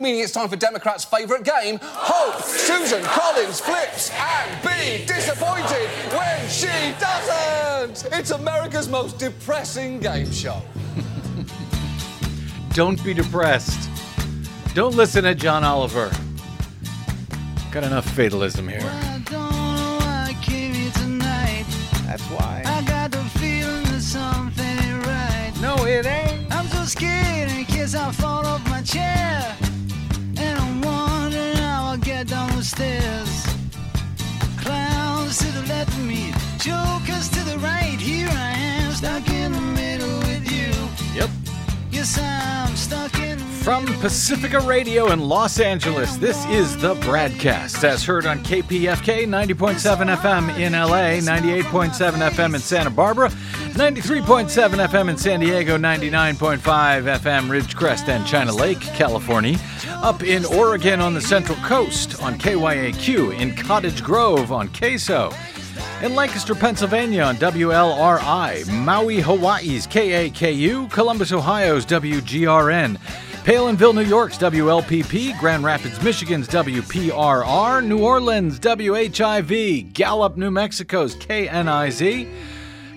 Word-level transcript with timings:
meaning 0.00 0.20
it's 0.20 0.32
time 0.32 0.48
for 0.48 0.56
Democrats' 0.56 1.04
favourite 1.04 1.44
game, 1.44 1.78
Hope 1.82 2.42
Susan 2.42 3.02
Collins 3.02 3.60
flips 3.60 4.10
and 4.10 4.62
be 4.62 5.04
disappointed 5.04 5.88
when 6.16 6.48
she 6.48 6.94
doesn't. 6.98 8.12
It's 8.12 8.30
America's 8.30 8.88
most 8.88 9.18
depressing 9.18 10.00
game 10.00 10.30
show. 10.32 10.62
Don't 12.72 13.02
be 13.04 13.12
depressed. 13.14 13.90
Don't 14.74 14.94
listen 14.94 15.24
to 15.24 15.34
John 15.34 15.64
Oliver. 15.64 16.10
Got 17.72 17.84
enough 17.84 18.08
fatalism 18.10 18.68
here. 18.68 18.80
I 18.82 19.22
don't 19.26 19.32
know 19.32 19.98
why 20.00 20.26
I 20.30 20.36
came 20.42 20.74
here 20.74 20.90
tonight. 20.92 21.66
That's 22.06 22.22
why. 22.24 22.62
I 22.64 22.82
got 22.82 23.10
the 23.10 23.22
feeling 23.38 23.84
that 23.84 24.00
something 24.00 24.64
ain't 24.64 25.06
right. 25.06 25.52
No, 25.60 25.84
it 25.84 26.06
ain't. 26.06 26.52
I'm 26.52 26.66
so 26.68 26.84
scared 26.84 27.50
in 27.50 27.64
case 27.64 27.94
I 27.94 28.10
fall 28.12 28.46
off 28.46 28.64
my 28.68 28.82
chair. 28.82 29.56
Clowns 34.58 35.38
to 35.38 35.46
the 35.46 35.64
left 35.68 35.90
of 35.90 36.04
me, 36.06 36.32
jokers 36.58 37.28
to 37.30 37.42
the 37.44 37.58
right. 37.58 37.98
Here 37.98 38.28
I 38.28 38.52
am, 38.52 38.92
stuck 38.92 39.28
in 39.28 39.52
the 39.52 39.60
middle 39.60 40.18
with 40.18 40.50
you. 40.50 40.70
Yep. 41.18 41.30
Yes, 41.90 42.16
I'm 42.18 42.76
stuck 42.76 43.18
in 43.18 43.38
From 43.38 43.86
Pacifica 44.00 44.60
Radio 44.60 45.10
in 45.10 45.18
Los 45.20 45.58
Angeles, 45.58 46.16
this 46.16 46.46
is 46.46 46.76
the 46.76 46.94
Bradcast, 46.96 47.82
as 47.82 48.04
heard 48.04 48.24
on 48.24 48.38
KPFK 48.44 49.26
90.7 49.26 50.16
FM 50.16 50.56
in 50.58 50.72
LA, 50.72 51.18
98.7 51.20 52.30
FM 52.30 52.54
in 52.54 52.60
Santa 52.60 52.90
Barbara, 52.90 53.30
93.7 53.80 54.88
FM 54.88 55.08
in 55.08 55.16
San 55.16 55.40
Diego, 55.40 55.78
99.5 55.78 56.58
FM 56.58 57.48
Ridgecrest 57.48 58.08
and 58.08 58.26
China 58.26 58.52
Lake, 58.52 58.78
California, 58.78 59.58
up 60.02 60.22
in 60.22 60.44
Oregon 60.44 61.00
on 61.00 61.14
the 61.14 61.20
Central 61.22 61.56
Coast 61.62 62.22
on 62.22 62.38
KYAQ, 62.38 63.40
in 63.40 63.56
Cottage 63.56 64.02
Grove 64.02 64.52
on 64.52 64.68
Queso. 64.68 65.32
In 66.02 66.14
Lancaster, 66.14 66.54
Pennsylvania 66.54 67.22
on 67.22 67.36
WLRI, 67.36 68.70
Maui, 68.84 69.20
Hawaii's 69.20 69.86
KAKU, 69.86 70.90
Columbus, 70.90 71.32
Ohio's 71.32 71.86
WGRN, 71.86 72.98
Palenville, 73.44 73.94
New 73.94 74.02
York's 74.02 74.36
WLPP, 74.36 75.40
Grand 75.40 75.64
Rapids, 75.64 76.02
Michigan's 76.02 76.48
WPRR, 76.48 77.82
New 77.86 78.04
Orleans, 78.04 78.60
WHIV, 78.60 79.90
Gallup, 79.94 80.36
New 80.36 80.50
Mexico's 80.50 81.16
KNIZ, 81.16 82.28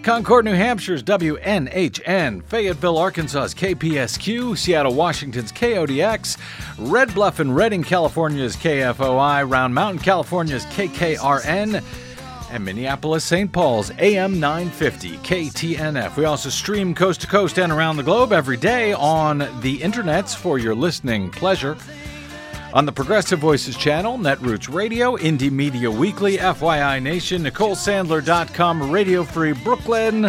Concord, 0.04 0.44
New 0.44 0.54
Hampshire's 0.54 1.02
WNHN, 1.02 2.44
Fayetteville, 2.44 2.98
Arkansas's 2.98 3.56
KPSQ, 3.56 4.58
Seattle, 4.58 4.94
Washington's 4.94 5.54
KODX, 5.54 6.38
Red 6.78 7.14
Bluff 7.14 7.40
and 7.40 7.56
Redding, 7.56 7.84
California's 7.84 8.58
KFOI, 8.58 9.50
Round 9.50 9.74
Mountain, 9.74 10.04
California's 10.04 10.66
KKRN, 10.66 11.82
and 12.52 12.66
Minneapolis, 12.66 13.24
St. 13.24 13.50
Paul's 13.50 13.92
AM 13.98 14.42
950 14.42 15.18
KTNF. 15.20 16.18
We 16.18 16.26
also 16.26 16.50
stream 16.50 16.94
coast 16.94 17.22
to 17.22 17.28
coast 17.28 17.58
and 17.58 17.72
around 17.72 17.96
the 17.96 18.04
globe 18.04 18.34
every 18.34 18.58
day 18.58 18.92
on 18.92 19.38
the 19.62 19.80
internets 19.80 20.36
for 20.36 20.60
your 20.60 20.76
listening 20.76 21.32
pleasure. 21.32 21.78
On 22.74 22.88
the 22.88 22.92
Progressive 22.92 23.38
Voices 23.38 23.78
channel, 23.78 24.18
Netroots 24.18 24.74
Radio, 24.74 25.16
Indie 25.16 25.52
Media 25.52 25.92
Weekly, 25.92 26.38
FYI 26.38 27.04
Nation, 27.04 27.44
NicoleSandler.com, 27.44 28.90
Radio 28.90 29.24
Free 29.24 29.52
Brooklyn, 29.52 30.24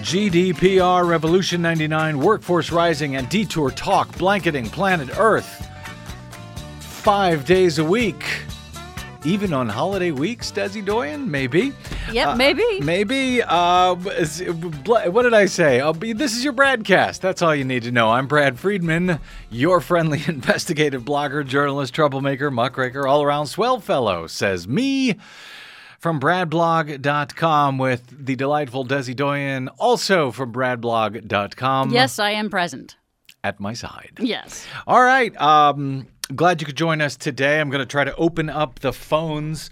GDPR, 0.00 1.08
Revolution 1.08 1.62
99, 1.62 2.18
Workforce 2.18 2.72
Rising, 2.72 3.14
and 3.14 3.28
Detour 3.28 3.70
Talk, 3.70 4.18
blanketing 4.18 4.68
planet 4.68 5.08
Earth 5.16 5.68
five 6.80 7.44
days 7.44 7.78
a 7.78 7.84
week. 7.84 8.24
Even 9.24 9.52
on 9.52 9.68
holiday 9.68 10.12
weeks, 10.12 10.52
Desi 10.52 10.84
Doyen? 10.84 11.28
Maybe. 11.28 11.72
Yep, 12.12 12.36
maybe. 12.36 12.80
Maybe. 12.80 13.42
Uh, 13.42 13.96
what 13.96 15.22
did 15.22 15.34
I 15.34 15.46
say? 15.46 15.80
I'll 15.80 15.92
be, 15.92 16.12
this 16.12 16.36
is 16.36 16.44
your 16.44 16.52
Bradcast. 16.52 17.20
That's 17.20 17.42
all 17.42 17.52
you 17.54 17.64
need 17.64 17.82
to 17.82 17.90
know. 17.90 18.10
I'm 18.10 18.28
Brad 18.28 18.60
Friedman, 18.60 19.18
your 19.50 19.80
friendly 19.80 20.22
investigative 20.28 21.02
blogger, 21.02 21.44
journalist, 21.44 21.94
troublemaker, 21.94 22.50
muckraker, 22.50 23.08
all 23.08 23.22
around 23.22 23.46
swell 23.46 23.80
fellow, 23.80 24.28
says 24.28 24.68
me 24.68 25.16
from 25.98 26.20
bradblog.com 26.20 27.76
with 27.76 28.24
the 28.24 28.36
delightful 28.36 28.86
Desi 28.86 29.16
Doyen, 29.16 29.68
also 29.78 30.30
from 30.30 30.52
bradblog.com. 30.52 31.90
Yes, 31.90 32.20
I 32.20 32.30
am 32.30 32.50
present. 32.50 32.96
At 33.44 33.58
my 33.60 33.72
side. 33.72 34.12
Yes. 34.20 34.66
All 34.86 35.02
right. 35.02 35.36
Um, 35.40 36.06
glad 36.34 36.60
you 36.60 36.66
could 36.66 36.76
join 36.76 37.00
us 37.00 37.16
today. 37.16 37.60
I'm 37.60 37.70
going 37.70 37.80
to 37.80 37.86
try 37.86 38.04
to 38.04 38.14
open 38.16 38.50
up 38.50 38.80
the 38.80 38.92
phones 38.92 39.70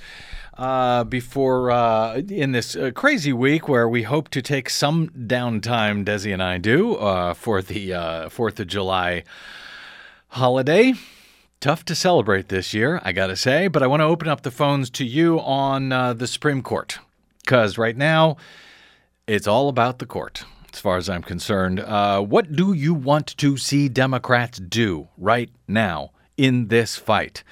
uh, 0.57 1.05
before 1.05 1.71
uh, 1.71 2.17
in 2.17 2.53
this 2.53 2.75
uh, 2.75 2.91
crazy 2.95 3.33
week 3.33 3.69
where 3.69 3.89
we 3.89 4.05
hope 4.05 4.29
to 4.31 4.41
take 4.41 4.71
some 4.71 5.09
downtime. 5.11 6.05
Desi 6.05 6.33
and 6.33 6.43
I 6.43 6.59
do 6.59 6.95
uh, 6.95 7.35
for 7.35 7.61
the 7.61 7.93
uh, 7.93 8.29
Fourth 8.31 8.59
of 8.59 8.69
July 8.69 9.25
holiday. 10.29 10.95
Tough 11.61 11.85
to 11.87 11.95
celebrate 11.95 12.49
this 12.49 12.73
year, 12.73 13.01
I 13.03 13.13
got 13.13 13.29
to 13.29 13.37
say, 13.37 13.69
but 13.69 13.83
I 13.83 13.87
want 13.87 14.01
to 14.01 14.05
open 14.05 14.29
up 14.29 14.43
the 14.43 14.51
phones 14.51 14.91
to 14.91 15.05
you 15.05 15.41
on 15.41 15.91
uh, 15.93 16.13
the 16.13 16.27
Supreme 16.27 16.63
Court 16.63 16.99
because 17.41 17.79
right 17.79 17.97
now 17.97 18.37
it's 19.27 19.47
all 19.47 19.69
about 19.69 19.99
the 19.99 20.07
court, 20.07 20.45
as 20.73 20.81
far 20.81 20.97
as 20.97 21.09
I'm 21.09 21.23
concerned. 21.23 21.81
What 21.81 22.53
do 22.53 22.73
you 22.73 22.95
want 22.95 23.37
to 23.39 23.57
see 23.57 23.89
Democrats 23.89 24.59
do 24.59 25.09
right 25.17 25.51
now 25.67 26.13
in 26.37 26.69
this 26.69 26.97
fight? 26.97 27.43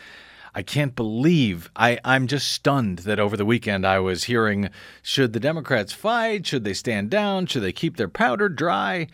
I 0.55 0.63
can't 0.63 0.95
believe 0.95 1.71
I, 1.75 1.99
I'm 2.05 2.29
just 2.29 2.53
stunned 2.53 3.01
that 3.01 3.19
over 3.19 3.37
the 3.37 3.45
weekend 3.45 3.85
I 3.85 3.99
was 3.99 4.25
hearing 4.25 4.71
should 5.03 5.33
the 5.33 5.41
Democrats 5.41 5.93
fight? 5.93 6.47
Should 6.47 6.63
they 6.63 6.75
stand 6.75 7.11
down? 7.11 7.47
Should 7.47 7.63
they 7.63 7.73
keep 7.73 7.97
their 7.97 8.09
powder 8.09 8.49
dry? 8.49 9.09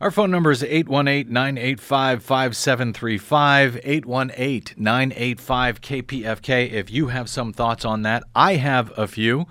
Our 0.00 0.10
phone 0.10 0.32
number 0.32 0.50
is 0.50 0.64
818 0.64 1.32
985 1.32 2.24
5735. 2.24 3.80
818 3.84 4.82
985 4.82 5.80
KPFK. 5.80 6.72
If 6.72 6.90
you 6.90 7.08
have 7.08 7.28
some 7.28 7.52
thoughts 7.52 7.84
on 7.84 8.02
that, 8.02 8.24
I 8.34 8.56
have 8.56 8.92
a 8.98 9.06
few 9.06 9.46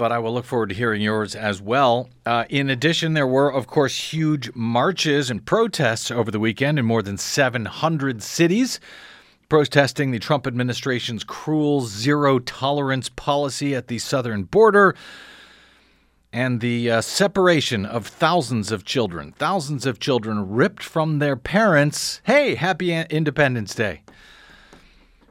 but 0.00 0.12
I 0.12 0.18
will 0.18 0.32
look 0.32 0.46
forward 0.46 0.70
to 0.70 0.74
hearing 0.74 1.02
yours 1.02 1.34
as 1.34 1.60
well. 1.60 2.08
Uh, 2.24 2.46
in 2.48 2.70
addition, 2.70 3.12
there 3.12 3.26
were, 3.26 3.52
of 3.52 3.66
course, 3.66 4.14
huge 4.14 4.50
marches 4.54 5.28
and 5.28 5.44
protests 5.44 6.10
over 6.10 6.30
the 6.30 6.40
weekend 6.40 6.78
in 6.78 6.86
more 6.86 7.02
than 7.02 7.18
700 7.18 8.22
cities, 8.22 8.80
protesting 9.50 10.10
the 10.10 10.18
Trump 10.18 10.46
administration's 10.46 11.22
cruel 11.22 11.82
zero 11.82 12.38
tolerance 12.38 13.10
policy 13.10 13.74
at 13.74 13.88
the 13.88 13.98
southern 13.98 14.44
border 14.44 14.94
and 16.32 16.62
the 16.62 16.90
uh, 16.90 17.02
separation 17.02 17.84
of 17.84 18.06
thousands 18.06 18.72
of 18.72 18.86
children, 18.86 19.32
thousands 19.32 19.84
of 19.84 19.98
children 19.98 20.48
ripped 20.48 20.82
from 20.82 21.18
their 21.18 21.36
parents. 21.36 22.22
Hey, 22.24 22.54
happy 22.54 22.90
Independence 22.90 23.74
Day 23.74 24.00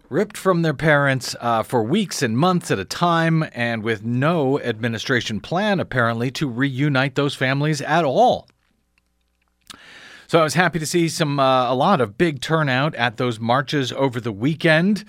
ripped 0.09 0.37
from 0.37 0.61
their 0.61 0.73
parents 0.73 1.35
uh, 1.39 1.63
for 1.63 1.83
weeks 1.83 2.21
and 2.21 2.37
months 2.37 2.71
at 2.71 2.79
a 2.79 2.85
time, 2.85 3.45
and 3.53 3.83
with 3.83 4.03
no 4.03 4.59
administration 4.59 5.39
plan, 5.39 5.79
apparently, 5.79 6.31
to 6.31 6.47
reunite 6.47 7.15
those 7.15 7.35
families 7.35 7.81
at 7.81 8.03
all. 8.03 8.47
So 10.27 10.39
I 10.39 10.43
was 10.43 10.53
happy 10.53 10.77
to 10.79 10.85
see 10.85 11.09
some 11.09 11.39
uh, 11.39 11.71
a 11.71 11.73
lot 11.73 12.01
of 12.01 12.17
big 12.17 12.41
turnout 12.41 12.93
at 12.95 13.17
those 13.17 13.39
marches 13.39 13.91
over 13.91 14.19
the 14.21 14.31
weekend. 14.31 15.03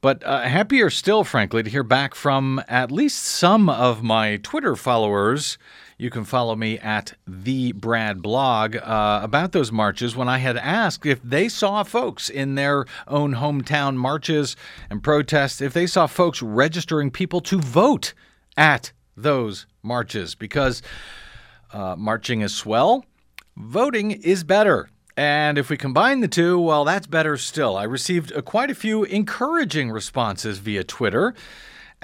But 0.00 0.22
uh, 0.24 0.42
happier 0.42 0.90
still, 0.90 1.24
frankly, 1.24 1.62
to 1.62 1.70
hear 1.70 1.82
back 1.82 2.14
from 2.14 2.62
at 2.68 2.92
least 2.92 3.24
some 3.24 3.70
of 3.70 4.02
my 4.02 4.36
Twitter 4.36 4.76
followers. 4.76 5.56
You 5.96 6.10
can 6.10 6.24
follow 6.24 6.56
me 6.56 6.78
at 6.80 7.14
the 7.26 7.72
Brad 7.72 8.20
Blog 8.20 8.76
uh, 8.76 9.20
about 9.22 9.52
those 9.52 9.70
marches 9.70 10.16
when 10.16 10.28
I 10.28 10.38
had 10.38 10.56
asked 10.56 11.06
if 11.06 11.22
they 11.22 11.48
saw 11.48 11.84
folks 11.84 12.28
in 12.28 12.56
their 12.56 12.84
own 13.06 13.36
hometown 13.36 13.96
marches 13.96 14.56
and 14.90 15.02
protests, 15.02 15.60
if 15.60 15.72
they 15.72 15.86
saw 15.86 16.06
folks 16.06 16.42
registering 16.42 17.12
people 17.12 17.40
to 17.42 17.60
vote 17.60 18.12
at 18.56 18.92
those 19.16 19.66
marches, 19.82 20.34
because 20.34 20.82
uh, 21.72 21.94
marching 21.96 22.40
is 22.40 22.52
swell, 22.52 23.04
voting 23.56 24.10
is 24.10 24.42
better. 24.42 24.90
And 25.16 25.58
if 25.58 25.70
we 25.70 25.76
combine 25.76 26.20
the 26.20 26.28
two, 26.28 26.58
well, 26.58 26.84
that's 26.84 27.06
better 27.06 27.36
still. 27.36 27.76
I 27.76 27.84
received 27.84 28.32
uh, 28.32 28.42
quite 28.42 28.68
a 28.68 28.74
few 28.74 29.04
encouraging 29.04 29.92
responses 29.92 30.58
via 30.58 30.82
Twitter 30.82 31.34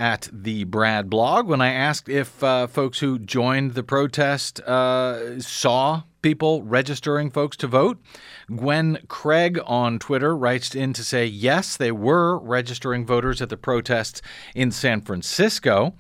at 0.01 0.31
the 0.33 0.65
Brad 0.65 1.11
blog 1.11 1.47
when 1.47 1.61
I 1.61 1.75
asked 1.75 2.09
if 2.09 2.43
uh, 2.43 2.67
folks 2.67 3.01
who 3.01 3.19
joined 3.19 3.75
the 3.75 3.83
protest 3.83 4.59
uh, 4.61 5.39
saw 5.41 6.05
people 6.23 6.63
registering 6.63 7.31
folks 7.31 7.55
to 7.59 7.67
vote. 7.67 8.03
Gwen 8.49 8.99
Craig 9.09 9.61
on 9.67 9.99
Twitter 9.99 10.35
writes 10.35 10.75
in 10.75 10.95
to 10.95 11.05
say 11.05 11.27
yes, 11.27 11.77
they 11.77 11.93
were 11.93 12.39
registering 12.39 13.05
voters 13.05 13.43
at 13.43 13.51
the 13.51 13.59
protests 13.59 14.23
in 14.55 14.73
San 14.73 15.03
Francisco. 15.03 15.95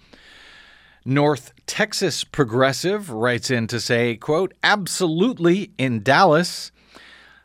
North 1.04 1.52
Texas 1.66 2.24
Progressive 2.24 3.10
writes 3.10 3.50
in 3.50 3.66
to 3.66 3.78
say, 3.78 4.16
quote, 4.16 4.54
absolutely 4.62 5.72
in 5.76 6.02
Dallas. 6.02 6.72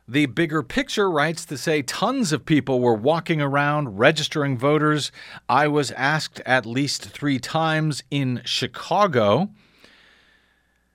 The 0.08 0.28
bigger 0.28 0.62
picture 0.62 1.10
writes 1.10 1.46
to 1.46 1.58
say 1.58 1.82
tons 1.82 2.32
of 2.32 2.46
people 2.46 2.80
were 2.80 2.94
walking 2.94 3.42
around 3.42 3.98
registering 3.98 4.56
voters. 4.56 5.12
I 5.50 5.68
was 5.68 5.90
asked 5.94 6.40
at 6.46 6.68
least 6.68 7.06
three 7.06 7.40
times 7.40 8.04
in 8.12 8.44
Chicago. 8.46 9.50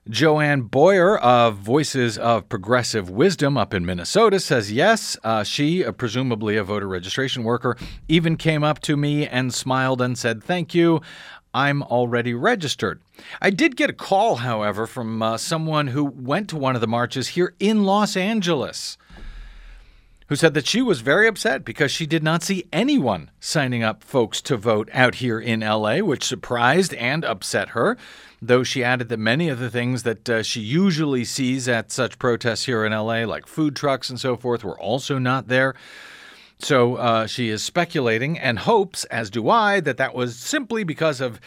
Joanne 0.09 0.61
Boyer 0.61 1.17
of 1.17 1.57
Voices 1.57 2.17
of 2.17 2.47
Progressive 2.47 3.09
Wisdom 3.09 3.57
up 3.57 3.73
in 3.73 3.85
Minnesota 3.85 4.39
says 4.39 4.71
yes. 4.71 5.17
Uh, 5.25 5.43
she, 5.43 5.83
uh, 5.83 5.91
presumably 5.91 6.55
a 6.55 6.63
voter 6.63 6.87
registration 6.87 7.43
worker, 7.43 7.75
even 8.07 8.37
came 8.37 8.63
up 8.63 8.79
to 8.79 8.95
me 8.95 9.27
and 9.27 9.53
smiled 9.53 10.01
and 10.01 10.17
said, 10.17 10.41
Thank 10.41 10.73
you. 10.73 11.01
I'm 11.53 11.83
already 11.83 12.33
registered. 12.33 13.01
I 13.41 13.49
did 13.49 13.75
get 13.75 13.89
a 13.89 13.93
call, 13.93 14.37
however, 14.37 14.87
from 14.87 15.21
uh, 15.21 15.37
someone 15.37 15.87
who 15.87 16.05
went 16.05 16.47
to 16.51 16.55
one 16.55 16.75
of 16.75 16.81
the 16.81 16.87
marches 16.87 17.29
here 17.29 17.53
in 17.59 17.83
Los 17.83 18.15
Angeles 18.15 18.97
who 20.31 20.37
said 20.37 20.53
that 20.53 20.65
she 20.65 20.81
was 20.81 21.01
very 21.01 21.27
upset 21.27 21.65
because 21.65 21.91
she 21.91 22.05
did 22.05 22.23
not 22.23 22.41
see 22.41 22.63
anyone 22.71 23.29
signing 23.41 23.83
up 23.83 24.01
folks 24.01 24.41
to 24.41 24.55
vote 24.55 24.87
out 24.93 25.15
here 25.15 25.37
in 25.37 25.59
LA, 25.59 25.97
which 25.97 26.23
surprised 26.23 26.93
and 26.93 27.25
upset 27.25 27.71
her. 27.71 27.97
Though 28.41 28.63
she 28.63 28.81
added 28.81 29.09
that 29.09 29.17
many 29.17 29.49
of 29.49 29.59
the 29.59 29.69
things 29.69 30.03
that 30.03 30.29
uh, 30.29 30.41
she 30.41 30.61
usually 30.61 31.25
sees 31.25 31.67
at 31.67 31.91
such 31.91 32.17
protests 32.17 32.63
here 32.63 32.85
in 32.85 32.93
LA, 32.93 33.25
like 33.25 33.45
food 33.45 33.75
trucks 33.75 34.09
and 34.09 34.17
so 34.17 34.37
forth, 34.37 34.63
were 34.63 34.79
also 34.79 35.17
not 35.17 35.49
there. 35.49 35.75
So 36.59 36.95
uh, 36.95 37.27
she 37.27 37.49
is 37.49 37.61
speculating 37.61 38.39
and 38.39 38.59
hopes, 38.59 39.03
as 39.03 39.29
do 39.29 39.49
I, 39.49 39.81
that 39.81 39.97
that 39.97 40.15
was 40.15 40.37
simply 40.37 40.85
because 40.85 41.19
of 41.19 41.41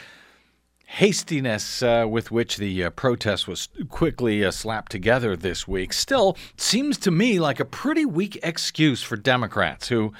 hastiness 0.94 1.82
uh, 1.82 2.06
with 2.08 2.30
which 2.30 2.56
the 2.56 2.84
uh, 2.84 2.90
protest 2.90 3.48
was 3.48 3.68
quickly 3.88 4.44
uh, 4.44 4.50
slapped 4.52 4.92
together 4.92 5.34
this 5.34 5.66
week 5.66 5.92
still 5.92 6.36
seems 6.56 6.96
to 6.96 7.10
me 7.10 7.40
like 7.40 7.58
a 7.58 7.64
pretty 7.64 8.04
weak 8.04 8.38
excuse 8.44 9.02
for 9.02 9.16
Democrats 9.16 9.88
who 9.88 10.12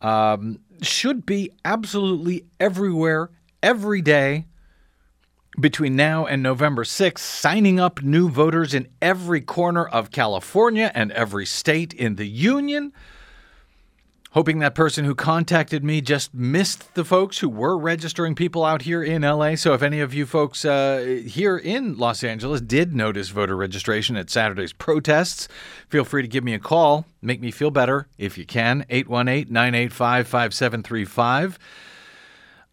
um, 0.00 0.58
should 0.82 1.24
be 1.24 1.52
absolutely 1.64 2.44
everywhere, 2.58 3.30
every 3.62 4.02
day. 4.02 4.46
Between 5.60 5.94
now 5.96 6.26
and 6.26 6.42
November 6.42 6.84
6th, 6.84 7.18
signing 7.18 7.78
up 7.78 8.02
new 8.02 8.28
voters 8.28 8.74
in 8.74 8.88
every 9.00 9.40
corner 9.40 9.86
of 9.86 10.10
California 10.10 10.90
and 10.94 11.10
every 11.12 11.46
state 11.46 11.92
in 11.92 12.16
the 12.16 12.28
Union 12.28 12.92
hoping 14.32 14.58
that 14.58 14.74
person 14.74 15.04
who 15.04 15.14
contacted 15.14 15.82
me 15.82 16.00
just 16.00 16.34
missed 16.34 16.94
the 16.94 17.04
folks 17.04 17.38
who 17.38 17.48
were 17.48 17.78
registering 17.78 18.34
people 18.34 18.64
out 18.64 18.82
here 18.82 19.02
in 19.02 19.22
LA. 19.22 19.54
So 19.54 19.72
if 19.72 19.82
any 19.82 20.00
of 20.00 20.12
you 20.12 20.26
folks 20.26 20.64
uh, 20.64 21.22
here 21.26 21.56
in 21.56 21.96
Los 21.96 22.22
Angeles 22.22 22.60
did 22.60 22.94
notice 22.94 23.30
voter 23.30 23.56
registration 23.56 24.16
at 24.16 24.30
Saturday's 24.30 24.72
protests, 24.72 25.48
feel 25.88 26.04
free 26.04 26.22
to 26.22 26.28
give 26.28 26.44
me 26.44 26.54
a 26.54 26.58
call. 26.58 27.06
Make 27.22 27.40
me 27.40 27.50
feel 27.50 27.70
better 27.70 28.06
if 28.18 28.36
you 28.36 28.44
can. 28.44 28.84
818 28.90 29.52
985 29.52 30.28
5735. 30.28 31.58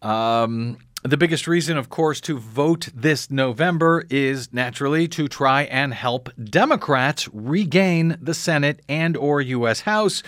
Um, 0.02 0.78
the 1.02 1.16
biggest 1.16 1.46
reason, 1.46 1.76
of 1.76 1.88
course, 1.88 2.20
to 2.22 2.36
vote 2.38 2.88
this 2.92 3.30
November 3.30 4.04
is 4.10 4.52
naturally 4.52 5.06
to 5.08 5.28
try 5.28 5.62
and 5.62 5.94
help 5.94 6.28
Democrats 6.42 7.28
regain 7.32 8.16
the 8.20 8.34
Senate 8.34 8.80
and 8.88 9.16
or 9.16 9.40
U.S. 9.40 9.82
House 9.82 10.22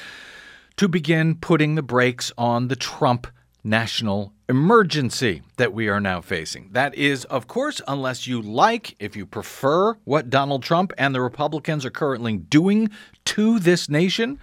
to 0.79 0.87
begin 0.87 1.35
putting 1.35 1.75
the 1.75 1.83
brakes 1.83 2.33
on 2.39 2.69
the 2.69 2.77
Trump 2.77 3.27
national 3.65 4.33
emergency 4.49 5.43
that 5.57 5.73
we 5.73 5.89
are 5.89 6.01
now 6.01 6.21
facing. 6.21 6.71
That 6.71 6.95
is, 6.95 7.25
of 7.25 7.49
course, 7.49 7.83
unless 7.89 8.29
you 8.29 8.41
like, 8.41 8.95
if 9.01 9.17
you 9.17 9.27
prefer 9.27 9.95
what 10.05 10.31
Donald 10.31 10.63
Trump 10.63 10.93
and 10.97 11.13
the 11.13 11.21
Republicans 11.21 11.85
are 11.85 11.91
currently 11.91 12.37
doing 12.37 12.91
to 13.25 13.59
this 13.59 13.89
nation. 13.89 14.39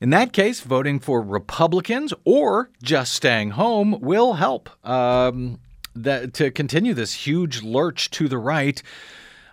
In 0.00 0.08
that 0.10 0.32
case, 0.32 0.60
voting 0.60 0.98
for 0.98 1.20
Republicans 1.20 2.14
or 2.24 2.70
just 2.82 3.12
staying 3.12 3.50
home 3.50 4.00
will 4.00 4.32
help 4.32 4.70
um, 4.82 5.60
that, 5.94 6.32
to 6.34 6.50
continue 6.50 6.94
this 6.94 7.12
huge 7.12 7.62
lurch 7.62 8.10
to 8.12 8.28
the 8.28 8.38
right 8.38 8.82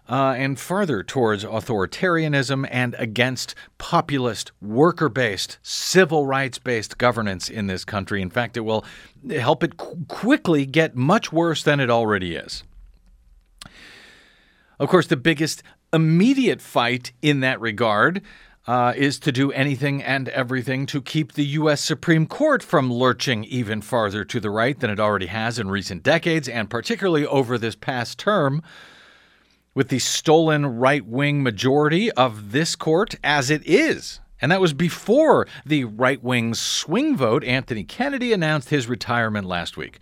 uh, 0.10 0.34
and 0.36 0.60
farther 0.60 1.04
towards 1.04 1.46
authoritarianism 1.46 2.68
and 2.72 2.96
against 2.98 3.54
populist, 3.78 4.52
worker 4.60 5.08
based, 5.08 5.60
civil 5.62 6.26
rights 6.26 6.58
based 6.58 6.98
governance 6.98 7.48
in 7.50 7.68
this 7.68 7.86
country. 7.86 8.22
In 8.22 8.32
fact, 8.32 8.58
it 8.58 8.62
will 8.62 8.84
help 9.30 9.64
it 9.64 9.78
qu- 9.78 10.06
quickly 10.08 10.66
get 10.66 10.96
much 10.96 11.32
worse 11.32 11.62
than 11.62 11.80
it 11.80 11.92
already 11.92 12.36
is. 12.36 12.64
Of 14.80 14.90
course, 14.90 15.08
the 15.08 15.18
biggest 15.18 15.62
immediate 15.94 16.62
fight 16.62 17.12
in 17.22 17.42
that 17.42 17.62
regard 17.62 18.22
uh, 18.66 18.94
is 18.96 19.20
to 19.20 19.32
do 19.32 19.52
anything 19.52 20.02
and 20.02 20.30
everything 20.30 20.86
to 20.88 21.02
keep 21.02 21.34
the 21.34 21.46
U.S. 21.46 21.82
Supreme 21.82 22.26
Court 22.26 22.64
from 22.64 22.92
lurching 22.92 23.44
even 23.44 23.82
farther 23.82 24.24
to 24.26 24.40
the 24.40 24.50
right 24.50 24.80
than 24.80 24.90
it 24.90 25.00
already 25.00 25.26
has 25.28 25.60
in 25.60 25.70
recent 25.70 26.02
decades, 26.02 26.48
and 26.48 26.70
particularly 26.70 27.26
over 27.26 27.58
this 27.58 27.76
past 27.76 28.18
term 28.18 28.62
with 29.74 29.90
the 29.90 30.00
stolen 30.00 30.66
right 30.66 31.06
wing 31.06 31.44
majority 31.44 32.12
of 32.12 32.52
this 32.52 32.76
court 32.76 33.16
as 33.24 33.50
it 33.50 33.62
is. 33.66 34.20
And 34.42 34.52
that 34.52 34.62
was 34.62 34.74
before 34.74 35.48
the 35.66 35.86
right 35.86 36.24
wing 36.24 36.54
swing 36.54 37.18
vote. 37.18 37.44
Anthony 37.44 37.84
Kennedy 37.84 38.34
announced 38.34 38.70
his 38.70 38.88
retirement 38.88 39.48
last 39.48 39.78
week. 39.78 40.00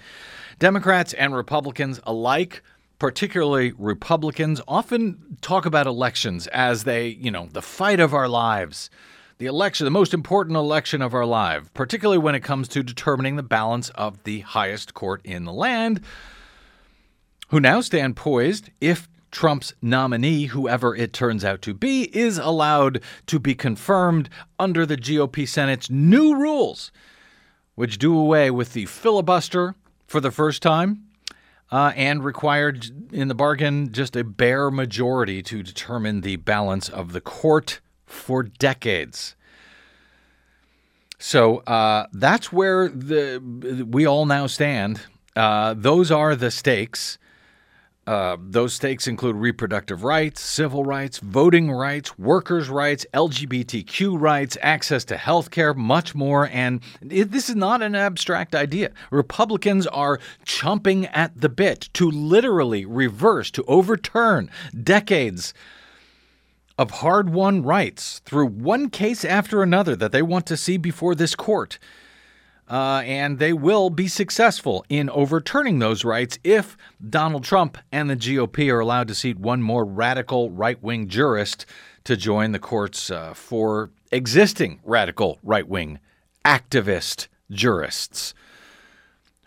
Democrats 0.60 1.14
and 1.14 1.36
Republicans 1.36 2.00
alike, 2.04 2.62
particularly 3.00 3.74
Republicans, 3.78 4.62
often 4.68 5.38
talk 5.42 5.66
about 5.66 5.88
elections 5.88 6.48
as 6.48 6.84
they, 6.84 7.08
you 7.08 7.32
know, 7.32 7.48
the 7.52 7.62
fight 7.62 8.00
of 8.00 8.14
our 8.14 8.28
lives. 8.28 8.90
The 9.40 9.46
election, 9.46 9.86
the 9.86 9.92
most 9.92 10.16
important 10.16 10.58
election 10.58 11.04
of 11.04 11.14
our 11.14 11.26
life, 11.26 11.72
particularly 11.76 12.18
when 12.18 12.34
it 12.34 12.40
comes 12.40 12.68
to 12.70 12.82
determining 12.82 13.36
the 13.36 13.44
balance 13.44 13.90
of 13.90 14.24
the 14.24 14.40
highest 14.40 14.96
court 14.96 15.22
in 15.24 15.46
the 15.46 15.54
land, 15.54 16.02
who 17.50 17.60
now 17.60 17.82
stand 17.82 18.16
poised 18.16 18.72
if 18.82 19.08
Trump's 19.32 19.74
nominee, 19.82 20.46
whoever 20.46 20.96
it 20.96 21.14
turns 21.14 21.44
out 21.44 21.62
to 21.64 21.74
be, 21.74 22.16
is 22.18 22.38
allowed 22.38 23.02
to 23.28 23.40
be 23.40 23.56
confirmed 23.56 24.30
under 24.60 24.86
the 24.86 24.98
GOP 24.98 25.48
Senate's 25.48 25.90
new 25.90 26.36
rules, 26.36 26.92
which 27.76 27.98
do 27.98 28.18
away 28.18 28.50
with 28.50 28.74
the 28.74 28.86
filibuster 28.86 29.76
for 30.08 30.20
the 30.20 30.32
first 30.32 30.62
time 30.62 31.08
uh, 31.72 31.92
and 31.96 32.24
required, 32.24 33.14
in 33.14 33.28
the 33.28 33.36
bargain, 33.36 33.92
just 33.92 34.16
a 34.16 34.24
bare 34.24 34.72
majority 34.72 35.42
to 35.44 35.62
determine 35.62 36.22
the 36.22 36.38
balance 36.38 36.90
of 36.90 37.12
the 37.12 37.22
court 37.22 37.82
for 38.06 38.44
decades. 38.44 39.36
So 41.20 41.58
uh, 41.60 42.08
that's 42.14 42.54
where 42.54 42.88
the 42.88 43.40
we 43.90 44.06
all 44.06 44.26
now 44.26 44.48
stand. 44.48 45.02
Uh, 45.36 45.74
those 45.76 46.12
are 46.12 46.36
the 46.36 46.52
stakes. 46.52 47.18
Uh, 48.08 48.38
those 48.40 48.74
stakes 48.74 49.06
include 49.06 49.36
reproductive 49.36 50.06
rights, 50.06 50.40
civil 50.40 50.86
rights, 50.86 51.20
voting 51.20 51.70
rights, 51.70 52.18
workers' 52.18 52.70
rights, 52.70 53.06
LGBTQ 53.14 54.18
rights, 54.18 54.58
access 54.62 55.04
to 55.04 55.18
health 55.18 55.52
care, 55.52 55.74
much 55.74 56.16
more. 56.16 56.48
And 56.48 56.80
it, 57.02 57.32
this 57.32 57.50
is 57.50 57.58
not 57.58 57.82
an 57.82 57.96
abstract 57.96 58.56
idea. 58.56 58.92
Republicans 59.12 59.86
are 59.88 60.22
chomping 60.46 61.10
at 61.12 61.42
the 61.42 61.50
bit 61.50 61.90
to 61.96 62.10
literally 62.10 62.86
reverse, 62.86 63.52
to 63.52 63.66
overturn 63.68 64.50
decades 64.82 65.54
of 66.78 66.92
hard 66.92 67.30
won 67.30 67.62
rights 67.62 68.20
through 68.24 68.46
one 68.46 68.90
case 68.90 69.26
after 69.26 69.62
another 69.62 69.98
that 69.98 70.14
they 70.14 70.22
want 70.22 70.46
to 70.46 70.56
see 70.56 70.78
before 70.78 71.14
this 71.14 71.36
court. 71.36 71.78
Uh, 72.70 73.02
and 73.06 73.40
they 73.40 73.54
will 73.54 73.90
be 73.90 74.08
successful 74.08 74.86
in 74.90 75.10
overturning 75.12 75.80
those 75.80 76.04
rights 76.04 76.38
if 76.44 76.76
Donald 77.10 77.44
Trump 77.44 77.78
and 77.94 78.10
the 78.10 78.16
GOP 78.16 78.72
are 78.72 78.82
allowed 78.82 79.08
to 79.08 79.16
seat 79.16 79.40
one 79.40 79.62
more 79.62 79.86
radical 79.86 80.52
right 80.52 80.82
wing 80.84 81.08
jurist 81.08 81.66
to 82.04 82.18
join 82.18 82.52
the 82.52 82.60
courts 82.60 83.10
uh, 83.10 83.34
four 83.34 83.90
existing 84.12 84.80
radical 84.84 85.40
right 85.44 85.68
wing 85.68 86.00
activist 86.44 87.28
jurists. 87.52 88.34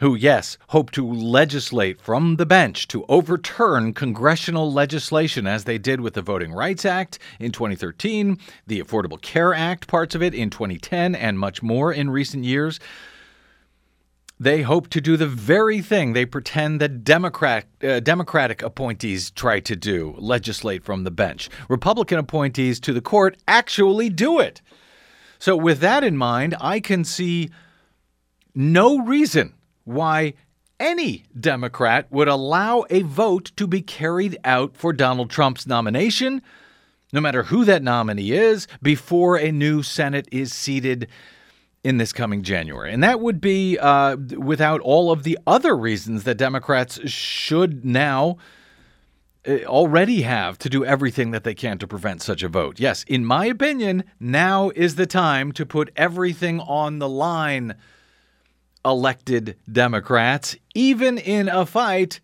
Who, 0.00 0.14
yes, 0.14 0.56
hope 0.68 0.90
to 0.92 1.06
legislate 1.06 2.00
from 2.00 2.36
the 2.36 2.46
bench 2.46 2.88
to 2.88 3.04
overturn 3.06 3.92
congressional 3.92 4.72
legislation 4.72 5.46
as 5.46 5.64
they 5.64 5.76
did 5.76 6.00
with 6.00 6.14
the 6.14 6.22
Voting 6.22 6.52
Rights 6.52 6.86
Act 6.86 7.18
in 7.38 7.52
2013, 7.52 8.38
the 8.66 8.80
Affordable 8.80 9.20
Care 9.20 9.52
Act, 9.52 9.88
parts 9.88 10.14
of 10.14 10.22
it 10.22 10.34
in 10.34 10.48
2010, 10.48 11.14
and 11.14 11.38
much 11.38 11.62
more 11.62 11.92
in 11.92 12.08
recent 12.08 12.44
years. 12.44 12.80
They 14.40 14.62
hope 14.62 14.88
to 14.88 15.02
do 15.02 15.18
the 15.18 15.26
very 15.26 15.82
thing 15.82 16.14
they 16.14 16.24
pretend 16.24 16.80
that 16.80 17.04
Democrat, 17.04 17.66
uh, 17.84 18.00
Democratic 18.00 18.62
appointees 18.62 19.30
try 19.30 19.60
to 19.60 19.76
do 19.76 20.14
legislate 20.16 20.82
from 20.82 21.04
the 21.04 21.10
bench. 21.10 21.50
Republican 21.68 22.18
appointees 22.18 22.80
to 22.80 22.94
the 22.94 23.02
court 23.02 23.36
actually 23.46 24.08
do 24.08 24.40
it. 24.40 24.62
So, 25.38 25.56
with 25.56 25.80
that 25.80 26.02
in 26.02 26.16
mind, 26.16 26.56
I 26.58 26.80
can 26.80 27.04
see 27.04 27.50
no 28.54 28.98
reason 29.04 29.52
why 29.84 30.32
any 30.78 31.24
Democrat 31.38 32.06
would 32.10 32.28
allow 32.28 32.86
a 32.88 33.02
vote 33.02 33.52
to 33.56 33.66
be 33.66 33.82
carried 33.82 34.38
out 34.42 34.74
for 34.74 34.94
Donald 34.94 35.28
Trump's 35.28 35.66
nomination 35.66 36.40
no 37.12 37.20
matter 37.20 37.44
who 37.44 37.64
that 37.64 37.82
nominee 37.82 38.32
is, 38.32 38.66
before 38.82 39.36
a 39.36 39.50
new 39.50 39.82
Senate 39.82 40.28
is 40.30 40.52
seated 40.52 41.08
in 41.82 41.96
this 41.96 42.12
coming 42.12 42.42
January. 42.42 42.92
And 42.92 43.02
that 43.02 43.20
would 43.20 43.40
be 43.40 43.78
uh, 43.78 44.16
without 44.36 44.80
all 44.80 45.10
of 45.10 45.22
the 45.22 45.38
other 45.46 45.76
reasons 45.76 46.24
that 46.24 46.36
Democrats 46.36 47.00
should 47.08 47.84
now 47.84 48.36
uh, 49.48 49.64
already 49.64 50.22
have 50.22 50.58
to 50.58 50.68
do 50.68 50.84
everything 50.84 51.30
that 51.30 51.44
they 51.44 51.54
can 51.54 51.78
to 51.78 51.86
prevent 51.86 52.20
such 52.20 52.42
a 52.42 52.48
vote. 52.48 52.78
Yes, 52.78 53.04
in 53.04 53.24
my 53.24 53.46
opinion, 53.46 54.04
now 54.18 54.70
is 54.76 54.96
the 54.96 55.06
time 55.06 55.52
to 55.52 55.64
put 55.64 55.90
everything 55.96 56.60
on 56.60 56.98
the 56.98 57.08
line, 57.08 57.74
elected 58.84 59.56
Democrats, 59.70 60.56
even 60.74 61.16
in 61.16 61.48
a 61.48 61.64
fight 61.64 62.20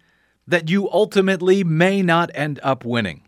that 0.46 0.68
you 0.68 0.90
ultimately 0.90 1.64
may 1.64 2.02
not 2.02 2.30
end 2.34 2.60
up 2.62 2.84
winning. 2.84 3.25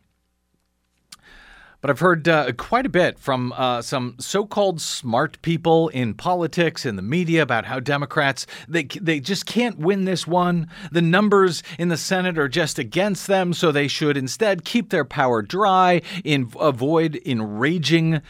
But 1.80 1.90
I've 1.90 2.00
heard 2.00 2.26
uh, 2.28 2.50
quite 2.54 2.86
a 2.86 2.88
bit 2.88 3.20
from 3.20 3.52
uh, 3.52 3.82
some 3.82 4.16
so-called 4.18 4.80
smart 4.80 5.40
people 5.42 5.88
in 5.90 6.14
politics 6.14 6.84
and 6.84 6.98
the 6.98 7.02
media 7.02 7.40
about 7.40 7.66
how 7.66 7.78
Democrats 7.78 8.46
they 8.66 8.82
they 8.82 9.20
just 9.20 9.46
can't 9.46 9.78
win 9.78 10.04
this 10.04 10.26
one. 10.26 10.68
The 10.90 11.02
numbers 11.02 11.62
in 11.78 11.88
the 11.88 11.96
Senate 11.96 12.36
are 12.36 12.48
just 12.48 12.80
against 12.80 13.28
them, 13.28 13.54
so 13.54 13.70
they 13.70 13.86
should 13.86 14.16
instead 14.16 14.64
keep 14.64 14.90
their 14.90 15.04
power 15.04 15.40
dry, 15.40 16.02
in, 16.24 16.50
avoid 16.58 17.20
enraging 17.24 18.22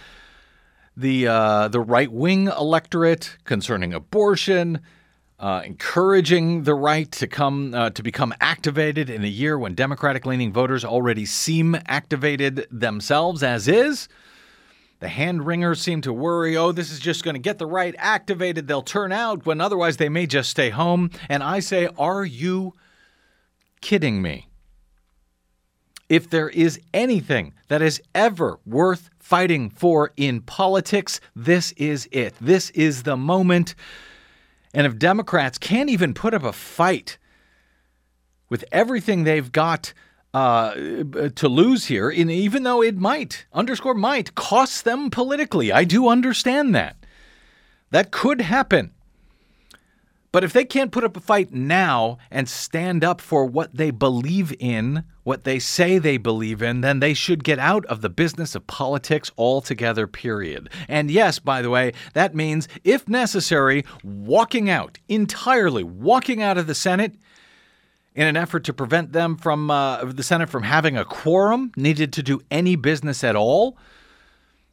the 0.95 1.27
uh, 1.27 1.69
the 1.69 1.81
right 1.81 2.13
wing 2.13 2.49
electorate 2.49 3.39
concerning 3.45 3.95
abortion, 3.95 4.81
uh, 5.39 5.63
encouraging 5.65 6.65
the 6.65 6.75
right 6.75 7.11
to 7.13 7.27
come 7.27 7.73
uh, 7.75 7.91
to 7.91 8.03
become 8.03 8.35
activated 8.41 9.09
in 9.09 9.23
a 9.23 9.29
year 9.29 9.59
when 9.59 9.75
Democratic 9.75 10.27
leaning 10.27 10.53
voters 10.53 10.85
already 10.85 11.25
seem 11.25 11.77
activated 11.87 12.67
themselves 12.71 13.43
as 13.43 13.69
is. 13.69 14.09
The 15.01 15.09
hand 15.09 15.47
wringers 15.47 15.81
seem 15.81 16.01
to 16.01 16.13
worry, 16.13 16.57
oh, 16.57 16.73
this 16.73 16.91
is 16.91 16.99
just 16.99 17.23
going 17.23 17.35
to 17.35 17.41
get 17.41 17.59
the 17.59 17.67
right 17.67 17.95
activated. 17.99 18.67
They'll 18.67 18.83
turn 18.83 19.13
out 19.13 19.47
when 19.47 19.61
otherwise 19.61 19.97
they 19.97 20.09
may 20.09 20.27
just 20.27 20.51
stay 20.51 20.71
home. 20.71 21.11
And 21.29 21.41
I 21.41 21.61
say, 21.61 21.89
are 21.97 22.25
you 22.25 22.75
kidding 23.81 24.21
me? 24.21 24.49
If 26.09 26.29
there 26.29 26.49
is 26.49 26.81
anything 26.93 27.55
that 27.69 27.81
is 27.81 28.03
ever 28.13 28.59
worth 28.67 29.11
fighting 29.21 29.71
for 29.71 30.13
in 30.17 30.41
politics, 30.41 31.21
this 31.37 31.71
is 31.73 32.09
it. 32.11 32.35
This 32.41 32.71
is 32.71 33.05
the 33.05 33.17
moment 33.17 33.77
and 34.79 34.87
if 34.87 34.97
Democrats 34.97 35.59
can't 35.59 35.91
even 35.91 36.15
put 36.15 36.33
up 36.33 36.45
a 36.45 36.53
fight 36.53 37.19
with 38.49 38.65
everything 38.71 39.25
they've 39.25 39.51
got 39.51 39.93
uh, 40.33 40.73
to 40.73 41.49
lose 41.49 41.87
here, 41.87 42.09
and 42.09 42.31
even 42.31 42.63
though 42.63 42.81
it 42.81 42.97
might, 42.97 43.45
underscore 43.53 43.95
might, 43.95 44.37
cost 44.37 44.85
them 44.85 45.11
politically, 45.11 45.73
I 45.73 45.83
do 45.83 46.07
understand 46.07 46.77
that. 46.77 46.97
That 47.91 48.13
could 48.13 48.41
happen. 48.41 48.93
But 50.31 50.45
if 50.45 50.53
they 50.53 50.65
can't 50.65 50.93
put 50.93 51.05
up 51.05 51.17
a 51.17 51.21
fight 51.21 51.53
now 51.53 52.19
and 52.31 52.49
stand 52.49 53.03
up 53.03 53.21
for 53.21 53.47
what 53.47 53.75
they 53.75 53.91
believe 53.91 54.55
in, 54.61 55.05
what 55.25 55.45
they 55.45 55.59
say 55.59 55.99
they 55.99 56.19
believe 56.19 56.63
in, 56.63 56.83
then 56.83 57.01
they 57.01 57.15
should 57.15 57.45
get 57.45 57.59
out 57.59 57.87
of 57.87 58.03
the 58.03 58.11
business 58.11 58.55
of 58.55 58.67
politics 58.67 59.31
altogether, 59.39 60.07
period. 60.07 60.69
And 60.87 61.11
yes, 61.11 61.39
by 61.39 61.63
the 61.63 61.71
way, 61.71 61.93
that 62.13 62.35
means, 62.35 62.69
if 62.85 63.09
necessary, 63.09 63.85
walking 64.05 64.69
out 64.69 64.99
entirely, 65.09 65.83
walking 65.83 66.43
out 66.43 66.59
of 66.59 66.67
the 66.67 66.75
Senate 66.75 67.15
in 68.15 68.27
an 68.27 68.37
effort 68.37 68.65
to 68.65 68.73
prevent 68.75 69.13
them 69.13 69.37
from 69.37 69.71
uh, 69.71 70.05
the 70.05 70.23
Senate 70.23 70.51
from 70.51 70.65
having 70.65 70.97
a 70.97 71.05
quorum 71.05 71.73
needed 71.77 72.13
to 72.15 72.23
do 72.23 72.41
any 72.51 72.77
business 72.77 73.25
at 73.25 73.37
all. 73.37 73.79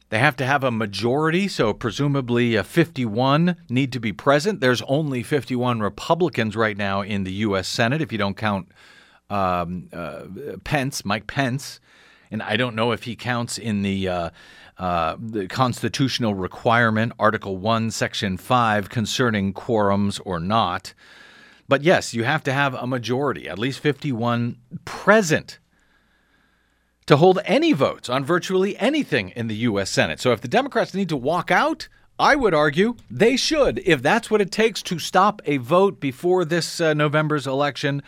They 0.08 0.18
have 0.18 0.36
to 0.36 0.46
have 0.46 0.62
a 0.62 0.70
majority, 0.70 1.48
so 1.48 1.72
presumably 1.72 2.56
51 2.56 3.56
need 3.68 3.92
to 3.92 3.98
be 3.98 4.12
present. 4.12 4.60
There's 4.60 4.82
only 4.82 5.22
51 5.22 5.80
Republicans 5.80 6.54
right 6.54 6.76
now 6.76 7.00
in 7.00 7.24
the 7.24 7.32
U.S. 7.32 7.66
Senate, 7.66 8.00
if 8.00 8.12
you 8.12 8.18
don't 8.18 8.36
count 8.36 8.68
um, 9.28 9.88
uh, 9.92 10.26
Pence, 10.62 11.04
Mike 11.04 11.26
Pence. 11.26 11.80
And 12.30 12.42
I 12.42 12.56
don't 12.56 12.76
know 12.76 12.92
if 12.92 13.04
he 13.04 13.16
counts 13.16 13.58
in 13.58 13.82
the, 13.82 14.08
uh, 14.08 14.30
uh, 14.78 15.16
the 15.18 15.48
constitutional 15.48 16.34
requirement, 16.34 17.12
Article 17.18 17.56
1, 17.56 17.90
Section 17.90 18.36
5, 18.36 18.88
concerning 18.88 19.52
quorums 19.52 20.20
or 20.24 20.38
not. 20.38 20.94
But 21.68 21.82
yes, 21.82 22.14
you 22.14 22.22
have 22.22 22.44
to 22.44 22.52
have 22.52 22.74
a 22.74 22.86
majority, 22.86 23.48
at 23.48 23.58
least 23.58 23.80
51 23.80 24.56
present 24.84 25.58
to 27.06 27.16
hold 27.16 27.38
any 27.44 27.72
votes 27.72 28.08
on 28.08 28.24
virtually 28.24 28.76
anything 28.78 29.30
in 29.30 29.46
the 29.46 29.56
U.S. 29.56 29.90
Senate. 29.90 30.20
So 30.20 30.32
if 30.32 30.40
the 30.40 30.48
Democrats 30.48 30.94
need 30.94 31.08
to 31.08 31.16
walk 31.16 31.50
out, 31.50 31.88
I 32.18 32.34
would 32.34 32.54
argue 32.54 32.96
they 33.10 33.36
should. 33.36 33.80
If 33.84 34.02
that's 34.02 34.30
what 34.30 34.40
it 34.40 34.50
takes 34.50 34.82
to 34.84 34.98
stop 34.98 35.40
a 35.44 35.58
vote 35.58 36.00
before 36.00 36.44
this 36.44 36.80
uh, 36.80 36.94
November's 36.94 37.46
election, 37.46 38.02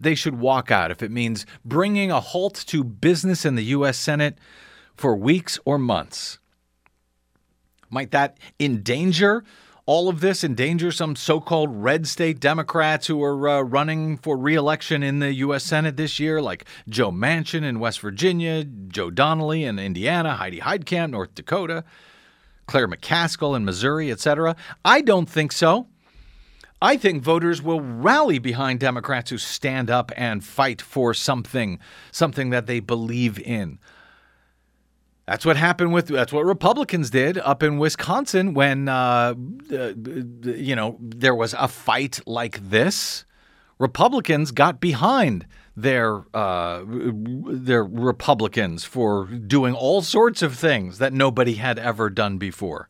they 0.00 0.14
should 0.14 0.40
walk 0.40 0.70
out. 0.70 0.90
If 0.90 1.02
it 1.02 1.10
means 1.10 1.46
bringing 1.64 2.10
a 2.10 2.20
halt 2.20 2.64
to 2.68 2.82
business 2.82 3.44
in 3.44 3.54
the 3.54 3.64
U.S. 3.64 3.98
Senate 3.98 4.38
for 4.96 5.14
weeks 5.14 5.58
or 5.64 5.78
months, 5.78 6.38
might 7.90 8.10
that 8.12 8.38
endanger 8.58 9.44
all 9.90 10.08
of 10.08 10.20
this 10.20 10.44
endanger 10.44 10.92
some 10.92 11.16
so 11.16 11.40
called 11.40 11.68
red 11.82 12.06
state 12.06 12.38
Democrats 12.38 13.08
who 13.08 13.20
are 13.24 13.48
uh, 13.48 13.60
running 13.60 14.16
for 14.16 14.38
reelection 14.38 15.02
in 15.02 15.18
the 15.18 15.34
U.S. 15.34 15.64
Senate 15.64 15.96
this 15.96 16.20
year, 16.20 16.40
like 16.40 16.64
Joe 16.88 17.10
Manchin 17.10 17.64
in 17.64 17.80
West 17.80 17.98
Virginia, 17.98 18.62
Joe 18.62 19.10
Donnelly 19.10 19.64
in 19.64 19.80
Indiana, 19.80 20.36
Heidi 20.36 20.60
Heitkamp, 20.60 21.10
North 21.10 21.34
Dakota, 21.34 21.82
Claire 22.66 22.86
McCaskill 22.86 23.56
in 23.56 23.64
Missouri, 23.64 24.12
etc. 24.12 24.54
I 24.84 25.00
don't 25.00 25.28
think 25.28 25.50
so. 25.50 25.88
I 26.80 26.96
think 26.96 27.24
voters 27.24 27.60
will 27.60 27.80
rally 27.80 28.38
behind 28.38 28.78
Democrats 28.78 29.30
who 29.30 29.38
stand 29.38 29.90
up 29.90 30.12
and 30.16 30.44
fight 30.44 30.80
for 30.80 31.14
something, 31.14 31.80
something 32.12 32.50
that 32.50 32.66
they 32.66 32.78
believe 32.78 33.40
in. 33.40 33.80
That's 35.30 35.46
what 35.46 35.56
happened 35.56 35.92
with. 35.92 36.08
That's 36.08 36.32
what 36.32 36.44
Republicans 36.44 37.08
did 37.08 37.38
up 37.38 37.62
in 37.62 37.78
Wisconsin 37.78 38.52
when 38.52 38.88
uh, 38.88 39.34
you 39.70 40.74
know 40.74 40.98
there 41.00 41.36
was 41.36 41.54
a 41.54 41.68
fight 41.68 42.18
like 42.26 42.58
this. 42.70 43.24
Republicans 43.78 44.50
got 44.50 44.80
behind 44.80 45.46
their 45.76 46.24
uh, 46.34 46.82
their 46.84 47.84
Republicans 47.84 48.82
for 48.82 49.26
doing 49.26 49.72
all 49.72 50.02
sorts 50.02 50.42
of 50.42 50.56
things 50.56 50.98
that 50.98 51.12
nobody 51.12 51.54
had 51.54 51.78
ever 51.78 52.10
done 52.10 52.36
before. 52.36 52.88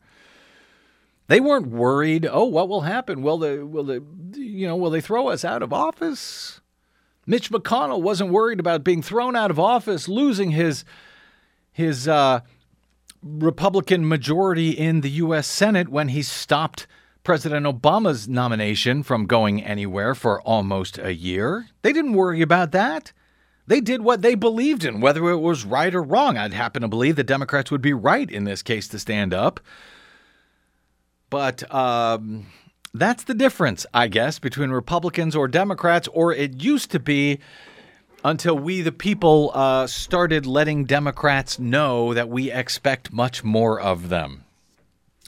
They 1.27 1.39
weren't 1.39 1.67
worried. 1.67 2.25
Oh, 2.25 2.45
what 2.45 2.67
will 2.67 2.81
happen? 2.81 3.21
Will 3.21 3.37
they? 3.37 3.59
Will 3.59 3.83
they? 3.83 3.99
You 4.33 4.65
know? 4.65 4.75
Will 4.75 4.89
they 4.89 4.99
throw 4.99 5.27
us 5.27 5.45
out 5.45 5.61
of 5.61 5.71
office? 5.71 6.59
Mitch 7.27 7.51
McConnell 7.51 8.01
wasn't 8.01 8.31
worried 8.31 8.59
about 8.59 8.83
being 8.83 9.03
thrown 9.03 9.35
out 9.35 9.51
of 9.51 9.59
office, 9.59 10.07
losing 10.07 10.49
his 10.49 10.83
his 11.81 12.07
uh, 12.07 12.41
Republican 13.23 14.07
majority 14.07 14.69
in 14.71 15.01
the 15.01 15.09
U.S. 15.09 15.47
Senate 15.47 15.89
when 15.89 16.09
he 16.09 16.21
stopped 16.21 16.87
President 17.23 17.65
Obama's 17.65 18.27
nomination 18.27 19.03
from 19.03 19.25
going 19.25 19.63
anywhere 19.63 20.15
for 20.15 20.41
almost 20.41 20.97
a 20.97 21.13
year. 21.13 21.67
They 21.81 21.93
didn't 21.93 22.13
worry 22.13 22.41
about 22.41 22.71
that. 22.71 23.11
They 23.67 23.79
did 23.79 24.01
what 24.01 24.21
they 24.21 24.35
believed 24.35 24.83
in, 24.83 25.01
whether 25.01 25.29
it 25.29 25.37
was 25.37 25.65
right 25.65 25.93
or 25.93 26.01
wrong. 26.01 26.37
I'd 26.37 26.53
happen 26.53 26.81
to 26.81 26.87
believe 26.87 27.15
the 27.15 27.23
Democrats 27.23 27.69
would 27.69 27.81
be 27.81 27.93
right 27.93 28.29
in 28.29 28.43
this 28.43 28.63
case 28.63 28.87
to 28.89 28.99
stand 28.99 29.33
up. 29.33 29.59
But 31.29 31.71
um, 31.73 32.47
that's 32.93 33.23
the 33.23 33.33
difference, 33.33 33.85
I 33.93 34.07
guess, 34.07 34.39
between 34.39 34.71
Republicans 34.71 35.35
or 35.35 35.47
Democrats, 35.47 36.07
or 36.11 36.33
it 36.33 36.61
used 36.63 36.91
to 36.91 36.99
be 36.99 37.39
until 38.23 38.57
we, 38.57 38.81
the 38.81 38.91
people, 38.91 39.51
uh, 39.53 39.87
started 39.87 40.45
letting 40.45 40.85
Democrats 40.85 41.59
know 41.59 42.13
that 42.13 42.29
we 42.29 42.51
expect 42.51 43.11
much 43.11 43.43
more 43.43 43.79
of 43.79 44.09
them. 44.09 44.45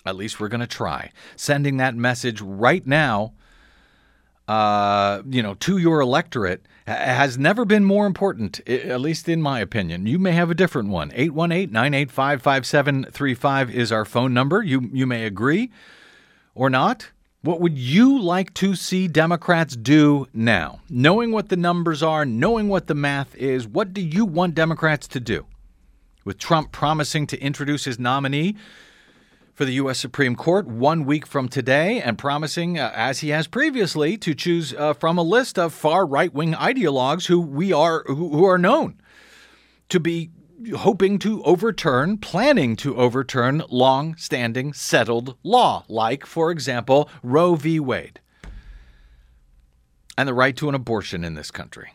At 0.05 0.15
least 0.15 0.39
we're 0.39 0.49
going 0.49 0.61
to 0.61 0.67
try. 0.67 1.11
Sending 1.35 1.77
that 1.77 1.95
message 1.95 2.41
right 2.41 2.85
now, 2.85 3.33
uh, 4.47 5.21
you 5.25 5.41
know, 5.41 5.53
to 5.55 5.77
your 5.77 6.01
electorate 6.01 6.65
has 6.85 7.37
never 7.37 7.63
been 7.63 7.85
more 7.85 8.05
important, 8.05 8.59
at 8.67 8.99
least 8.99 9.29
in 9.29 9.41
my 9.41 9.61
opinion. 9.61 10.05
You 10.05 10.19
may 10.19 10.33
have 10.33 10.51
a 10.51 10.55
different 10.55 10.89
one. 10.89 11.11
818 11.13 11.71
985 11.71 12.41
5735 12.41 13.69
is 13.69 13.91
our 13.91 14.03
phone 14.03 14.33
number. 14.33 14.61
You, 14.61 14.89
you 14.91 15.07
may 15.07 15.25
agree 15.25 15.71
or 16.53 16.69
not. 16.69 17.11
What 17.43 17.59
would 17.59 17.77
you 17.77 18.21
like 18.21 18.53
to 18.53 18.73
see 18.73 19.09
Democrats 19.09 19.75
do 19.75 20.27
now? 20.33 20.79
Knowing 20.89 21.33
what 21.33 21.49
the 21.49 21.57
numbers 21.57 22.01
are, 22.01 22.23
knowing 22.23 22.69
what 22.69 22.87
the 22.87 22.95
math 22.95 23.35
is, 23.35 23.67
what 23.67 23.93
do 23.93 23.99
you 23.99 24.23
want 24.23 24.55
Democrats 24.55 25.09
to 25.09 25.19
do? 25.19 25.45
With 26.23 26.37
Trump 26.37 26.71
promising 26.71 27.27
to 27.27 27.41
introduce 27.41 27.83
his 27.83 27.99
nominee 27.99 28.55
for 29.53 29.65
the 29.65 29.73
U.S. 29.73 29.99
Supreme 29.99 30.37
Court 30.37 30.67
one 30.67 31.03
week 31.03 31.27
from 31.27 31.49
today 31.49 32.01
and 32.01 32.17
promising, 32.17 32.79
uh, 32.79 32.93
as 32.95 33.19
he 33.19 33.29
has 33.31 33.47
previously, 33.47 34.15
to 34.19 34.33
choose 34.33 34.73
uh, 34.73 34.93
from 34.93 35.17
a 35.17 35.21
list 35.21 35.59
of 35.59 35.73
far 35.73 36.05
right 36.05 36.33
wing 36.33 36.53
ideologues 36.53 37.27
who 37.27 37.41
we 37.41 37.73
are 37.73 38.05
who, 38.07 38.29
who 38.29 38.45
are 38.45 38.57
known 38.57 39.01
to 39.89 39.99
be 39.99 40.29
hoping 40.71 41.19
to 41.19 41.43
overturn, 41.43 42.17
planning 42.17 42.75
to 42.77 42.95
overturn 42.95 43.63
long 43.69 44.15
standing 44.15 44.73
settled 44.73 45.37
law, 45.43 45.85
like, 45.87 46.25
for 46.25 46.51
example, 46.51 47.09
Roe 47.21 47.55
v. 47.55 47.79
Wade 47.79 48.19
and 50.17 50.27
the 50.27 50.33
right 50.33 50.55
to 50.57 50.69
an 50.69 50.75
abortion 50.75 51.23
in 51.23 51.33
this 51.33 51.51
country. 51.51 51.93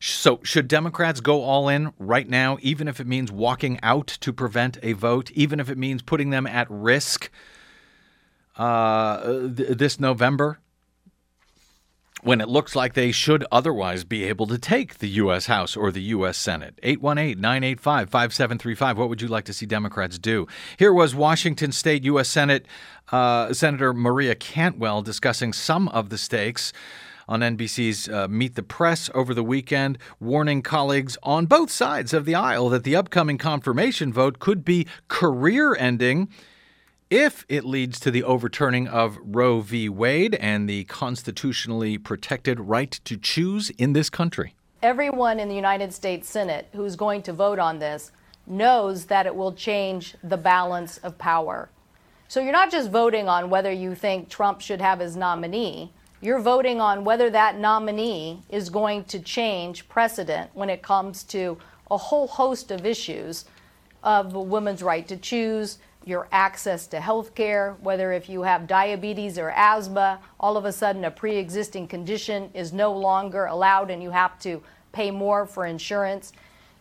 So, 0.00 0.40
should 0.42 0.66
Democrats 0.66 1.20
go 1.20 1.42
all 1.42 1.68
in 1.68 1.92
right 1.96 2.28
now, 2.28 2.58
even 2.60 2.88
if 2.88 2.98
it 2.98 3.06
means 3.06 3.30
walking 3.30 3.78
out 3.84 4.08
to 4.08 4.32
prevent 4.32 4.76
a 4.82 4.94
vote, 4.94 5.30
even 5.30 5.60
if 5.60 5.70
it 5.70 5.78
means 5.78 6.02
putting 6.02 6.30
them 6.30 6.44
at 6.44 6.66
risk 6.68 7.30
uh, 8.56 9.48
th- 9.48 9.78
this 9.78 10.00
November? 10.00 10.58
When 12.22 12.40
it 12.40 12.48
looks 12.48 12.76
like 12.76 12.94
they 12.94 13.10
should 13.10 13.44
otherwise 13.50 14.04
be 14.04 14.24
able 14.24 14.46
to 14.46 14.56
take 14.56 14.98
the 14.98 15.08
U.S. 15.08 15.46
House 15.46 15.76
or 15.76 15.90
the 15.90 16.02
U.S. 16.02 16.38
Senate. 16.38 16.78
818 16.82 17.40
985 17.40 18.10
5735. 18.10 18.98
What 18.98 19.08
would 19.08 19.20
you 19.20 19.28
like 19.28 19.44
to 19.46 19.52
see 19.52 19.66
Democrats 19.66 20.18
do? 20.18 20.46
Here 20.78 20.92
was 20.92 21.14
Washington 21.14 21.72
State 21.72 22.04
U.S. 22.04 22.28
Senate 22.28 22.66
uh, 23.10 23.52
Senator 23.52 23.92
Maria 23.92 24.34
Cantwell 24.34 25.02
discussing 25.02 25.52
some 25.52 25.88
of 25.88 26.08
the 26.08 26.18
stakes 26.18 26.72
on 27.28 27.40
NBC's 27.40 28.08
uh, 28.08 28.28
Meet 28.28 28.54
the 28.54 28.62
Press 28.62 29.10
over 29.14 29.34
the 29.34 29.44
weekend, 29.44 29.98
warning 30.20 30.62
colleagues 30.62 31.16
on 31.22 31.46
both 31.46 31.70
sides 31.70 32.12
of 32.12 32.24
the 32.24 32.34
aisle 32.34 32.68
that 32.68 32.84
the 32.84 32.96
upcoming 32.96 33.38
confirmation 33.38 34.12
vote 34.12 34.38
could 34.38 34.64
be 34.64 34.86
career 35.08 35.74
ending 35.74 36.28
if 37.12 37.44
it 37.46 37.62
leads 37.62 38.00
to 38.00 38.10
the 38.10 38.24
overturning 38.24 38.88
of 38.88 39.18
Roe 39.22 39.60
v. 39.60 39.86
Wade 39.86 40.34
and 40.36 40.66
the 40.66 40.84
constitutionally 40.84 41.98
protected 41.98 42.58
right 42.58 42.90
to 43.04 43.18
choose 43.18 43.68
in 43.76 43.92
this 43.92 44.08
country. 44.08 44.54
Everyone 44.82 45.38
in 45.38 45.50
the 45.50 45.54
United 45.54 45.92
States 45.92 46.26
Senate 46.26 46.70
who's 46.72 46.96
going 46.96 47.20
to 47.24 47.34
vote 47.34 47.58
on 47.58 47.78
this 47.78 48.12
knows 48.46 49.04
that 49.04 49.26
it 49.26 49.36
will 49.36 49.52
change 49.52 50.14
the 50.24 50.38
balance 50.38 50.96
of 50.98 51.18
power. 51.18 51.68
So 52.28 52.40
you're 52.40 52.50
not 52.50 52.72
just 52.72 52.90
voting 52.90 53.28
on 53.28 53.50
whether 53.50 53.70
you 53.70 53.94
think 53.94 54.30
Trump 54.30 54.62
should 54.62 54.80
have 54.80 55.00
his 55.00 55.14
nominee, 55.14 55.92
you're 56.22 56.40
voting 56.40 56.80
on 56.80 57.04
whether 57.04 57.28
that 57.28 57.58
nominee 57.58 58.40
is 58.48 58.70
going 58.70 59.04
to 59.04 59.20
change 59.20 59.86
precedent 59.86 60.50
when 60.54 60.70
it 60.70 60.80
comes 60.80 61.24
to 61.24 61.58
a 61.90 61.96
whole 61.98 62.26
host 62.26 62.70
of 62.70 62.86
issues 62.86 63.44
of 64.02 64.34
a 64.34 64.40
woman's 64.40 64.82
right 64.82 65.06
to 65.08 65.18
choose, 65.18 65.76
your 66.04 66.28
access 66.32 66.86
to 66.88 67.00
health 67.00 67.34
care, 67.34 67.76
whether 67.80 68.12
if 68.12 68.28
you 68.28 68.42
have 68.42 68.66
diabetes 68.66 69.38
or 69.38 69.50
asthma, 69.50 70.20
all 70.40 70.56
of 70.56 70.64
a 70.64 70.72
sudden 70.72 71.04
a 71.04 71.10
pre 71.10 71.36
existing 71.36 71.88
condition 71.88 72.50
is 72.54 72.72
no 72.72 72.92
longer 72.92 73.46
allowed 73.46 73.90
and 73.90 74.02
you 74.02 74.10
have 74.10 74.38
to 74.40 74.62
pay 74.92 75.10
more 75.10 75.46
for 75.46 75.66
insurance. 75.66 76.32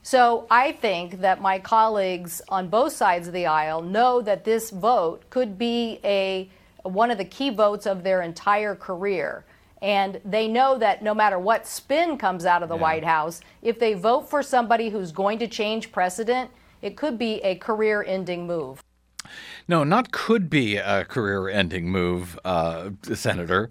So 0.03 0.47
I 0.49 0.71
think 0.71 1.21
that 1.21 1.41
my 1.41 1.59
colleagues 1.59 2.41
on 2.49 2.69
both 2.69 2.93
sides 2.93 3.27
of 3.27 3.33
the 3.33 3.45
aisle 3.45 3.81
know 3.81 4.21
that 4.21 4.43
this 4.43 4.71
vote 4.71 5.29
could 5.29 5.57
be 5.57 5.99
a 6.03 6.49
one 6.83 7.11
of 7.11 7.19
the 7.19 7.25
key 7.25 7.51
votes 7.51 7.85
of 7.85 8.03
their 8.03 8.23
entire 8.23 8.75
career. 8.75 9.45
And 9.81 10.19
they 10.25 10.47
know 10.47 10.77
that 10.77 11.03
no 11.03 11.13
matter 11.13 11.39
what 11.39 11.67
spin 11.67 12.17
comes 12.17 12.45
out 12.45 12.63
of 12.63 12.69
the 12.69 12.75
yeah. 12.75 12.81
White 12.81 13.03
House, 13.03 13.41
if 13.61 13.79
they 13.79 13.93
vote 13.93 14.29
for 14.29 14.41
somebody 14.43 14.89
who's 14.89 15.11
going 15.11 15.39
to 15.39 15.47
change 15.47 15.91
precedent, 15.91 16.49
it 16.81 16.97
could 16.97 17.17
be 17.17 17.35
a 17.43 17.55
career 17.55 18.03
ending 18.03 18.45
move. 18.45 18.83
No, 19.67 19.83
not 19.83 20.11
could 20.11 20.49
be 20.49 20.77
a 20.77 21.05
career 21.05 21.47
ending 21.47 21.89
move, 21.89 22.39
uh, 22.43 22.91
Senator. 23.13 23.69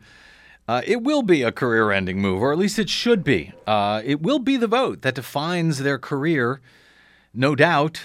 Uh, 0.69 0.83
it 0.87 1.03
will 1.03 1.23
be 1.23 1.43
a 1.43 1.51
career 1.51 1.91
ending 1.91 2.21
move, 2.21 2.41
or 2.41 2.53
at 2.53 2.59
least 2.59 2.79
it 2.79 2.89
should 2.89 3.25
be. 3.25 3.53
Uh, 3.67 4.01
it 4.05 4.23
will 4.23 4.39
be 4.39 4.57
the 4.57 4.69
vote 4.69 5.03
that 5.03 5.17
defines 5.17 5.79
their 5.79 5.99
career, 5.99 6.61
no 7.35 7.57
doubt, 7.57 8.03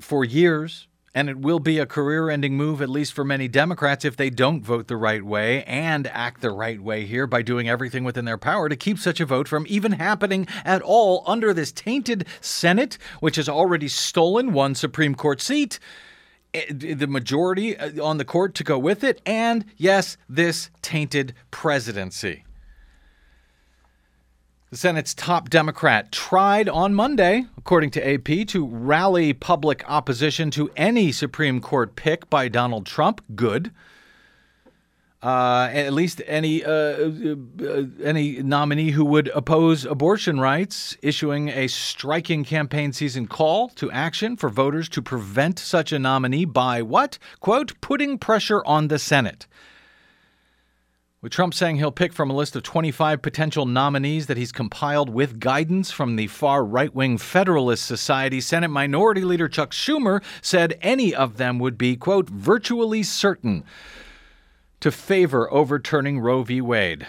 for 0.00 0.24
years. 0.24 0.88
And 1.16 1.30
it 1.30 1.38
will 1.38 1.60
be 1.60 1.78
a 1.78 1.86
career 1.86 2.28
ending 2.28 2.56
move, 2.56 2.82
at 2.82 2.88
least 2.88 3.12
for 3.12 3.22
many 3.22 3.46
Democrats, 3.46 4.04
if 4.04 4.16
they 4.16 4.30
don't 4.30 4.64
vote 4.64 4.88
the 4.88 4.96
right 4.96 5.24
way 5.24 5.62
and 5.62 6.08
act 6.08 6.40
the 6.40 6.50
right 6.50 6.80
way 6.80 7.06
here 7.06 7.28
by 7.28 7.40
doing 7.40 7.68
everything 7.68 8.02
within 8.02 8.24
their 8.24 8.36
power 8.36 8.68
to 8.68 8.74
keep 8.74 8.98
such 8.98 9.20
a 9.20 9.24
vote 9.24 9.46
from 9.46 9.64
even 9.68 9.92
happening 9.92 10.48
at 10.64 10.82
all 10.82 11.22
under 11.28 11.54
this 11.54 11.70
tainted 11.70 12.26
Senate, 12.40 12.98
which 13.20 13.36
has 13.36 13.48
already 13.48 13.86
stolen 13.86 14.52
one 14.52 14.74
Supreme 14.74 15.14
Court 15.14 15.40
seat 15.40 15.78
the 16.70 17.06
majority 17.06 17.76
uh, 17.76 18.02
on 18.04 18.18
the 18.18 18.24
court 18.24 18.54
to 18.54 18.64
go 18.64 18.78
with 18.78 19.02
it, 19.02 19.20
and 19.26 19.64
yes, 19.76 20.16
this 20.28 20.70
tainted 20.82 21.34
presidency. 21.50 22.44
The 24.70 24.76
Senate's 24.76 25.14
top 25.14 25.50
Democrat 25.50 26.10
tried 26.10 26.68
on 26.68 26.94
Monday, 26.94 27.46
according 27.56 27.90
to 27.92 28.14
AP, 28.14 28.48
to 28.48 28.66
rally 28.66 29.32
public 29.32 29.84
opposition 29.88 30.50
to 30.52 30.70
any 30.76 31.12
Supreme 31.12 31.60
Court 31.60 31.94
pick 31.94 32.28
by 32.28 32.48
Donald 32.48 32.86
Trump. 32.86 33.20
Good 33.34 33.70
uh, 35.24 35.70
at 35.72 35.94
least 35.94 36.20
any 36.26 36.62
uh, 36.62 36.70
uh, 36.70 37.06
any 38.02 38.42
nominee 38.42 38.90
who 38.90 39.06
would 39.06 39.28
oppose 39.28 39.86
abortion 39.86 40.38
rights, 40.38 40.98
issuing 41.00 41.48
a 41.48 41.66
striking 41.66 42.44
campaign 42.44 42.92
season 42.92 43.26
call 43.26 43.70
to 43.70 43.90
action 43.90 44.36
for 44.36 44.50
voters 44.50 44.86
to 44.90 45.00
prevent 45.00 45.58
such 45.58 45.92
a 45.92 45.98
nominee 45.98 46.44
by 46.44 46.82
what 46.82 47.18
quote 47.40 47.72
putting 47.80 48.18
pressure 48.18 48.62
on 48.66 48.88
the 48.88 48.98
Senate. 48.98 49.46
With 51.22 51.32
Trump 51.32 51.54
saying 51.54 51.76
he'll 51.76 51.90
pick 51.90 52.12
from 52.12 52.28
a 52.28 52.36
list 52.36 52.54
of 52.54 52.62
25 52.62 53.22
potential 53.22 53.64
nominees 53.64 54.26
that 54.26 54.36
he's 54.36 54.52
compiled 54.52 55.08
with 55.08 55.40
guidance 55.40 55.90
from 55.90 56.16
the 56.16 56.26
far 56.26 56.62
right 56.62 56.94
wing 56.94 57.16
Federalist 57.16 57.86
Society, 57.86 58.42
Senate 58.42 58.68
Minority 58.68 59.22
Leader 59.22 59.48
Chuck 59.48 59.70
Schumer 59.70 60.22
said 60.42 60.76
any 60.82 61.14
of 61.14 61.38
them 61.38 61.58
would 61.60 61.78
be, 61.78 61.96
quote, 61.96 62.28
virtually 62.28 63.02
certain 63.02 63.64
to 64.84 64.90
favor 64.90 65.50
overturning 65.50 66.20
Roe 66.20 66.42
v. 66.42 66.60
Wade, 66.60 67.06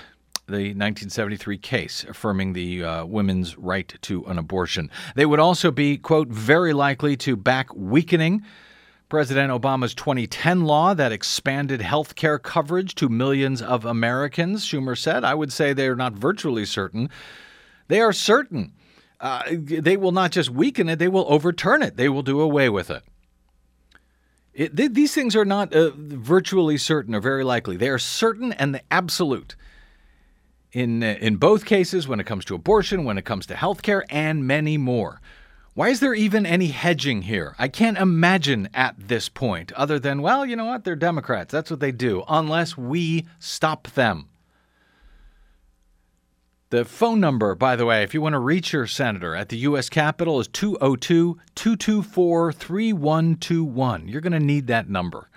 the 0.47 0.71
1973 0.71 1.57
case 1.57 2.05
affirming 2.07 2.53
the 2.53 2.81
uh, 2.81 3.05
women's 3.05 3.57
right 3.57 3.93
to 4.03 4.23
an 4.27 4.37
abortion. 4.37 4.89
They 5.15 5.25
would 5.25 5.41
also 5.41 5.71
be, 5.71 5.97
quote, 5.97 6.29
very 6.29 6.71
likely 6.71 7.17
to 7.17 7.35
back 7.35 7.67
weakening 7.75 8.45
President 9.09 9.51
Obama's 9.51 9.93
2010 9.93 10.63
law 10.63 10.93
that 10.93 11.11
expanded 11.11 11.81
health 11.81 12.15
care 12.15 12.39
coverage 12.39 12.95
to 12.95 13.09
millions 13.09 13.61
of 13.61 13.83
Americans, 13.83 14.65
Schumer 14.65 14.97
said. 14.97 15.25
I 15.25 15.33
would 15.33 15.51
say 15.51 15.73
they're 15.73 15.97
not 15.97 16.13
virtually 16.13 16.63
certain. 16.63 17.09
They 17.89 17.99
are 17.99 18.13
certain. 18.13 18.71
Uh, 19.19 19.43
they 19.51 19.97
will 19.97 20.13
not 20.13 20.31
just 20.31 20.49
weaken 20.49 20.87
it, 20.87 20.97
they 20.97 21.09
will 21.09 21.25
overturn 21.27 21.83
it. 21.83 21.97
They 21.97 22.07
will 22.07 22.23
do 22.23 22.39
away 22.39 22.69
with 22.69 22.89
it. 22.89 23.03
It, 24.55 24.75
th- 24.77 24.93
these 24.93 25.13
things 25.13 25.35
are 25.35 25.45
not 25.45 25.73
uh, 25.73 25.91
virtually 25.95 26.77
certain 26.77 27.13
or 27.13 27.19
very 27.19 27.43
likely. 27.43 27.75
They 27.75 27.89
are 27.89 27.99
certain 27.99 28.53
and 28.53 28.73
the 28.73 28.81
absolute. 28.89 29.55
In, 30.71 31.03
uh, 31.03 31.17
in 31.19 31.35
both 31.35 31.65
cases, 31.65 32.07
when 32.07 32.21
it 32.21 32.25
comes 32.25 32.45
to 32.45 32.55
abortion, 32.55 33.03
when 33.03 33.17
it 33.17 33.25
comes 33.25 33.45
to 33.47 33.55
health 33.55 33.81
care, 33.81 34.05
and 34.09 34.47
many 34.47 34.77
more. 34.77 35.21
Why 35.73 35.89
is 35.89 35.99
there 35.99 36.13
even 36.13 36.45
any 36.45 36.67
hedging 36.67 37.23
here? 37.23 37.53
I 37.59 37.67
can't 37.67 37.97
imagine 37.97 38.69
at 38.73 38.95
this 38.97 39.27
point, 39.27 39.73
other 39.73 39.99
than, 39.99 40.21
well, 40.21 40.45
you 40.45 40.55
know 40.55 40.65
what? 40.65 40.85
They're 40.85 40.95
Democrats. 40.95 41.51
That's 41.51 41.69
what 41.69 41.81
they 41.81 41.91
do, 41.91 42.23
unless 42.29 42.77
we 42.77 43.25
stop 43.39 43.89
them. 43.89 44.29
The 46.75 46.83
phone 46.83 47.21
number, 47.21 47.55
by 47.55 47.77
the 47.77 47.85
way, 47.85 48.03
if 48.03 48.13
you 48.13 48.19
want 48.19 48.33
to 48.33 48.39
reach 48.39 48.73
your 48.73 48.85
senator 48.85 49.33
at 49.33 49.47
the 49.47 49.55
U.S. 49.59 49.87
Capitol, 49.87 50.41
is 50.41 50.49
202 50.49 51.39
224 51.55 52.51
3121. 52.51 54.09
You're 54.09 54.19
going 54.19 54.33
to 54.33 54.41
need 54.41 54.67
that 54.67 54.89
number. 54.89 55.29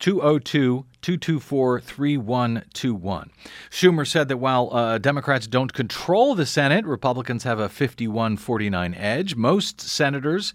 202 0.00 0.84
224 1.02 1.80
3121. 1.80 3.30
Schumer 3.70 4.04
said 4.04 4.26
that 4.26 4.38
while 4.38 4.68
uh, 4.72 4.98
Democrats 4.98 5.46
don't 5.46 5.72
control 5.72 6.34
the 6.34 6.44
Senate, 6.44 6.84
Republicans 6.84 7.44
have 7.44 7.60
a 7.60 7.68
51 7.68 8.36
49 8.36 8.92
edge. 8.94 9.36
Most 9.36 9.80
senators 9.80 10.52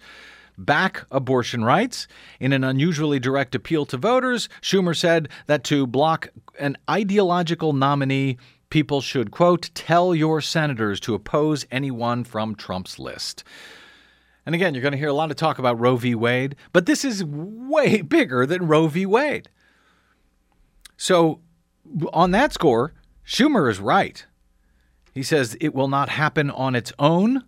back 0.58 1.06
abortion 1.10 1.64
rights. 1.64 2.06
In 2.38 2.52
an 2.52 2.64
unusually 2.64 3.18
direct 3.18 3.54
appeal 3.54 3.86
to 3.86 3.96
voters, 3.96 4.50
Schumer 4.60 4.94
said 4.94 5.30
that 5.46 5.64
to 5.64 5.86
block 5.86 6.28
an 6.58 6.76
ideological 6.90 7.72
nominee 7.72 8.36
people 8.72 9.02
should, 9.02 9.30
quote, 9.30 9.68
tell 9.74 10.14
your 10.14 10.40
senators 10.40 10.98
to 10.98 11.12
oppose 11.12 11.66
anyone 11.70 12.24
from 12.24 12.54
Trump's 12.54 12.98
list. 12.98 13.44
And 14.46 14.54
again, 14.54 14.72
you're 14.72 14.80
going 14.80 14.92
to 14.92 14.98
hear 14.98 15.08
a 15.08 15.12
lot 15.12 15.30
of 15.30 15.36
talk 15.36 15.58
about 15.58 15.78
Roe 15.78 15.96
v. 15.96 16.14
Wade, 16.14 16.56
but 16.72 16.86
this 16.86 17.04
is 17.04 17.22
way 17.22 18.00
bigger 18.00 18.46
than 18.46 18.66
Roe 18.66 18.86
v. 18.86 19.04
Wade. 19.04 19.50
So, 20.96 21.40
on 22.14 22.30
that 22.30 22.54
score, 22.54 22.94
Schumer 23.26 23.70
is 23.70 23.78
right. 23.78 24.24
He 25.12 25.22
says 25.22 25.54
it 25.60 25.74
will 25.74 25.88
not 25.88 26.08
happen 26.08 26.50
on 26.50 26.74
its 26.74 26.94
own. 26.98 27.44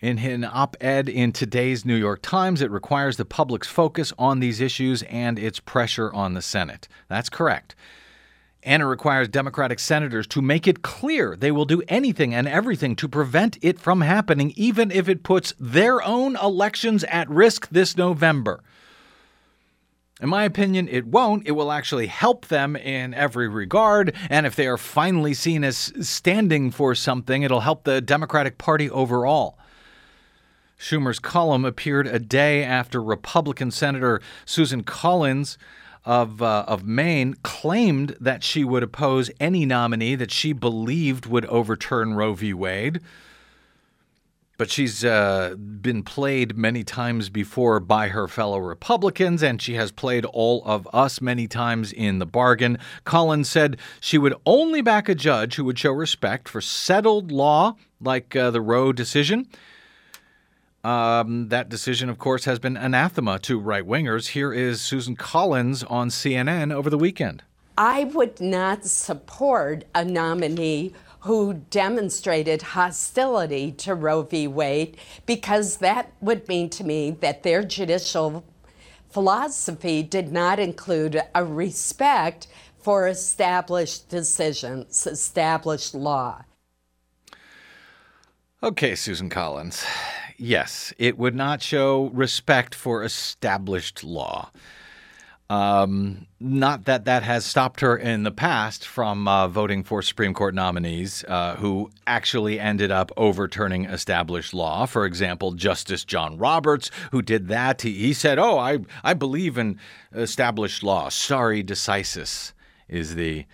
In 0.00 0.18
an 0.20 0.44
op 0.44 0.74
ed 0.80 1.10
in 1.10 1.32
today's 1.32 1.84
New 1.84 1.96
York 1.96 2.22
Times, 2.22 2.62
it 2.62 2.70
requires 2.70 3.18
the 3.18 3.26
public's 3.26 3.68
focus 3.68 4.14
on 4.18 4.40
these 4.40 4.62
issues 4.62 5.02
and 5.02 5.38
its 5.38 5.60
pressure 5.60 6.10
on 6.14 6.32
the 6.32 6.40
Senate. 6.40 6.88
That's 7.08 7.28
correct. 7.28 7.74
And 8.62 8.82
it 8.82 8.86
requires 8.86 9.28
Democratic 9.28 9.78
senators 9.78 10.26
to 10.28 10.42
make 10.42 10.68
it 10.68 10.82
clear 10.82 11.34
they 11.34 11.50
will 11.50 11.64
do 11.64 11.82
anything 11.88 12.34
and 12.34 12.46
everything 12.46 12.94
to 12.96 13.08
prevent 13.08 13.56
it 13.62 13.80
from 13.80 14.02
happening, 14.02 14.52
even 14.54 14.90
if 14.90 15.08
it 15.08 15.22
puts 15.22 15.54
their 15.58 16.02
own 16.02 16.36
elections 16.36 17.04
at 17.04 17.30
risk 17.30 17.68
this 17.70 17.96
November. 17.96 18.62
In 20.20 20.28
my 20.28 20.44
opinion, 20.44 20.86
it 20.88 21.06
won't. 21.06 21.46
It 21.46 21.52
will 21.52 21.72
actually 21.72 22.06
help 22.06 22.48
them 22.48 22.76
in 22.76 23.14
every 23.14 23.48
regard. 23.48 24.14
And 24.28 24.44
if 24.44 24.54
they 24.54 24.66
are 24.66 24.76
finally 24.76 25.32
seen 25.32 25.64
as 25.64 25.92
standing 26.02 26.70
for 26.70 26.94
something, 26.94 27.42
it'll 27.42 27.60
help 27.60 27.84
the 27.84 28.02
Democratic 28.02 28.58
Party 28.58 28.90
overall. 28.90 29.58
Schumer's 30.78 31.18
column 31.18 31.64
appeared 31.64 32.06
a 32.06 32.18
day 32.18 32.62
after 32.62 33.02
Republican 33.02 33.70
Senator 33.70 34.20
Susan 34.44 34.82
Collins 34.82 35.56
of, 36.04 36.40
uh, 36.42 36.64
of 36.66 36.84
Maine 36.84 37.34
claimed 37.42 38.16
that 38.20 38.42
she 38.42 38.64
would 38.64 38.82
oppose 38.82 39.30
any 39.38 39.66
nominee 39.66 40.14
that 40.14 40.30
she 40.30 40.52
believed 40.52 41.26
would 41.26 41.44
overturn 41.46 42.14
Roe 42.14 42.34
v. 42.34 42.54
Wade. 42.54 43.00
But 44.56 44.70
she's 44.70 45.06
uh, 45.06 45.54
been 45.56 46.02
played 46.02 46.54
many 46.54 46.84
times 46.84 47.30
before 47.30 47.80
by 47.80 48.08
her 48.08 48.28
fellow 48.28 48.58
Republicans, 48.58 49.42
and 49.42 49.60
she 49.60 49.72
has 49.74 49.90
played 49.90 50.26
all 50.26 50.62
of 50.66 50.86
us 50.92 51.22
many 51.22 51.48
times 51.48 51.92
in 51.92 52.18
the 52.18 52.26
bargain. 52.26 52.76
Collins 53.04 53.48
said 53.48 53.78
she 54.00 54.18
would 54.18 54.34
only 54.44 54.82
back 54.82 55.08
a 55.08 55.14
judge 55.14 55.54
who 55.54 55.64
would 55.64 55.78
show 55.78 55.92
respect 55.92 56.46
for 56.46 56.60
settled 56.60 57.32
law 57.32 57.74
like 58.02 58.36
uh, 58.36 58.50
the 58.50 58.60
Roe 58.60 58.92
decision 58.92 59.46
um, 60.84 61.48
that 61.48 61.68
decision, 61.68 62.08
of 62.08 62.18
course, 62.18 62.44
has 62.44 62.58
been 62.58 62.76
anathema 62.76 63.38
to 63.40 63.58
right 63.58 63.86
wingers. 63.86 64.28
Here 64.28 64.52
is 64.52 64.80
Susan 64.80 65.16
Collins 65.16 65.84
on 65.84 66.08
CNN 66.08 66.72
over 66.72 66.88
the 66.88 66.98
weekend. 66.98 67.42
I 67.76 68.04
would 68.04 68.40
not 68.40 68.84
support 68.84 69.84
a 69.94 70.04
nominee 70.04 70.92
who 71.20 71.54
demonstrated 71.70 72.62
hostility 72.62 73.72
to 73.72 73.94
Roe 73.94 74.22
v. 74.22 74.46
Wade 74.48 74.96
because 75.26 75.78
that 75.78 76.12
would 76.20 76.48
mean 76.48 76.70
to 76.70 76.84
me 76.84 77.10
that 77.20 77.42
their 77.42 77.62
judicial 77.62 78.44
philosophy 79.10 80.02
did 80.02 80.32
not 80.32 80.58
include 80.58 81.20
a 81.34 81.44
respect 81.44 82.46
for 82.78 83.06
established 83.06 84.08
decisions, 84.08 85.06
established 85.06 85.94
law. 85.94 86.42
Okay, 88.62 88.94
Susan 88.94 89.28
Collins 89.28 89.84
yes, 90.40 90.92
it 90.98 91.18
would 91.18 91.34
not 91.34 91.62
show 91.62 92.06
respect 92.06 92.74
for 92.74 93.04
established 93.04 94.02
law. 94.02 94.50
Um, 95.50 96.28
not 96.38 96.84
that 96.84 97.06
that 97.06 97.24
has 97.24 97.44
stopped 97.44 97.80
her 97.80 97.96
in 97.96 98.22
the 98.22 98.30
past 98.30 98.86
from 98.86 99.26
uh, 99.26 99.48
voting 99.48 99.82
for 99.82 100.00
Supreme 100.00 100.32
Court 100.32 100.54
nominees 100.54 101.24
uh, 101.26 101.56
who 101.56 101.90
actually 102.06 102.60
ended 102.60 102.92
up 102.92 103.10
overturning 103.16 103.84
established 103.86 104.54
law. 104.54 104.86
For 104.86 105.04
example, 105.04 105.52
Justice 105.52 106.04
John 106.04 106.38
Roberts, 106.38 106.92
who 107.10 107.20
did 107.20 107.48
that, 107.48 107.82
he, 107.82 107.92
he 107.94 108.12
said, 108.12 108.38
Oh, 108.38 108.58
I, 108.58 108.78
I 109.02 109.14
believe 109.14 109.58
in 109.58 109.80
established 110.14 110.84
law. 110.84 111.08
Stare 111.08 111.64
decisis 111.64 112.52
is 112.88 113.16
the 113.16 113.44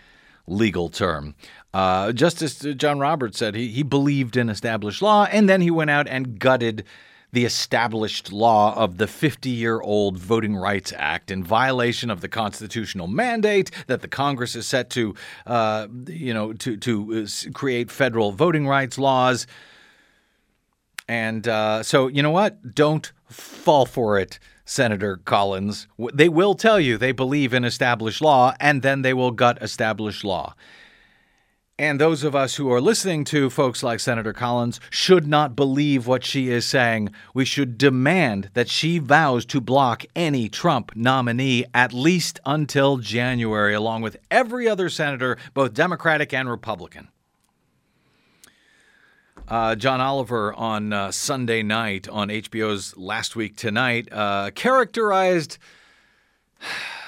legal 0.46 0.90
term. 0.90 1.34
Uh, 1.74 2.12
Justice 2.12 2.60
John 2.76 2.98
Roberts 2.98 3.38
said 3.38 3.54
he, 3.54 3.68
he 3.68 3.82
believed 3.82 4.36
in 4.36 4.48
established 4.48 5.02
law, 5.02 5.26
and 5.30 5.48
then 5.48 5.60
he 5.60 5.70
went 5.70 5.90
out 5.90 6.08
and 6.08 6.38
gutted 6.38 6.84
the 7.32 7.44
established 7.44 8.32
law 8.32 8.74
of 8.76 8.96
the 8.98 9.06
50 9.06 9.50
year 9.50 9.80
old 9.80 10.16
Voting 10.16 10.56
Rights 10.56 10.92
Act 10.96 11.30
in 11.30 11.44
violation 11.44 12.10
of 12.10 12.20
the 12.20 12.28
constitutional 12.28 13.08
mandate 13.08 13.70
that 13.88 14.00
the 14.00 14.08
Congress 14.08 14.56
is 14.56 14.66
set 14.66 14.88
to, 14.90 15.14
uh, 15.46 15.86
you 16.06 16.32
know, 16.32 16.52
to, 16.54 16.76
to 16.78 17.26
uh, 17.26 17.50
create 17.52 17.90
federal 17.90 18.32
voting 18.32 18.66
rights 18.66 18.96
laws. 18.96 19.46
And 21.08 21.46
uh, 21.46 21.82
so, 21.82 22.08
you 22.08 22.22
know 22.22 22.30
what? 22.30 22.74
Don't 22.74 23.12
fall 23.28 23.86
for 23.86 24.18
it. 24.18 24.38
Senator 24.64 25.18
Collins. 25.18 25.86
They 26.12 26.28
will 26.28 26.54
tell 26.54 26.80
you 26.80 26.98
they 26.98 27.12
believe 27.12 27.54
in 27.54 27.64
established 27.64 28.20
law, 28.20 28.54
and 28.58 28.82
then 28.82 29.02
they 29.02 29.14
will 29.14 29.30
gut 29.30 29.58
established 29.62 30.24
law. 30.24 30.54
And 31.78 32.00
those 32.00 32.24
of 32.24 32.34
us 32.34 32.54
who 32.54 32.72
are 32.72 32.80
listening 32.80 33.24
to 33.24 33.50
folks 33.50 33.82
like 33.82 34.00
Senator 34.00 34.32
Collins 34.32 34.80
should 34.88 35.26
not 35.26 35.54
believe 35.54 36.06
what 36.06 36.24
she 36.24 36.48
is 36.48 36.64
saying. 36.64 37.10
We 37.34 37.44
should 37.44 37.76
demand 37.76 38.48
that 38.54 38.70
she 38.70 38.98
vows 38.98 39.44
to 39.46 39.60
block 39.60 40.06
any 40.16 40.48
Trump 40.48 40.96
nominee 40.96 41.66
at 41.74 41.92
least 41.92 42.40
until 42.46 42.96
January, 42.96 43.74
along 43.74 44.00
with 44.00 44.16
every 44.30 44.66
other 44.66 44.88
senator, 44.88 45.36
both 45.52 45.74
Democratic 45.74 46.32
and 46.32 46.48
Republican. 46.48 47.08
Uh, 49.46 49.74
John 49.74 50.00
Oliver 50.00 50.54
on 50.54 50.94
uh, 50.94 51.12
Sunday 51.12 51.62
night 51.62 52.08
on 52.08 52.28
HBO's 52.28 52.96
Last 52.96 53.36
Week 53.36 53.54
Tonight 53.54 54.08
uh, 54.10 54.50
characterized 54.54 55.58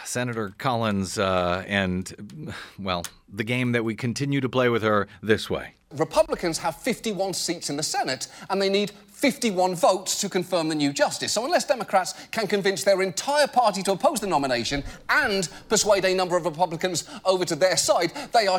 Senator 0.09 0.55
Collins 0.57 1.19
uh, 1.19 1.63
and, 1.67 2.55
well, 2.79 3.05
the 3.31 3.45
game 3.45 3.73
that 3.73 3.85
we 3.85 3.95
continue 3.95 4.41
to 4.41 4.49
play 4.49 4.71
with 4.71 4.83
her 4.83 5.07
this 5.23 5.51
way. 5.51 5.75
Republicans 5.95 6.59
have 6.59 6.77
51 6.77 7.35
seats 7.35 7.69
in 7.69 7.77
the 7.77 7.83
Senate 7.83 8.29
and 8.49 8.61
they 8.61 8.71
need 8.71 8.91
51 8.91 9.75
votes 9.75 10.19
to 10.21 10.31
confirm 10.31 10.71
the 10.71 10.75
new 10.75 10.95
justice. 10.95 11.33
So, 11.33 11.45
unless 11.45 11.67
Democrats 11.67 12.15
can 12.31 12.47
convince 12.47 12.85
their 12.85 13.03
entire 13.03 13.47
party 13.47 13.83
to 13.83 13.93
oppose 13.93 14.21
the 14.21 14.27
nomination 14.27 14.83
and 15.11 15.47
persuade 15.69 16.07
a 16.07 16.15
number 16.15 16.39
of 16.39 16.47
Republicans 16.47 17.05
over 17.27 17.45
to 17.45 17.55
their 17.55 17.77
side, 17.77 18.13
they 18.33 18.47
are 18.47 18.59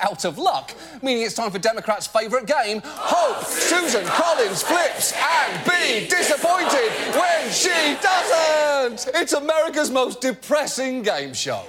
out 0.00 0.24
of 0.24 0.38
luck, 0.38 0.72
meaning 1.02 1.24
it's 1.24 1.34
time 1.34 1.50
for 1.50 1.58
Democrats' 1.58 2.06
favourite 2.06 2.46
game, 2.46 2.80
Hope 2.84 3.44
Susan 3.44 4.04
Collins 4.04 4.62
flips 4.62 5.12
and 5.12 5.64
be 5.64 6.06
disappointed 6.06 6.92
when 7.18 7.50
she 7.50 7.96
doesn't. 8.00 9.12
It's 9.12 9.32
America's 9.32 9.90
most 9.90 10.20
depressing 10.20 11.02
game 11.02 11.34
show. 11.34 11.64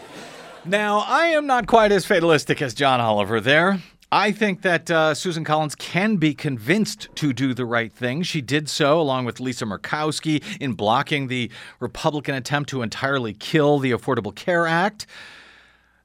Now, 0.64 1.00
I 1.00 1.30
am 1.30 1.48
not 1.48 1.66
quite 1.66 1.92
as 1.92 2.06
fatalistic 2.06 2.62
as 2.62 2.76
John 2.76 3.02
Oliver 3.02 3.42
there. 3.42 3.82
I 4.12 4.32
think 4.32 4.62
that 4.62 4.92
uh, 4.92 5.16
Susan 5.16 5.44
Collins 5.44 5.74
can 5.74 6.18
be 6.18 6.36
convinced 6.36 7.08
to 7.16 7.34
do 7.34 7.56
the 7.56 7.66
right 7.66 7.92
thing. 7.92 8.22
She 8.22 8.42
did 8.42 8.70
so, 8.70 9.02
along 9.02 9.26
with 9.26 9.40
Lisa 9.40 9.66
Murkowski, 9.66 10.44
in 10.62 10.74
blocking 10.74 11.30
the 11.30 11.50
Republican 11.80 12.36
attempt 12.36 12.70
to 12.70 12.84
entirely 12.84 13.34
kill 13.34 13.80
the 13.80 13.90
Affordable 13.90 14.36
Care 14.36 14.68
Act 14.68 15.08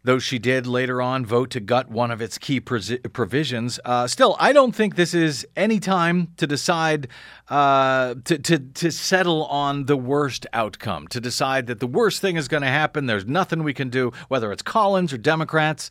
though 0.08 0.18
she 0.18 0.38
did 0.38 0.66
later 0.66 1.02
on 1.02 1.26
vote 1.26 1.50
to 1.50 1.60
gut 1.60 1.90
one 1.90 2.10
of 2.10 2.22
its 2.22 2.38
key 2.38 2.60
provisions. 2.60 3.78
Uh, 3.84 4.06
still, 4.06 4.36
I 4.40 4.54
don't 4.54 4.74
think 4.74 4.96
this 4.96 5.12
is 5.12 5.46
any 5.54 5.78
time 5.78 6.28
to 6.38 6.46
decide 6.46 7.08
uh, 7.50 8.14
to, 8.24 8.38
to, 8.38 8.58
to 8.58 8.90
settle 8.90 9.44
on 9.44 9.84
the 9.84 9.98
worst 9.98 10.46
outcome, 10.54 11.08
to 11.08 11.20
decide 11.20 11.66
that 11.66 11.80
the 11.80 11.86
worst 11.86 12.22
thing 12.22 12.36
is 12.36 12.48
going 12.48 12.62
to 12.62 12.70
happen. 12.70 13.04
There's 13.04 13.26
nothing 13.26 13.62
we 13.62 13.74
can 13.74 13.90
do, 13.90 14.10
whether 14.28 14.50
it's 14.50 14.62
Collins 14.62 15.12
or 15.12 15.18
Democrats. 15.18 15.90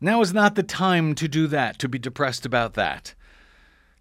Now 0.00 0.20
is 0.20 0.32
not 0.32 0.54
the 0.54 0.62
time 0.62 1.16
to 1.16 1.26
do 1.26 1.48
that, 1.48 1.80
to 1.80 1.88
be 1.88 1.98
depressed 1.98 2.46
about 2.46 2.74
that. 2.74 3.16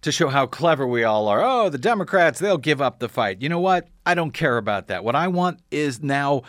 To 0.03 0.11
show 0.11 0.27
how 0.29 0.45
clever 0.45 0.85
we 0.85 1.03
all 1.03 1.27
are. 1.27 1.43
Oh, 1.43 1.69
the 1.69 1.79
Democrats, 1.79 2.37
they'll 2.37 2.59
give 2.59 2.79
up 2.79 2.99
the 2.99 3.09
fight. 3.09 3.41
You 3.41 3.49
know 3.49 3.59
what? 3.59 3.87
I 4.05 4.13
don't 4.13 4.35
care 4.35 4.57
about 4.57 4.85
that. 4.85 5.03
What 5.03 5.15
I 5.15 5.29
want 5.29 5.61
is 5.71 6.03
now 6.03 6.43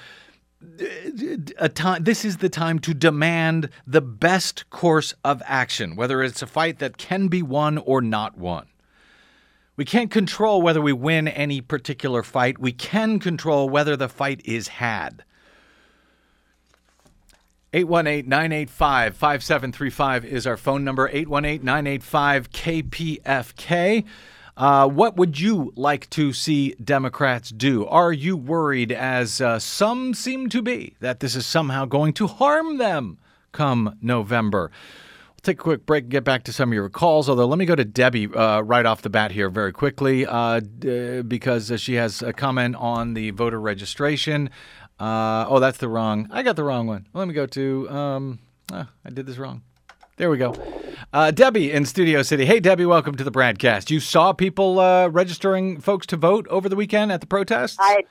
a 1.59 1.69
time 1.69 2.05
this 2.05 2.25
is 2.25 2.39
the 2.39 2.49
time 2.49 2.79
to 2.79 2.93
demand 2.93 3.71
the 3.87 4.03
best 4.03 4.69
course 4.69 5.15
of 5.25 5.43
action 5.47 5.97
whether 5.97 6.23
it's 6.23 6.43
a 6.43 6.47
fight 6.47 6.79
that 6.79 6.99
can 6.99 7.29
be 7.29 7.43
won 7.43 7.79
or 7.79 8.03
not 8.03 8.37
won. 8.37 8.67
We 9.77 9.87
can't 9.87 10.11
control 10.11 10.61
whether 10.61 10.83
we 10.83 10.93
win 10.93 11.27
any 11.27 11.63
particular 11.63 12.23
fight. 12.23 12.59
We 12.59 12.73
can 12.73 13.19
control 13.19 13.71
whether 13.71 13.97
the 13.97 14.11
fight 14.11 14.43
is 14.45 14.69
had. 14.69 15.25
818-985-5735 17.73 20.25
is 20.25 20.47
our 20.47 20.59
phone 20.59 20.85
number. 20.85 21.09
818-985-KPFK 21.09 24.05
uh, 24.61 24.87
what 24.87 25.17
would 25.17 25.41
you 25.41 25.73
like 25.75 26.09
to 26.11 26.35
see 26.35 26.75
Democrats 26.75 27.49
do? 27.49 27.87
Are 27.87 28.13
you 28.13 28.37
worried, 28.37 28.93
as 28.93 29.41
uh, 29.41 29.59
some 29.59 30.13
seem 30.13 30.51
to 30.51 30.61
be, 30.61 30.97
that 31.01 31.21
this 31.21 31.35
is 31.35 31.47
somehow 31.47 31.87
going 31.87 32.13
to 32.13 32.27
harm 32.27 32.77
them 32.77 33.17
come 33.53 33.97
November? 34.03 34.71
We'll 35.31 35.41
take 35.43 35.61
a 35.61 35.63
quick 35.63 35.87
break 35.87 36.05
and 36.05 36.11
get 36.11 36.25
back 36.25 36.45
to 36.45 36.53
some 36.53 36.69
of 36.69 36.75
your 36.75 36.91
calls. 36.91 37.27
Although, 37.27 37.47
let 37.47 37.59
me 37.59 37.65
go 37.65 37.75
to 37.75 37.87
Debbie 37.87 38.27
uh, 38.27 38.61
right 38.61 38.85
off 38.85 39.01
the 39.01 39.09
bat 39.09 39.33
here 39.33 39.49
very 39.49 39.73
quickly 39.73 40.27
uh, 40.27 40.61
because 40.61 41.73
she 41.81 41.95
has 41.95 42.21
a 42.21 42.35
comment 42.35 42.77
on 42.77 43.15
the 43.15 43.31
voter 43.31 43.59
registration. 43.59 44.51
Uh, 44.99 45.47
oh, 45.49 45.59
that's 45.59 45.79
the 45.79 45.89
wrong. 45.89 46.29
I 46.31 46.43
got 46.43 46.57
the 46.57 46.65
wrong 46.65 46.87
one. 46.87 47.07
Let 47.15 47.27
me 47.27 47.33
go 47.33 47.47
to. 47.47 47.89
Um, 47.89 48.41
ah, 48.71 48.91
I 49.07 49.09
did 49.09 49.25
this 49.25 49.39
wrong. 49.39 49.63
There 50.21 50.29
we 50.29 50.37
go. 50.37 50.55
Uh, 51.15 51.31
Debbie 51.31 51.73
in 51.73 51.87
Studio 51.87 52.21
City. 52.21 52.45
Hey, 52.45 52.61
Debbie, 52.61 52.85
welcome 52.85 53.15
to 53.15 53.25
the 53.25 53.33
Bradcast. 53.33 53.91
You 53.91 54.01
saw 54.01 54.35
people 54.35 54.79
uh, 54.79 55.09
registering 55.09 55.81
folks 55.81 56.05
to 56.09 56.19
vote 56.19 56.47
over 56.49 56.69
the 56.69 56.77
weekend 56.77 57.11
at 57.11 57.23
the 57.23 57.27
protests? 57.27 57.79
I, 57.81 58.05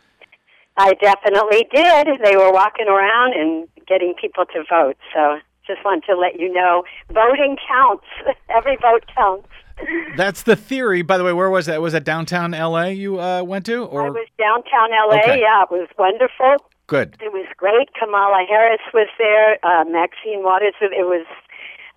I 0.76 0.94
definitely 0.96 1.68
did. 1.72 2.08
They 2.24 2.36
were 2.36 2.52
walking 2.52 2.88
around 2.88 3.36
and 3.36 3.68
getting 3.88 4.16
people 4.20 4.44
to 4.46 4.64
vote. 4.68 4.98
So 5.14 5.38
just 5.68 5.86
want 5.86 6.04
to 6.06 6.18
let 6.18 6.40
you 6.40 6.52
know, 6.52 6.82
voting 7.14 7.58
counts. 7.68 8.06
Every 8.50 8.76
vote 8.78 9.06
counts. 9.16 9.48
That's 10.18 10.42
the 10.42 10.56
theory. 10.56 11.04
By 11.04 11.20
the 11.20 11.24
way, 11.24 11.34
where 11.34 11.52
was 11.52 11.68
that? 11.68 11.80
Was 11.80 11.94
that 11.94 12.06
downtown 12.06 12.54
LA 12.54 12.86
you 12.86 13.22
uh, 13.22 13.44
went 13.44 13.68
to? 13.68 13.86
Or 13.86 14.08
I 14.08 14.10
was 14.10 14.28
downtown 14.40 14.90
LA. 14.90 15.20
Okay. 15.20 15.42
Yeah, 15.42 15.62
it 15.62 15.70
was 15.70 15.88
wonderful. 16.00 16.56
good. 16.88 17.18
It 17.22 17.32
was 17.32 17.46
great. 17.56 17.94
Kamala 17.94 18.48
Harris 18.50 18.82
was 18.96 19.10
there. 19.20 19.64
Uh, 19.64 19.84
Maxine 19.86 20.42
Waters. 20.42 20.74
It 20.82 21.06
was 21.06 21.28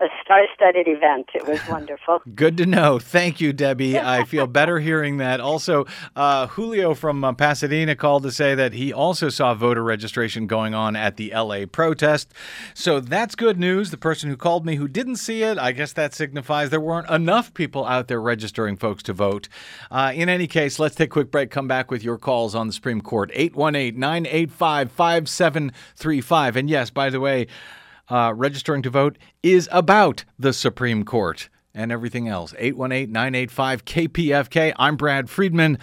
a 0.03 0.09
star-studded 0.25 0.88
event. 0.88 1.31
It 1.35 1.47
was 1.47 1.61
wonderful. 1.69 2.21
Good 2.35 2.57
to 2.59 2.67
know. 2.67 2.99
Thank 2.99 3.41
you, 3.41 3.53
Debbie. 3.53 3.99
I 3.99 4.25
feel 4.25 4.47
better 4.47 4.81
hearing 4.81 5.19
that. 5.19 5.41
Also, 5.41 5.87
uh, 6.17 6.49
Julio 6.49 6.95
from 6.95 7.23
uh, 7.23 7.33
Pasadena 7.33 7.95
called 7.95 8.25
to 8.25 8.33
say 8.33 8.55
that 8.55 8.73
he 8.73 8.93
also 8.93 9.29
saw 9.29 9.55
voter 9.55 9.83
registration 9.83 10.47
going 10.47 10.75
on 10.75 10.97
at 10.97 11.17
the 11.17 11.33
LA 11.35 11.67
protest. 11.67 12.33
So 12.75 13.01
that's 13.01 13.35
good 13.35 13.59
news. 13.59 13.91
The 13.91 13.97
person 13.97 14.29
who 14.29 14.37
called 14.37 14.67
me 14.67 14.77
who 14.77 14.88
didn't 14.88 15.17
see 15.17 15.43
it, 15.43 15.59
I 15.59 15.73
guess 15.73 15.93
that 15.93 16.15
signifies 16.15 16.71
there 16.71 16.81
weren't 16.81 17.09
enough 17.09 17.55
people 17.55 17.87
out 17.87 18.09
there 18.09 18.21
registering 18.21 18.77
folks 18.77 19.03
to 19.05 19.12
vote. 19.12 19.49
Uh, 19.91 20.12
in 20.15 20.29
any 20.29 20.47
case, 20.47 20.79
let's 20.79 20.97
take 20.97 21.11
a 21.11 21.12
quick 21.12 21.31
break. 21.31 21.51
Come 21.51 21.69
back 21.69 21.91
with 21.91 22.03
your 22.03 22.19
calls 22.19 22.55
on 22.55 22.67
the 22.67 22.73
Supreme 22.73 23.01
Court 23.01 23.31
818 23.33 23.99
985 23.99 24.91
5735. 24.91 26.57
And 26.57 26.69
yes, 26.69 26.91
by 26.91 27.09
the 27.09 27.21
way, 27.21 27.47
uh, 28.12 28.33
registering 28.35 28.83
to 28.83 28.90
vote 28.90 29.16
is 29.42 29.68
about 29.72 30.25
the 30.38 30.53
Supreme 30.53 31.03
Court 31.03 31.48
and 31.75 31.90
everything 31.90 32.29
else. 32.29 32.55
818 32.59 33.11
985 33.11 33.85
KPFK. 33.87 34.75
I'm 34.77 34.96
Brad 34.96 35.31
Friedman. 35.31 35.79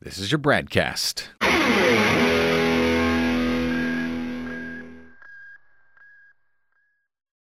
This 0.00 0.18
is 0.18 0.30
your 0.30 0.38
Bradcast. 0.38 2.21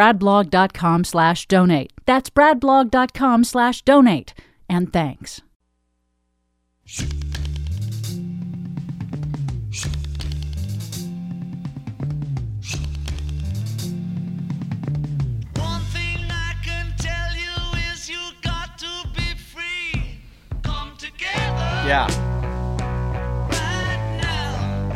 bradblog.com 0.00 1.04
slash 1.04 1.46
donate. 1.46 1.92
That's 2.06 2.30
bradblog.com 2.30 3.44
slash 3.44 3.82
donate. 3.82 4.32
And 4.66 4.90
thanks. 4.90 5.42
One 15.56 15.80
thing 15.92 16.18
I 16.30 16.54
can 16.64 16.92
tell 16.98 17.34
you 17.34 17.78
is 17.92 18.08
you 18.08 18.18
got 18.42 18.78
to 18.78 19.08
be 19.14 19.34
free. 19.52 20.20
Come 20.62 20.92
together 20.98 21.82
Yeah. 21.86 22.06
right 23.50 24.18
now. 24.22 24.92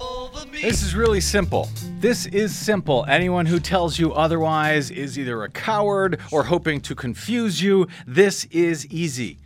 Over 0.00 0.46
me. 0.46 0.62
This 0.62 0.82
is 0.82 0.94
really 0.94 1.20
simple. 1.20 1.68
This 2.00 2.24
is 2.24 2.56
simple. 2.56 3.04
Anyone 3.06 3.44
who 3.44 3.60
tells 3.60 3.98
you 3.98 4.14
otherwise 4.14 4.90
is 4.90 5.18
either 5.18 5.42
a 5.42 5.50
coward 5.50 6.18
or 6.32 6.44
hoping 6.44 6.80
to 6.80 6.94
confuse 6.94 7.60
you. 7.60 7.88
This 8.06 8.46
is 8.46 8.86
easy. 8.86 9.36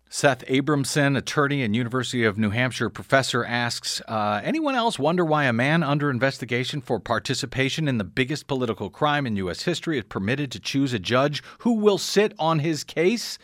Seth 0.08 0.46
Abramson, 0.46 1.16
attorney 1.16 1.62
and 1.62 1.74
University 1.74 2.24
of 2.24 2.38
New 2.38 2.50
Hampshire 2.50 2.88
professor, 2.88 3.44
asks 3.44 4.00
uh, 4.06 4.40
Anyone 4.42 4.74
else 4.74 4.98
wonder 4.98 5.24
why 5.24 5.44
a 5.44 5.52
man 5.52 5.82
under 5.82 6.10
investigation 6.10 6.80
for 6.80 7.00
participation 7.00 7.88
in 7.88 7.98
the 7.98 8.04
biggest 8.04 8.46
political 8.46 8.88
crime 8.88 9.26
in 9.26 9.36
U.S. 9.36 9.62
history 9.62 9.98
is 9.98 10.04
permitted 10.04 10.52
to 10.52 10.60
choose 10.60 10.92
a 10.92 10.98
judge 10.98 11.42
who 11.58 11.72
will 11.72 11.98
sit 11.98 12.34
on 12.38 12.60
his 12.60 12.84
case 12.84 13.36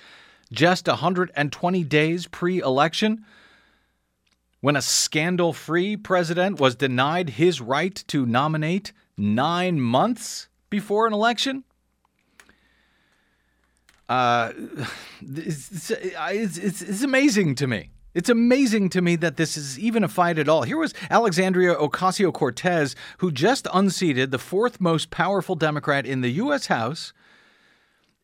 just 0.53 0.87
120 0.87 1.85
days 1.85 2.27
pre 2.29 2.61
election? 2.61 3.25
When 4.63 4.77
a 4.77 4.81
scandal 4.81 5.53
free 5.53 5.97
president 5.97 6.59
was 6.59 6.77
denied 6.77 7.31
his 7.31 7.61
right 7.61 8.03
to 8.07 8.25
nominate 8.25 8.93
nine 9.19 9.79
months 9.79 10.49
before 10.71 11.07
an 11.07 11.13
election? 11.13 11.65
Uh, 14.09 14.53
it's, 15.21 15.91
it's, 15.91 16.59
it's, 16.59 16.81
it's 16.81 17.03
amazing 17.03 17.57
to 17.57 17.67
me. 17.67 17.91
It's 18.15 18.29
amazing 18.29 18.91
to 18.91 19.03
me 19.03 19.17
that 19.17 19.37
this 19.37 19.57
is 19.57 19.79
even 19.79 20.05
a 20.05 20.09
fight 20.09 20.39
at 20.39 20.49
all. 20.49 20.63
Here 20.63 20.77
was 20.77 20.95
Alexandria 21.11 21.75
Ocasio 21.75 22.33
Cortez, 22.33 22.95
who 23.19 23.33
just 23.33 23.67
unseated 23.73 24.31
the 24.31 24.39
fourth 24.39 24.81
most 24.81 25.11
powerful 25.11 25.57
Democrat 25.57 26.07
in 26.07 26.21
the 26.21 26.31
U.S. 26.33 26.67
House 26.67 27.13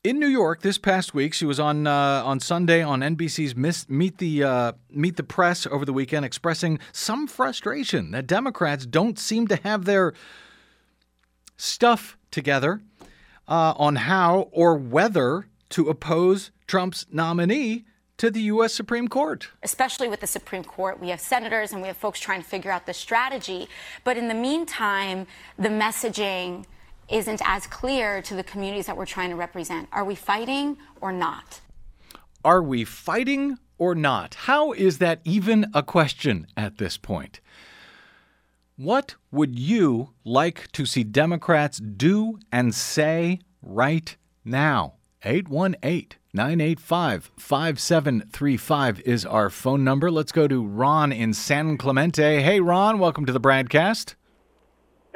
in 0.08 0.18
New 0.18 0.26
York 0.26 0.62
this 0.62 0.78
past 0.78 1.12
week. 1.12 1.34
She 1.34 1.44
was 1.44 1.60
on 1.60 1.86
uh, 1.86 2.22
on 2.24 2.40
Sunday 2.40 2.82
on 2.82 3.00
NBC's 3.00 3.54
Miss, 3.54 3.86
Meet 3.90 4.16
the 4.16 4.42
uh, 4.42 4.72
Meet 4.90 5.18
the 5.18 5.22
Press 5.22 5.66
over 5.66 5.84
the 5.84 5.92
weekend, 5.92 6.24
expressing 6.24 6.78
some 6.92 7.26
frustration 7.26 8.12
that 8.12 8.26
Democrats 8.26 8.86
don't 8.86 9.18
seem 9.18 9.46
to 9.48 9.56
have 9.56 9.84
their 9.84 10.14
stuff 11.58 12.16
together 12.30 12.80
uh, 13.48 13.74
on 13.76 13.96
how 13.96 14.48
or 14.50 14.76
whether 14.76 15.46
to 15.68 15.90
oppose 15.90 16.52
Trump's 16.66 17.04
nominee 17.12 17.84
to 18.16 18.30
the 18.30 18.40
U.S. 18.54 18.72
Supreme 18.72 19.08
Court. 19.08 19.50
especially 19.62 20.08
with 20.08 20.20
the 20.20 20.26
Supreme 20.26 20.64
Court. 20.64 20.98
We 20.98 21.10
have 21.10 21.20
senators 21.20 21.72
and 21.72 21.82
we 21.82 21.88
have 21.88 21.98
folks 21.98 22.18
trying 22.18 22.42
to 22.42 22.48
figure 22.48 22.70
out 22.70 22.86
the 22.86 22.94
strategy. 22.94 23.68
But 24.04 24.16
in 24.16 24.28
the 24.28 24.34
meantime, 24.34 25.26
the 25.58 25.68
messaging 25.68 26.64
isn't 27.10 27.42
as 27.44 27.66
clear 27.66 28.22
to 28.22 28.34
the 28.34 28.42
communities 28.42 28.86
that 28.86 28.96
we're 28.96 29.06
trying 29.06 29.30
to 29.30 29.36
represent. 29.36 29.88
Are 29.92 30.04
we 30.04 30.14
fighting 30.14 30.76
or 31.00 31.12
not? 31.12 31.60
Are 32.44 32.62
we 32.62 32.84
fighting 32.84 33.58
or 33.78 33.94
not? 33.94 34.34
How 34.34 34.72
is 34.72 34.98
that 34.98 35.20
even 35.24 35.66
a 35.74 35.82
question 35.82 36.46
at 36.56 36.78
this 36.78 36.96
point? 36.96 37.40
What 38.76 39.16
would 39.32 39.58
you 39.58 40.10
like 40.24 40.70
to 40.72 40.86
see 40.86 41.02
Democrats 41.02 41.78
do 41.78 42.38
and 42.52 42.74
say 42.74 43.40
right 43.60 44.16
now? 44.44 44.94
818 45.24 46.18
985 46.32 47.32
5735 47.36 49.00
is 49.00 49.26
our 49.26 49.50
phone 49.50 49.82
number. 49.82 50.10
Let's 50.10 50.30
go 50.30 50.46
to 50.46 50.64
Ron 50.64 51.10
in 51.10 51.34
San 51.34 51.76
Clemente. 51.76 52.40
Hey, 52.40 52.60
Ron, 52.60 53.00
welcome 53.00 53.26
to 53.26 53.32
the 53.32 53.40
Bradcast. 53.40 54.14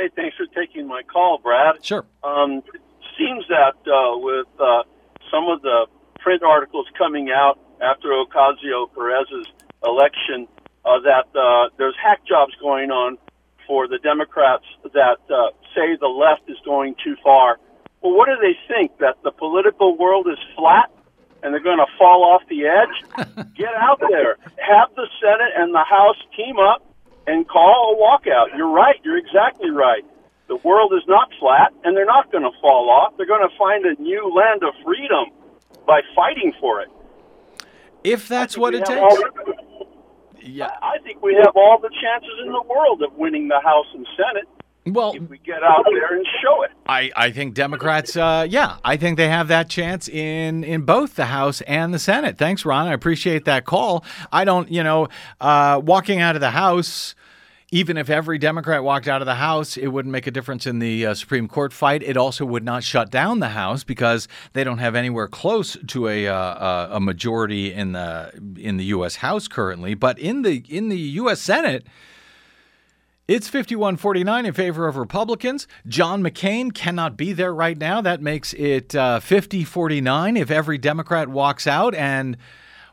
Hey, 0.02 0.10
thanks 0.16 0.36
for 0.36 0.46
taking 0.46 0.88
my 0.88 1.02
call, 1.04 1.38
Brad. 1.38 1.84
Sure. 1.84 2.04
Um, 2.24 2.64
it 2.74 2.82
seems 3.16 3.46
that 3.46 3.78
uh, 3.86 4.18
with 4.18 4.48
uh, 4.58 4.82
some 5.30 5.46
of 5.46 5.62
the 5.62 5.86
print 6.18 6.42
articles 6.42 6.86
coming 6.98 7.30
out 7.30 7.60
after 7.80 8.08
Ocasio 8.08 8.92
Perez's 8.92 9.46
election, 9.84 10.48
uh, 10.84 10.98
that 11.04 11.28
uh, 11.38 11.68
there's 11.78 11.94
hack 12.02 12.26
jobs 12.26 12.52
going 12.60 12.90
on 12.90 13.16
for 13.64 13.86
the 13.86 13.98
Democrats 13.98 14.64
that 14.92 15.18
uh, 15.30 15.50
say 15.72 15.94
the 16.00 16.08
left 16.08 16.50
is 16.50 16.56
going 16.64 16.96
too 17.04 17.14
far 17.22 17.60
Well, 18.00 18.16
what 18.16 18.26
do 18.26 18.34
they 18.42 18.58
think? 18.66 18.98
That 18.98 19.22
the 19.22 19.30
political 19.30 19.96
world 19.96 20.26
is 20.26 20.38
flat 20.56 20.90
and 21.44 21.54
they're 21.54 21.62
going 21.62 21.78
to 21.78 21.86
fall 21.96 22.24
off 22.24 22.42
the 22.48 22.66
edge? 22.66 23.46
Get 23.54 23.72
out 23.76 24.00
there. 24.10 24.36
Have 24.58 24.92
the 24.96 25.06
Senate 25.20 25.52
and 25.56 25.72
the 25.72 25.84
House 25.84 26.18
team 26.36 26.58
up 26.58 26.91
and 27.26 27.48
call 27.48 27.94
a 27.94 28.02
walkout. 28.02 28.56
You're 28.56 28.70
right. 28.70 28.96
You're 29.04 29.18
exactly 29.18 29.70
right. 29.70 30.04
The 30.48 30.56
world 30.56 30.92
is 30.94 31.02
not 31.08 31.30
flat, 31.40 31.72
and 31.84 31.96
they're 31.96 32.04
not 32.06 32.30
going 32.32 32.44
to 32.44 32.50
fall 32.60 32.90
off. 32.90 33.14
They're 33.16 33.26
going 33.26 33.48
to 33.48 33.56
find 33.56 33.84
a 33.86 34.00
new 34.02 34.32
land 34.34 34.62
of 34.62 34.74
freedom 34.84 35.26
by 35.86 36.00
fighting 36.14 36.52
for 36.60 36.80
it. 36.82 36.88
If 38.04 38.28
that's 38.28 38.58
what 38.58 38.74
it 38.74 38.84
takes. 38.84 39.00
all- 39.00 39.54
Yeah. 40.40 40.72
I 40.82 40.98
think 41.04 41.22
we 41.22 41.34
have 41.36 41.56
all 41.56 41.78
the 41.80 41.90
chances 42.02 42.34
in 42.44 42.52
the 42.52 42.62
world 42.62 43.00
of 43.02 43.14
winning 43.16 43.48
the 43.48 43.60
House 43.60 43.86
and 43.94 44.06
Senate 44.16 44.48
Well, 44.84 45.12
if 45.14 45.28
we 45.28 45.38
get 45.38 45.62
out 45.62 45.84
there 45.84 46.16
and 46.16 46.26
show 46.42 46.62
it. 46.64 46.72
I, 46.86 47.10
I 47.14 47.30
think 47.30 47.54
Democrats, 47.54 48.16
uh, 48.16 48.46
yeah, 48.48 48.78
I 48.84 48.96
think 48.96 49.16
they 49.16 49.28
have 49.28 49.46
that 49.48 49.68
chance 49.68 50.08
in, 50.08 50.64
in 50.64 50.82
both 50.82 51.14
the 51.14 51.26
House 51.26 51.60
and 51.62 51.94
the 51.94 52.00
Senate. 52.00 52.36
Thanks, 52.36 52.64
Ron. 52.64 52.88
I 52.88 52.92
appreciate 52.92 53.44
that 53.44 53.64
call. 53.64 54.04
I 54.32 54.44
don't, 54.44 54.70
you 54.70 54.82
know, 54.82 55.08
uh, 55.40 55.80
walking 55.84 56.20
out 56.20 56.34
of 56.34 56.40
the 56.40 56.50
House, 56.50 57.14
even 57.70 57.96
if 57.96 58.10
every 58.10 58.38
Democrat 58.38 58.82
walked 58.82 59.06
out 59.06 59.22
of 59.22 59.26
the 59.26 59.36
House, 59.36 59.76
it 59.76 59.86
wouldn't 59.86 60.10
make 60.10 60.26
a 60.26 60.32
difference 60.32 60.66
in 60.66 60.80
the 60.80 61.06
uh, 61.06 61.14
Supreme 61.14 61.46
Court 61.46 61.72
fight. 61.72 62.02
It 62.02 62.16
also 62.16 62.44
would 62.44 62.64
not 62.64 62.82
shut 62.82 63.08
down 63.08 63.38
the 63.38 63.50
House 63.50 63.84
because 63.84 64.26
they 64.52 64.64
don't 64.64 64.78
have 64.78 64.96
anywhere 64.96 65.28
close 65.28 65.76
to 65.88 66.08
a 66.08 66.26
uh, 66.26 66.34
uh, 66.34 66.88
a 66.92 67.00
majority 67.00 67.72
in 67.72 67.92
the 67.92 68.32
in 68.58 68.78
the 68.78 68.84
U.S. 68.86 69.16
House 69.16 69.46
currently. 69.46 69.94
But 69.94 70.18
in 70.18 70.42
the 70.42 70.64
in 70.68 70.88
the 70.88 70.98
U.S. 70.98 71.40
Senate. 71.40 71.86
It's 73.28 73.48
51 73.48 73.98
49 73.98 74.46
in 74.46 74.52
favor 74.52 74.88
of 74.88 74.96
Republicans. 74.96 75.68
John 75.86 76.24
McCain 76.24 76.74
cannot 76.74 77.16
be 77.16 77.32
there 77.32 77.54
right 77.54 77.78
now. 77.78 78.00
That 78.00 78.20
makes 78.20 78.52
it 78.54 78.92
50 78.92 79.64
49 79.64 80.36
if 80.36 80.50
every 80.50 80.76
Democrat 80.76 81.28
walks 81.28 81.68
out 81.68 81.94
and 81.94 82.36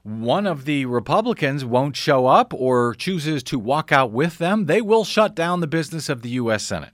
one 0.04 0.46
of 0.46 0.66
the 0.66 0.86
Republicans 0.86 1.66
won't 1.66 1.96
show 1.96 2.28
up 2.28 2.54
or 2.54 2.94
chooses 2.94 3.42
to 3.44 3.58
walk 3.58 3.92
out 3.92 4.12
with 4.12 4.38
them. 4.38 4.68
They 4.68 4.82
will 4.82 5.04
shut 5.04 5.36
down 5.36 5.62
the 5.62 5.68
business 5.68 6.10
of 6.10 6.22
the 6.22 6.30
U.S. 6.30 6.64
Senate. 6.64 6.94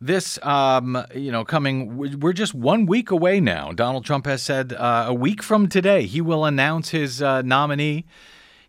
This, 0.00 0.38
um, 0.42 1.02
you 1.14 1.30
know, 1.30 1.44
coming, 1.44 2.18
we're 2.20 2.32
just 2.32 2.54
one 2.54 2.86
week 2.86 3.10
away 3.10 3.40
now. 3.40 3.72
Donald 3.72 4.04
Trump 4.04 4.26
has 4.26 4.42
said 4.42 4.72
uh, 4.72 5.06
a 5.08 5.14
week 5.14 5.42
from 5.42 5.68
today 5.68 6.06
he 6.06 6.20
will 6.20 6.44
announce 6.44 6.90
his 6.90 7.22
uh, 7.22 7.42
nominee. 7.42 8.04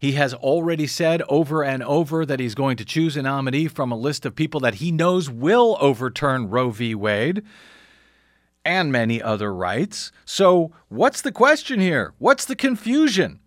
He 0.05 0.11
has 0.11 0.35
already 0.35 0.85
said 0.85 1.23
over 1.27 1.63
and 1.63 1.81
over 1.81 2.27
that 2.27 2.39
he's 2.39 2.53
going 2.53 2.77
to 2.77 2.85
choose 2.85 3.17
a 3.17 3.23
nominee 3.23 3.67
from 3.67 3.91
a 3.91 3.97
list 3.97 4.23
of 4.23 4.35
people 4.35 4.59
that 4.59 4.75
he 4.75 4.91
knows 4.91 5.31
will 5.31 5.77
overturn 5.81 6.47
Roe 6.47 6.69
v. 6.69 6.93
Wade 6.93 7.41
and 8.63 8.91
many 8.91 9.19
other 9.19 9.51
rights. 9.51 10.11
So, 10.23 10.71
what's 10.89 11.23
the 11.23 11.31
question 11.31 11.79
here? 11.79 12.13
What's 12.19 12.45
the 12.45 12.55
confusion? 12.55 13.39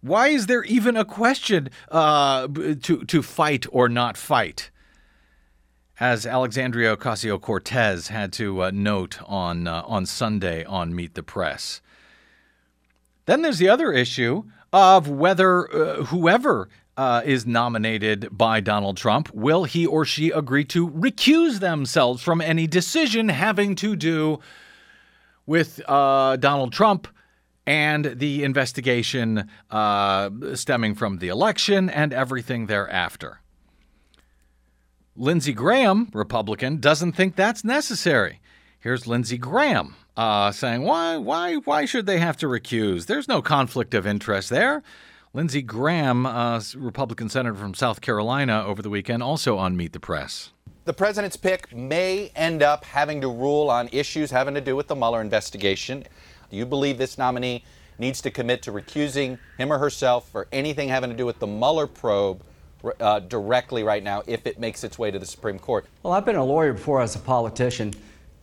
Why 0.00 0.28
is 0.28 0.46
there 0.46 0.64
even 0.64 0.96
a 0.96 1.04
question 1.04 1.68
uh, 1.90 2.48
to 2.84 3.04
to 3.04 3.22
fight 3.22 3.66
or 3.70 3.90
not 3.90 4.16
fight? 4.16 4.70
As 6.00 6.24
Alexandria 6.24 6.96
Ocasio 6.96 7.38
Cortez 7.38 8.08
had 8.08 8.32
to 8.32 8.62
uh, 8.62 8.70
note 8.72 9.18
on 9.26 9.68
uh, 9.68 9.82
on 9.84 10.06
Sunday 10.06 10.64
on 10.64 10.94
Meet 10.94 11.12
the 11.16 11.22
Press. 11.22 11.82
Then 13.26 13.42
there's 13.42 13.58
the 13.58 13.68
other 13.68 13.92
issue 13.92 14.44
of 14.72 15.08
whether 15.08 15.72
uh, 15.72 16.04
whoever 16.04 16.68
uh, 16.96 17.22
is 17.24 17.46
nominated 17.46 18.28
by 18.36 18.60
Donald 18.60 18.96
Trump 18.96 19.32
will 19.32 19.64
he 19.64 19.86
or 19.86 20.04
she 20.04 20.30
agree 20.30 20.64
to 20.64 20.88
recuse 20.90 21.60
themselves 21.60 22.22
from 22.22 22.40
any 22.40 22.66
decision 22.66 23.28
having 23.28 23.74
to 23.76 23.94
do 23.94 24.40
with 25.46 25.80
uh, 25.88 26.36
Donald 26.36 26.72
Trump 26.72 27.08
and 27.66 28.18
the 28.18 28.44
investigation 28.44 29.48
uh, 29.70 30.30
stemming 30.54 30.94
from 30.94 31.18
the 31.18 31.28
election 31.28 31.88
and 31.88 32.12
everything 32.12 32.66
thereafter. 32.66 33.40
Lindsey 35.14 35.52
Graham, 35.52 36.08
Republican, 36.12 36.78
doesn't 36.78 37.12
think 37.12 37.36
that's 37.36 37.64
necessary. 37.64 38.40
Here's 38.80 39.06
Lindsey 39.06 39.38
Graham 39.38 39.96
uh, 40.18 40.50
saying, 40.50 40.82
"Why, 40.82 41.16
why, 41.16 41.54
why 41.54 41.84
should 41.84 42.04
they 42.04 42.18
have 42.18 42.36
to 42.38 42.46
recuse? 42.46 43.06
There's 43.06 43.28
no 43.28 43.40
conflict 43.40 43.94
of 43.94 44.06
interest 44.06 44.50
there." 44.50 44.82
Lindsey 45.32 45.62
Graham, 45.62 46.26
uh, 46.26 46.60
Republican 46.76 47.28
senator 47.28 47.54
from 47.54 47.72
South 47.74 48.00
Carolina, 48.00 48.64
over 48.66 48.82
the 48.82 48.90
weekend, 48.90 49.22
also 49.22 49.56
on 49.56 49.76
Meet 49.76 49.92
the 49.92 50.00
Press. 50.00 50.50
The 50.86 50.92
president's 50.92 51.36
pick 51.36 51.72
may 51.74 52.32
end 52.34 52.62
up 52.62 52.84
having 52.84 53.20
to 53.20 53.28
rule 53.28 53.70
on 53.70 53.88
issues 53.92 54.30
having 54.30 54.54
to 54.54 54.60
do 54.60 54.74
with 54.74 54.88
the 54.88 54.96
Mueller 54.96 55.20
investigation. 55.20 56.04
Do 56.50 56.56
you 56.56 56.66
believe 56.66 56.98
this 56.98 57.18
nominee 57.18 57.62
needs 57.98 58.20
to 58.22 58.30
commit 58.30 58.62
to 58.62 58.72
recusing 58.72 59.38
him 59.58 59.70
or 59.70 59.78
herself 59.78 60.28
for 60.30 60.48
anything 60.50 60.88
having 60.88 61.10
to 61.10 61.16
do 61.16 61.26
with 61.26 61.38
the 61.38 61.46
Mueller 61.46 61.86
probe 61.86 62.42
uh, 63.00 63.20
directly 63.20 63.82
right 63.82 64.02
now 64.02 64.22
if 64.26 64.46
it 64.46 64.58
makes 64.58 64.82
its 64.82 64.98
way 64.98 65.10
to 65.10 65.18
the 65.18 65.26
Supreme 65.26 65.58
Court? 65.58 65.86
Well, 66.02 66.14
I've 66.14 66.24
been 66.24 66.36
a 66.36 66.44
lawyer 66.44 66.72
before 66.72 67.02
as 67.02 67.14
a 67.16 67.18
politician. 67.18 67.92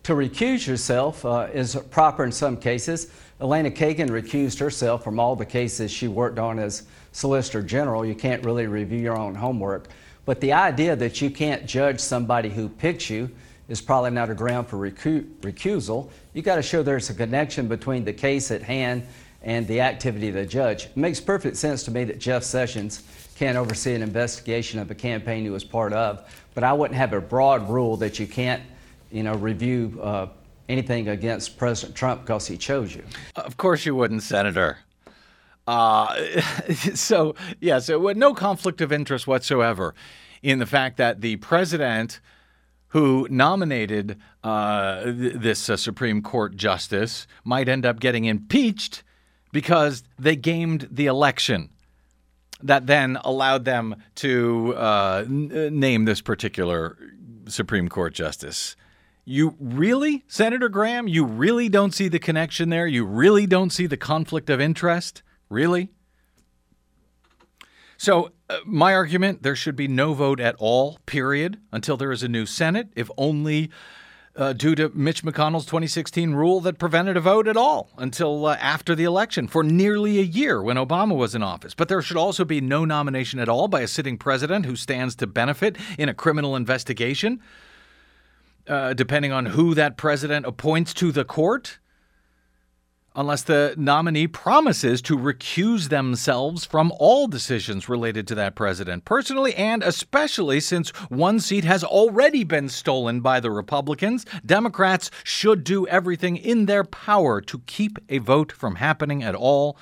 To 0.06 0.14
recuse 0.14 0.68
yourself 0.68 1.26
uh, 1.26 1.48
is 1.52 1.76
proper 1.90 2.24
in 2.24 2.32
some 2.32 2.58
cases. 2.58 3.12
Elena 3.42 3.72
Kagan 3.72 4.10
recused 4.10 4.60
herself 4.60 5.04
from 5.04 5.20
all 5.20 5.36
the 5.36 5.48
cases 5.48 5.90
she 5.90 6.08
worked 6.08 6.38
on 6.38 6.60
as 6.60 6.84
Solicitor 7.12 7.64
General. 7.64 8.06
You 8.06 8.14
can't 8.14 8.46
really 8.46 8.68
review 8.68 9.00
your 9.00 9.18
own 9.18 9.34
homework. 9.34 9.88
But 10.26 10.42
the 10.42 10.54
idea 10.54 10.96
that 10.96 11.24
you 11.24 11.32
can't 11.32 11.66
judge 11.66 12.00
somebody 12.00 12.50
who 12.50 12.70
picks 12.70 13.10
you 13.10 13.32
is 13.68 13.82
probably 13.82 14.12
not 14.12 14.30
a 14.30 14.36
ground 14.36 14.68
for 14.68 14.78
recu- 14.78 15.26
recusal. 15.42 16.12
You 16.34 16.44
got 16.44 16.58
to 16.58 16.62
show 16.62 16.84
there's 16.84 17.10
a 17.10 17.16
connection 17.16 17.68
between 17.68 18.06
the 18.06 18.14
case 18.14 18.52
at 18.52 18.62
hand 18.62 19.08
and 19.42 19.68
the 19.68 19.82
activity 19.82 20.28
of 20.28 20.36
the 20.36 20.46
judge. 20.46 20.86
It 20.86 20.98
makes 20.98 21.20
perfect 21.20 21.58
sense 21.58 21.82
to 21.82 21.90
me 21.90 22.04
that 22.04 22.20
Jeff 22.20 22.44
Sessions 22.44 23.02
can't 23.38 23.58
oversee 23.58 23.96
an 23.96 24.04
investigation 24.04 24.80
of 24.80 24.92
a 24.92 24.96
campaign 24.96 25.46
he 25.46 25.50
was 25.50 25.64
part 25.64 25.94
of, 25.94 26.32
but 26.54 26.64
I 26.64 26.74
wouldn't 26.74 26.96
have 26.96 27.14
a 27.14 27.22
broad 27.22 27.68
rule 27.68 27.98
that 27.98 28.20
you 28.20 28.28
can't, 28.28 28.62
you 29.12 29.24
know, 29.24 29.34
review 29.36 30.00
uh, 30.02 30.28
anything 30.70 31.10
against 31.10 31.58
President 31.58 31.96
Trump 31.96 32.22
because 32.22 32.48
he 32.48 32.58
chose 32.58 32.96
you. 32.96 33.04
Of 33.36 33.58
course 33.58 33.86
you 33.86 33.96
wouldn't, 33.96 34.24
Senator. 34.24 34.80
Uh, 35.68 36.16
so, 36.94 37.36
yeah, 37.60 37.80
so 37.80 38.00
no 38.12 38.34
conflict 38.34 38.82
of 38.82 38.92
interest 38.92 39.28
whatsoever 39.28 39.96
in 40.42 40.60
the 40.60 40.66
fact 40.66 40.98
that 40.98 41.22
the 41.22 41.38
president 41.38 42.20
who 42.90 43.28
nominated 43.30 44.18
uh, 44.44 45.04
th- 45.04 45.34
this 45.34 45.70
uh, 45.70 45.76
Supreme 45.76 46.22
Court 46.22 46.56
justice 46.56 47.28
might 47.44 47.68
end 47.68 47.86
up 47.86 48.00
getting 48.00 48.26
impeached 48.26 49.04
because 49.52 50.04
they 50.18 50.36
gamed 50.36 50.88
the 50.92 51.08
election 51.08 51.70
that 52.62 52.88
then 52.88 53.18
allowed 53.24 53.66
them 53.66 53.96
to 54.16 54.74
uh, 54.76 55.24
n- 55.26 55.78
name 55.78 56.06
this 56.06 56.22
particular 56.22 56.98
Supreme 57.48 57.90
Court 57.90 58.14
justice. 58.14 58.76
You 59.26 59.56
really, 59.60 60.24
Senator 60.28 60.70
Graham, 60.70 61.08
you 61.08 61.26
really 61.26 61.68
don't 61.68 61.94
see 61.94 62.08
the 62.08 62.20
connection 62.20 62.70
there? 62.70 62.86
You 62.86 63.06
really 63.06 63.48
don't 63.48 63.72
see 63.72 63.88
the 63.88 63.98
conflict 63.98 64.52
of 64.52 64.62
interest? 64.62 65.24
Really? 65.50 65.90
So, 67.98 68.32
uh, 68.50 68.58
my 68.66 68.94
argument 68.94 69.42
there 69.42 69.56
should 69.56 69.76
be 69.76 69.88
no 69.88 70.14
vote 70.14 70.40
at 70.40 70.56
all, 70.60 71.00
period, 71.08 71.60
until 71.72 71.98
there 71.98 72.12
is 72.12 72.22
a 72.22 72.28
new 72.28 72.46
Senate, 72.46 72.90
if 72.96 73.10
only 73.18 73.72
uh, 74.36 74.54
due 74.54 74.76
to 74.76 74.90
Mitch 74.94 75.24
McConnell's 75.24 75.66
2016 75.66 76.34
rule 76.34 76.60
that 76.62 76.78
prevented 76.78 77.16
a 77.18 77.22
vote 77.22 77.48
at 77.48 77.58
all 77.58 77.90
until 77.98 78.46
uh, 78.46 78.56
after 78.60 78.94
the 78.94 79.06
election 79.06 79.48
for 79.48 79.64
nearly 79.64 80.20
a 80.20 80.24
year 80.24 80.62
when 80.62 80.78
Obama 80.78 81.16
was 81.16 81.34
in 81.34 81.42
office. 81.42 81.74
But 81.74 81.88
there 81.88 82.02
should 82.02 82.18
also 82.18 82.44
be 82.44 82.62
no 82.62 82.86
nomination 82.86 83.40
at 83.40 83.50
all 83.50 83.68
by 83.68 83.82
a 83.82 83.88
sitting 83.88 84.18
president 84.18 84.66
who 84.66 84.76
stands 84.76 85.16
to 85.16 85.28
benefit 85.28 85.78
in 85.98 86.10
a 86.10 86.14
criminal 86.14 86.56
investigation, 86.56 87.42
uh, 88.68 88.94
depending 88.94 89.32
on 89.32 89.48
who 89.48 89.74
that 89.76 89.98
president 89.98 90.46
appoints 90.46 90.94
to 90.96 91.12
the 91.12 91.26
court 91.26 91.80
unless 93.16 93.44
the 93.44 93.74
nominee 93.78 94.28
promises 94.28 95.02
to 95.02 95.18
recuse 95.18 95.90
themselves 95.90 96.66
from 96.66 96.92
all 97.00 97.28
decisions 97.28 97.88
related 97.88 98.28
to 98.28 98.36
that 98.36 98.56
president, 98.56 99.06
personally 99.06 99.56
and 99.56 99.82
especially 99.84 100.60
since 100.60 100.90
one 101.10 101.40
seat 101.40 101.64
has 101.64 101.84
already 101.84 102.44
been 102.44 102.68
stolen 102.68 103.22
by 103.22 103.40
the 103.40 103.52
Republicans. 103.52 104.26
Democrats 104.46 105.10
should 105.24 105.64
do 105.64 105.88
everything 105.88 106.36
in 106.36 106.66
their 106.66 106.84
power 106.84 107.40
to 107.42 107.60
keep 107.66 107.98
a 108.10 108.18
vote 108.18 108.52
from 108.52 108.76
happening 108.76 109.24
at 109.24 109.36
all. 109.36 109.78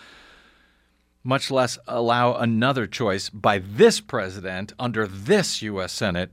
Much 1.24 1.49
less 1.49 1.78
allow 1.88 2.36
another 2.36 2.86
choice 2.86 3.30
by 3.30 3.57
this 3.57 3.99
president 3.99 4.74
under 4.78 5.07
this 5.07 5.62
U.S. 5.62 5.91
Senate 5.91 6.32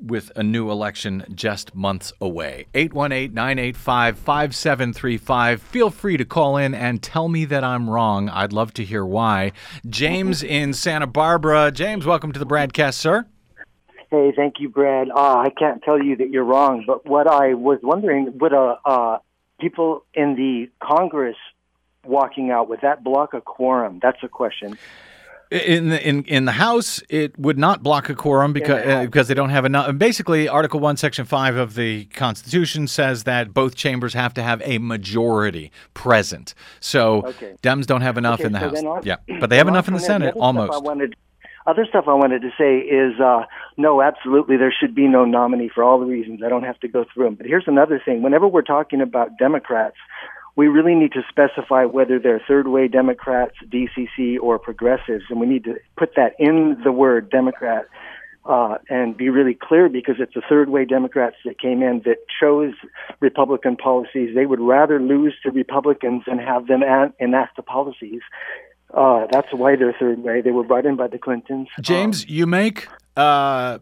with 0.00 0.32
a 0.36 0.42
new 0.42 0.70
election 0.70 1.24
just 1.34 1.74
months 1.74 2.12
away. 2.20 2.66
818 2.74 3.34
985 3.34 4.18
5735. 4.18 5.62
Feel 5.62 5.90
free 5.90 6.16
to 6.16 6.24
call 6.24 6.56
in 6.56 6.74
and 6.74 7.02
tell 7.02 7.28
me 7.28 7.44
that 7.46 7.64
I'm 7.64 7.88
wrong. 7.88 8.28
I'd 8.28 8.52
love 8.52 8.72
to 8.74 8.84
hear 8.84 9.04
why. 9.04 9.52
James 9.88 10.42
in 10.42 10.72
Santa 10.72 11.06
Barbara. 11.06 11.70
James, 11.70 12.06
welcome 12.06 12.32
to 12.32 12.38
the 12.38 12.46
broadcast, 12.46 12.98
sir. 12.98 13.26
Hey, 14.10 14.32
thank 14.36 14.60
you, 14.60 14.68
Brad. 14.68 15.08
Uh, 15.10 15.38
I 15.38 15.50
can't 15.50 15.82
tell 15.82 16.00
you 16.00 16.16
that 16.16 16.30
you're 16.30 16.44
wrong, 16.44 16.84
but 16.86 17.04
what 17.06 17.26
I 17.26 17.54
was 17.54 17.80
wondering 17.82 18.38
would 18.38 18.52
uh, 18.52 18.76
uh, 18.84 19.18
people 19.60 20.04
in 20.14 20.36
the 20.36 20.70
Congress 20.80 21.36
walking 22.04 22.50
out 22.50 22.68
would 22.68 22.80
that 22.82 23.02
block 23.02 23.34
a 23.34 23.40
quorum? 23.40 23.98
That's 24.02 24.22
a 24.22 24.28
question. 24.28 24.78
In 25.54 25.90
the 25.90 26.08
in 26.08 26.24
in 26.24 26.46
the 26.46 26.52
House, 26.52 27.00
it 27.08 27.38
would 27.38 27.56
not 27.58 27.80
block 27.84 28.08
a 28.08 28.14
quorum 28.16 28.52
because 28.52 28.84
uh, 28.84 29.04
because 29.04 29.28
they 29.28 29.34
don't 29.34 29.50
have 29.50 29.64
enough. 29.64 29.96
Basically, 29.96 30.48
Article 30.48 30.80
One, 30.80 30.96
Section 30.96 31.24
Five 31.26 31.54
of 31.54 31.74
the 31.76 32.06
Constitution 32.06 32.88
says 32.88 33.22
that 33.22 33.54
both 33.54 33.76
chambers 33.76 34.14
have 34.14 34.34
to 34.34 34.42
have 34.42 34.60
a 34.64 34.78
majority 34.78 35.70
present. 35.94 36.54
So 36.80 37.24
Okay. 37.26 37.54
Dems 37.62 37.86
don't 37.86 38.00
have 38.00 38.18
enough 38.18 38.40
Okay, 38.40 38.46
in 38.46 38.52
the 38.52 38.58
so 38.58 38.94
House. 38.94 39.04
yeah, 39.04 39.16
but 39.38 39.48
they 39.48 39.56
have 39.58 39.68
enough 39.68 39.86
in 39.86 39.94
the 39.94 40.00
Senate 40.00 40.34
almost. 40.36 40.82
Wanted, 40.82 41.14
other 41.66 41.86
stuff 41.86 42.04
I 42.08 42.14
wanted 42.14 42.42
to 42.42 42.50
say 42.58 42.78
is 42.78 43.20
uh, 43.20 43.44
no, 43.76 44.02
absolutely, 44.02 44.56
there 44.56 44.74
should 44.76 44.94
be 44.94 45.06
no 45.06 45.24
nominee 45.24 45.70
for 45.72 45.84
all 45.84 45.98
the 46.00 46.04
reasons. 46.06 46.42
I 46.44 46.48
don't 46.48 46.64
have 46.64 46.78
to 46.80 46.88
go 46.88 47.04
through 47.14 47.24
them. 47.26 47.34
But 47.36 47.46
here's 47.46 47.64
another 47.68 48.02
thing: 48.04 48.22
whenever 48.22 48.48
we're 48.48 48.62
talking 48.62 49.00
about 49.00 49.38
Democrats, 49.38 49.96
we 50.56 50.68
really 50.68 50.94
need 50.94 51.12
to 51.12 51.22
specify 51.28 51.84
whether 51.84 52.18
they're 52.18 52.42
third 52.46 52.68
way 52.68 52.88
Democrats, 52.88 53.54
DCC, 53.68 54.38
or 54.40 54.58
progressives, 54.58 55.24
and 55.28 55.40
we 55.40 55.46
need 55.46 55.64
to 55.64 55.74
put 55.96 56.14
that 56.16 56.34
in 56.38 56.80
the 56.84 56.92
word 56.92 57.30
Democrat. 57.30 57.86
Uh, 58.46 58.76
and 58.90 59.16
be 59.16 59.30
really 59.30 59.54
clear 59.58 59.88
because 59.88 60.16
it's 60.18 60.34
the 60.34 60.42
third 60.46 60.68
way 60.68 60.84
Democrats 60.84 61.36
that 61.46 61.58
came 61.58 61.82
in 61.82 62.02
that 62.04 62.18
chose 62.38 62.74
Republican 63.20 63.74
policies. 63.74 64.34
They 64.34 64.44
would 64.44 64.60
rather 64.60 65.00
lose 65.00 65.34
to 65.44 65.50
Republicans 65.50 66.24
than 66.26 66.38
have 66.38 66.66
them 66.66 66.82
an- 66.82 67.14
enact 67.18 67.56
the 67.56 67.62
policies. 67.62 68.20
Uh, 68.92 69.26
that's 69.32 69.48
why 69.50 69.76
they're 69.76 69.96
third 69.98 70.18
way. 70.22 70.42
They 70.42 70.50
were 70.50 70.62
brought 70.62 70.84
in 70.84 70.94
by 70.94 71.08
the 71.08 71.16
Clintons. 71.16 71.68
James, 71.80 72.28
you 72.28 72.46
make 72.46 72.86
uh, 73.16 73.78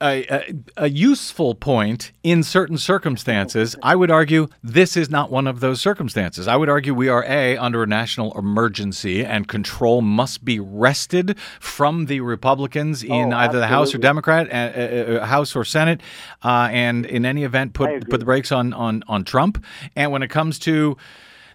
a, 0.00 0.24
a, 0.24 0.54
a 0.76 0.88
useful 0.88 1.54
point 1.54 2.12
in 2.22 2.42
certain 2.42 2.78
circumstances. 2.78 3.76
I 3.82 3.96
would 3.96 4.10
argue 4.10 4.48
this 4.62 4.96
is 4.96 5.10
not 5.10 5.30
one 5.30 5.46
of 5.46 5.60
those 5.60 5.80
circumstances. 5.80 6.46
I 6.46 6.56
would 6.56 6.68
argue 6.68 6.94
we 6.94 7.08
are 7.08 7.24
A, 7.24 7.56
under 7.56 7.82
a 7.82 7.86
national 7.86 8.36
emergency, 8.38 9.24
and 9.24 9.48
control 9.48 10.02
must 10.02 10.44
be 10.44 10.60
wrested 10.60 11.36
from 11.60 12.06
the 12.06 12.20
Republicans 12.20 13.02
in 13.02 13.32
Oh, 13.32 13.36
either 13.36 13.58
the 13.58 13.68
House 13.68 13.94
or. 13.94 13.98
Democrat, 13.98 14.48
uh, 14.52 14.78
uh, 14.78 15.18
uh, 15.22 15.26
House 15.26 15.56
or 15.56 15.64
Senate, 15.64 16.00
uh, 16.44 16.68
and 16.70 17.06
in 17.06 17.24
any 17.24 17.44
event, 17.44 17.72
put, 17.72 18.08
put 18.08 18.20
the 18.20 18.26
brakes 18.26 18.52
on, 18.52 18.72
on, 18.72 19.02
on 19.08 19.24
Trump. 19.24 19.64
And 19.94 20.12
when 20.12 20.22
it 20.22 20.28
comes 20.28 20.58
to 20.60 20.96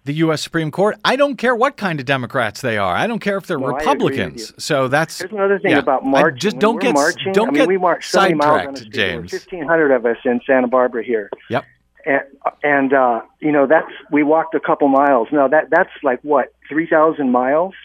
the 0.03 0.13
U.S. 0.15 0.41
Supreme 0.41 0.71
Court. 0.71 0.97
I 1.05 1.15
don't 1.15 1.35
care 1.35 1.55
what 1.55 1.77
kind 1.77 1.99
of 1.99 2.05
Democrats 2.05 2.61
they 2.61 2.77
are. 2.77 2.95
I 2.95 3.07
don't 3.07 3.19
care 3.19 3.37
if 3.37 3.45
they're 3.47 3.57
No, 3.57 3.67
I 3.67 3.69
agree 3.69 3.75
with 3.77 3.85
Republicans. 3.87 4.53
So 4.63 4.87
that's 4.87 5.19
There's 5.19 5.31
another 5.31 5.59
thing 5.59 5.71
yeah. 5.71 5.79
about 5.79 6.03
I 6.05 6.29
just 6.31 6.59
don't 6.59 6.79
get 6.81 6.93
marching. 6.93 7.33
don't 7.33 7.49
I 7.49 7.51
mean, 7.51 7.59
get 7.61 7.67
we 7.67 7.77
marched 7.77 8.09
70 8.11 8.35
miles 8.35 8.67
on 8.67 8.73
the 8.73 8.79
sidetracked, 8.79 8.93
street. 8.93 8.93
James. 8.93 9.31
1,500 9.33 9.91
of 9.91 10.05
us 10.05 10.17
in 10.25 10.41
Santa 10.45 10.67
Barbara 10.67 11.03
here. 11.03 11.29
Yep. 11.49 11.65
and 12.05 12.21
and 12.63 12.93
uh 12.93 13.21
you 13.39 13.51
know 13.51 13.67
that's 13.67 13.91
we 14.11 14.23
walked 14.23 14.55
a 14.55 14.59
couple 14.59 14.87
miles 14.87 15.27
now 15.31 15.47
that 15.47 15.69
that's 15.69 15.91
like 16.01 16.19
what 16.23 16.53
three 16.67 16.87
thousand 16.87 17.31
miles 17.31 17.75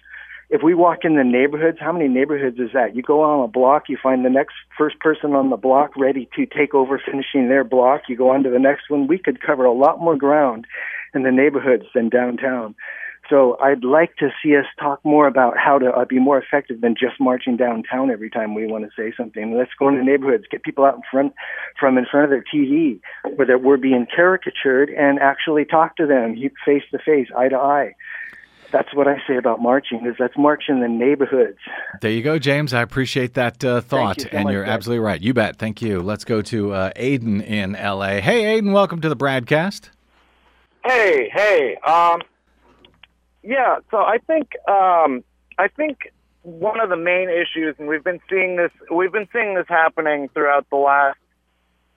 if 0.49 0.63
we 0.63 0.75
walk 0.75 1.01
in 1.05 1.17
the 1.17 1.25
neighborhoods 1.25 1.77
how 1.81 1.93
many 1.93 2.09
neighborhoods 2.09 2.59
is 2.59 2.71
that 2.73 2.97
you 2.97 3.03
go 3.03 3.21
on 3.21 3.45
a 3.45 3.49
block 3.49 3.91
you 3.91 3.99
find 4.03 4.25
the 4.25 4.31
next 4.31 4.55
first 4.79 4.99
person 5.01 5.35
on 5.35 5.51
the 5.51 5.57
block 5.59 5.95
ready 5.99 6.29
to 6.35 6.47
take 6.47 6.73
over 6.73 6.99
finishing 7.05 7.49
their 7.51 7.63
block 7.63 8.03
you 8.09 8.17
go 8.17 8.31
on 8.31 8.43
to 8.43 8.49
the 8.49 8.59
next 8.59 8.89
one 8.89 9.07
we 9.07 9.19
could 9.19 9.43
cover 9.43 9.67
a 9.67 9.73
lot 9.73 10.01
more 10.01 10.17
ground 10.17 10.67
in 11.17 11.25
the 11.25 11.33
neighborhoods 11.33 11.87
than 11.95 12.09
downtown 12.09 12.75
so 13.29 13.59
I'd 13.61 13.85
like 13.85 14.17
to 14.17 14.31
see 14.43 14.57
us 14.57 14.67
talk 14.79 15.05
more 15.05 15.27
about 15.27 15.57
how 15.59 15.79
to 15.79 15.91
uh, 15.91 16.05
be 16.05 16.19
more 16.19 16.39
effective 16.39 16.81
than 16.81 16.95
just 16.95 17.19
marching 17.19 17.57
downtown 17.57 18.11
every 18.11 18.31
time 18.31 18.55
we 18.55 18.67
want 18.67 18.85
to 18.85 18.91
say 18.97 19.13
something. 19.17 19.57
Let's 19.57 19.73
go 19.79 19.89
into 19.89 20.05
neighborhoods, 20.05 20.45
get 20.51 20.63
people 20.63 20.85
out 20.85 20.95
in 20.95 21.03
front 21.11 21.35
from 21.79 21.99
in 21.99 22.07
front 22.11 22.25
of 22.25 22.31
their 22.31 22.45
TV 22.45 23.01
where 23.35 23.47
they're, 23.47 23.59
we're 23.59 23.77
being 23.79 24.07
caricatured, 24.15 24.91
and 24.91 25.19
actually 25.19 25.65
talk 25.65 25.97
to 25.97 26.07
them 26.07 26.37
face 26.65 26.83
to 26.93 26.99
face, 26.99 27.29
eye 27.37 27.49
to 27.49 27.57
eye. 27.57 27.95
That's 28.73 28.93
what 28.95 29.07
I 29.07 29.23
say 29.29 29.37
about 29.37 29.61
marching. 29.63 30.05
Is 30.07 30.17
let's 30.19 30.37
march 30.37 30.65
in 30.69 30.81
the 30.81 30.89
neighborhoods. 30.89 31.59
There 32.01 32.11
you 32.11 32.23
go, 32.23 32.39
James. 32.39 32.75
I 32.75 32.83
appreciate 32.83 33.35
that 33.35 33.65
uh, 33.65 33.81
thought, 33.81 34.19
you 34.19 34.25
so 34.25 34.29
and 34.33 34.45
much, 34.45 34.53
you're 34.53 34.65
absolutely 34.65 35.05
right. 35.05 35.21
You 35.21 35.35
bet. 35.35 35.57
Thank 35.57 35.83
you. 35.83 36.01
Let's 36.01 36.25
go 36.25 36.43
to 36.43 36.73
uh, 36.73 36.93
Aiden 36.97 37.45
in 37.45 37.77
L.A. 37.77 38.21
Hey, 38.21 38.61
Aiden, 38.61 38.73
welcome 38.73 39.01
to 39.01 39.09
the 39.09 39.17
broadcast. 39.17 39.91
Hey, 40.87 41.29
hey. 41.33 41.77
Um, 41.87 42.21
yeah. 43.43 43.79
So 43.91 43.99
I 43.99 44.19
think 44.27 44.53
um, 44.69 45.25
I 45.59 45.69
think 45.69 46.13
one 46.43 46.81
of 46.81 46.91
the 46.91 46.97
main 46.97 47.29
issues, 47.29 47.75
and 47.79 47.89
we've 47.89 48.05
been 48.05 48.21
seeing 48.31 48.57
this, 48.57 48.71
we've 48.91 49.13
been 49.13 49.29
seeing 49.33 49.55
this 49.55 49.67
happening 49.69 50.29
throughout 50.33 50.69
the 50.71 50.77
last, 50.77 51.19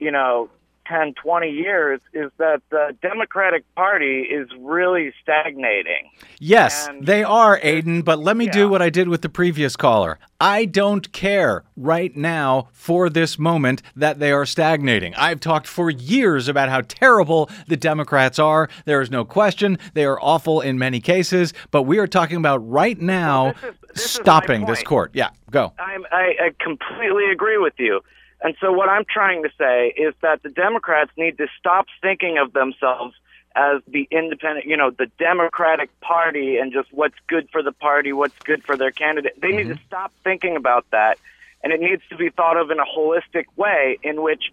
you 0.00 0.10
know, 0.10 0.50
10, 0.90 1.14
20 1.14 1.48
years, 1.48 2.00
is 2.12 2.32
that 2.38 2.62
the 2.70 2.96
Democratic 3.00 3.64
Party 3.76 4.22
is 4.22 4.48
really 4.58 5.12
stagnating. 5.22 6.10
Yes, 6.40 6.88
they 7.00 7.22
are, 7.22 7.60
Aiden, 7.60 8.04
but 8.04 8.18
let 8.18 8.36
me 8.36 8.48
do 8.48 8.68
what 8.68 8.82
I 8.82 8.90
did 8.90 9.08
with 9.08 9.22
the 9.22 9.28
previous 9.28 9.76
caller. 9.76 10.18
I 10.40 10.64
don't 10.64 11.12
care 11.12 11.64
right 11.76 12.16
now 12.16 12.68
for 12.72 13.08
this 13.08 13.38
moment 13.38 13.82
that 13.94 14.18
they 14.18 14.32
are 14.32 14.44
stagnating. 14.44 15.14
I've 15.14 15.38
talked 15.38 15.68
for 15.68 15.90
years 15.90 16.48
about 16.48 16.70
how 16.70 16.80
terrible 16.80 17.48
the 17.68 17.76
Democrats 17.76 18.38
are. 18.38 18.68
There 18.84 19.00
is 19.00 19.10
no 19.10 19.24
question. 19.24 19.78
They 19.94 20.04
are 20.06 20.18
awful 20.20 20.60
in 20.60 20.78
many 20.78 21.00
cases, 21.00 21.52
but 21.70 21.82
we 21.82 21.98
are 21.98 22.08
talking 22.08 22.38
about 22.38 22.68
right 22.68 23.00
now 23.00 23.54
stopping 23.94 24.66
this 24.66 24.82
court. 24.82 25.12
Yeah, 25.14 25.30
go. 25.50 25.72
I'm, 25.78 26.04
I, 26.10 26.34
I 26.40 26.50
completely 26.58 27.30
agree 27.30 27.58
with 27.58 27.74
you. 27.78 28.00
And 28.42 28.54
so 28.60 28.72
what 28.72 28.88
I'm 28.88 29.04
trying 29.04 29.42
to 29.42 29.50
say 29.58 29.92
is 29.96 30.14
that 30.22 30.42
the 30.42 30.48
Democrats 30.48 31.10
need 31.16 31.38
to 31.38 31.46
stop 31.58 31.86
thinking 32.00 32.38
of 32.38 32.52
themselves 32.52 33.14
as 33.54 33.82
the 33.88 34.06
independent, 34.10 34.66
you 34.66 34.76
know, 34.76 34.90
the 34.90 35.10
Democratic 35.18 35.90
Party 36.00 36.56
and 36.56 36.72
just 36.72 36.88
what's 36.92 37.16
good 37.26 37.48
for 37.50 37.62
the 37.62 37.72
party, 37.72 38.12
what's 38.12 38.38
good 38.44 38.64
for 38.64 38.76
their 38.76 38.92
candidate. 38.92 39.40
They 39.40 39.48
need 39.48 39.68
to 39.68 39.78
stop 39.86 40.12
thinking 40.22 40.56
about 40.56 40.86
that. 40.92 41.18
And 41.62 41.72
it 41.72 41.80
needs 41.80 42.02
to 42.10 42.16
be 42.16 42.30
thought 42.30 42.56
of 42.56 42.70
in 42.70 42.78
a 42.78 42.84
holistic 42.84 43.44
way 43.56 43.98
in 44.02 44.22
which 44.22 44.44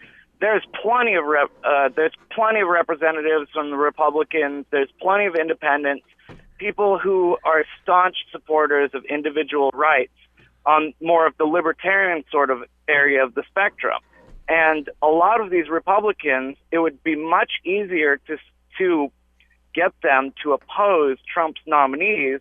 there's 0.42 0.64
plenty 0.82 1.16
of 1.16 1.26
rep, 1.26 1.50
uh, 1.64 1.90
there's 1.96 2.14
plenty 2.32 2.60
of 2.60 2.68
representatives 2.68 3.50
from 3.54 3.70
the 3.70 3.78
Republicans, 3.78 4.66
there's 4.72 4.90
plenty 5.00 5.26
of 5.26 5.36
independents, 5.36 6.06
people 6.58 7.00
who 7.00 7.38
are 7.44 7.64
staunch 7.82 8.16
supporters 8.32 8.92
of 8.94 9.06
individual 9.06 9.72
rights 9.74 10.12
on 10.68 10.94
more 11.02 11.26
of 11.26 11.36
the 11.38 11.46
libertarian 11.46 12.24
sort 12.30 12.52
of 12.52 12.60
area 12.88 13.24
of 13.24 13.34
the 13.34 13.44
spectrum. 13.50 14.00
And 14.50 14.90
a 15.02 15.08
lot 15.08 15.42
of 15.42 15.50
these 15.50 15.70
Republicans, 15.70 16.58
it 16.72 16.80
would 16.80 17.02
be 17.04 17.16
much 17.16 17.54
easier 17.66 18.18
to 18.28 18.38
to 18.78 19.12
get 19.74 19.94
them 20.04 20.34
to 20.44 20.54
oppose 20.54 21.18
Trump's 21.34 21.62
nominees 21.66 22.40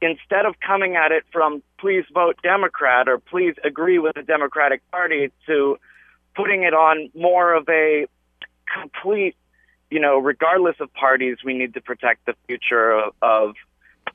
instead 0.00 0.44
of 0.46 0.54
coming 0.60 0.96
at 0.96 1.12
it 1.12 1.24
from 1.32 1.62
please 1.78 2.04
vote 2.12 2.36
Democrat 2.42 3.08
or 3.08 3.18
please 3.18 3.54
agree 3.64 3.98
with 3.98 4.14
the 4.14 4.22
Democratic 4.22 4.88
Party 4.90 5.32
to 5.46 5.78
putting 6.36 6.62
it 6.62 6.74
on 6.74 7.10
more 7.14 7.54
of 7.54 7.68
a 7.68 8.06
complete, 8.80 9.36
you 9.90 10.00
know, 10.00 10.18
regardless 10.18 10.76
of 10.80 10.92
parties, 10.94 11.38
we 11.44 11.54
need 11.54 11.74
to 11.74 11.80
protect 11.80 12.26
the 12.26 12.34
future 12.46 12.92
of, 12.92 13.14
of 13.22 13.54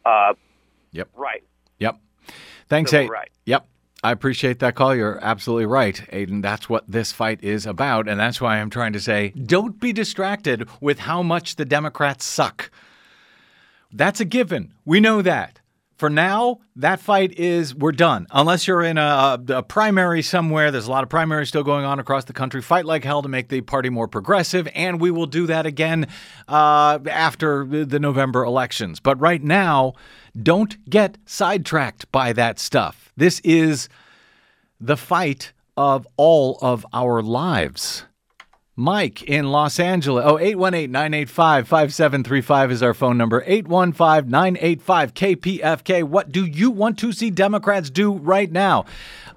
uh, 0.05 0.34
Yep. 0.91 1.10
right. 1.16 1.43
Yep. 1.80 1.99
Thanks, 2.70 2.92
Aiden. 2.92 3.10
rights. 3.10 3.36
Yep. 3.46 3.68
I 4.02 4.12
appreciate 4.12 4.60
that 4.60 4.76
call. 4.76 4.96
You're 4.96 5.20
absolutely 5.22 5.66
right, 5.66 5.96
Aiden. 6.14 6.42
That's 6.42 6.70
what 6.70 6.86
this 6.88 7.12
fight 7.12 7.44
is 7.44 7.66
about. 7.66 8.08
And 8.08 8.20
that's 8.20 8.40
why 8.40 8.60
I'm 8.60 8.70
trying 8.70 8.94
to 8.94 9.00
say 9.00 9.30
don't 9.30 9.80
be 9.80 9.92
distracted 9.92 10.70
with 10.80 11.00
how 11.00 11.22
much 11.22 11.58
the 11.58 11.66
Democrats 11.66 12.24
suck. 12.24 12.72
That's 13.92 14.20
a 14.20 14.26
given. 14.26 14.74
We 14.86 15.00
know 15.00 15.22
that. 15.22 15.60
For 16.00 16.10
now, 16.10 16.62
that 16.78 17.02
fight 17.02 17.38
is, 17.38 17.76
we're 17.76 17.91
done. 17.91 18.26
Unless 18.32 18.68
you're 18.68 18.84
in 18.84 18.97
a, 18.97 19.38
a 19.50 19.62
primary 19.62 20.22
somewhere, 20.22 20.72
there's 20.72 20.88
a 20.88 20.89
lot 20.89 21.04
of 21.04 21.10
primaries 21.10 21.50
still 21.50 21.66
going 21.66 21.84
on 21.84 22.00
across 22.00 22.24
the 22.24 22.32
country. 22.32 22.62
Fight 22.62 22.86
like 22.86 23.04
hell 23.04 23.22
to 23.22 23.28
make 23.28 23.50
the 23.50 23.60
party 23.60 23.89
more 23.89 24.08
progressive, 24.08 24.70
and 24.74 25.02
we 25.02 25.12
will 25.12 25.26
do 25.26 25.45
that 25.47 25.66
again 25.66 26.08
uh, 26.47 27.00
after 27.12 27.66
the 27.66 28.00
November 28.00 28.45
elections. 28.45 29.02
But 29.02 29.20
right 29.20 29.43
now, 29.43 29.91
don't 30.41 30.89
get 30.89 31.18
sidetracked 31.26 32.10
by 32.14 32.32
that 32.32 32.60
stuff. 32.60 33.12
This 33.18 33.41
is 33.41 33.89
the 34.80 34.95
fight 34.95 35.52
of 35.76 36.08
all 36.16 36.60
of 36.62 36.86
our 36.93 37.22
lives. 37.22 38.06
Mike 38.80 39.22
in 39.24 39.52
Los 39.52 39.80
Angeles. 39.80 40.24
Oh, 40.26 40.40
818 40.40 40.90
985 40.90 41.68
5735 41.68 42.72
is 42.72 42.82
our 42.82 42.94
phone 42.94 43.18
number. 43.18 43.44
815 43.46 44.32
985 44.32 45.14
KPFK. 45.14 46.04
What 46.04 46.32
do 46.32 46.46
you 46.46 46.72
want 46.72 46.98
to 47.00 47.12
see 47.12 47.30
Democrats 47.30 47.90
do 47.90 48.14
right 48.14 48.50
now? 48.50 48.86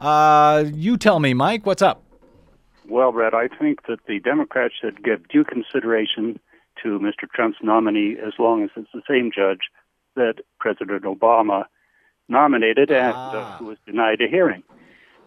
Uh, 0.01 0.65
you 0.73 0.97
tell 0.97 1.19
me, 1.19 1.35
Mike. 1.35 1.67
What's 1.67 1.83
up? 1.83 2.03
Well, 2.89 3.11
Brett, 3.11 3.35
I 3.35 3.49
think 3.49 3.87
that 3.89 3.99
the 4.07 4.21
Democrats 4.21 4.75
should 4.81 5.03
give 5.03 5.27
due 5.29 5.45
consideration 5.45 6.39
to 6.83 6.99
Mr. 7.01 7.29
Trump's 7.35 7.59
nominee 7.63 8.17
as 8.25 8.35
long 8.39 8.63
as 8.63 8.71
it's 8.77 8.91
the 8.95 9.03
same 9.09 9.31
judge 9.35 9.71
that 10.15 10.35
President 10.61 11.03
Obama 11.03 11.65
nominated 12.29 12.91
and 12.91 13.15
uh, 13.15 13.57
who 13.59 13.67
was 13.67 13.79
denied 13.87 14.21
a 14.21 14.29
hearing. 14.29 14.63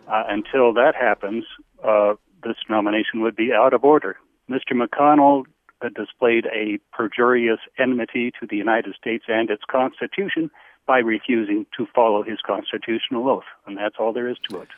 Uh, 0.08 0.24
until 0.30 0.74
that 0.74 0.94
happens, 0.96 1.44
uh, 1.84 2.14
this 2.46 2.58
nomination 2.70 3.22
would 3.22 3.36
be 3.36 3.52
out 3.52 3.74
of 3.74 3.84
order. 3.84 4.18
Mr. 4.50 4.74
McConnell 4.74 5.44
uh, 5.82 5.90
displayed 5.96 6.46
a 6.46 6.80
perjurious 6.96 7.60
enmity 7.78 8.32
to 8.40 8.48
the 8.48 8.56
United 8.56 8.96
States 8.96 9.26
and 9.28 9.50
its 9.50 9.64
Constitution 9.70 10.50
by 10.88 11.00
refusing 11.00 11.66
to 11.76 11.88
follow 11.94 12.24
his 12.24 12.38
constitutional 12.46 13.28
oath, 13.28 13.44
and 13.66 13.78
that's 13.78 13.96
all 14.00 14.14
there 14.14 14.30
is 14.30 14.38
to 14.50 14.62
it. 14.62 14.70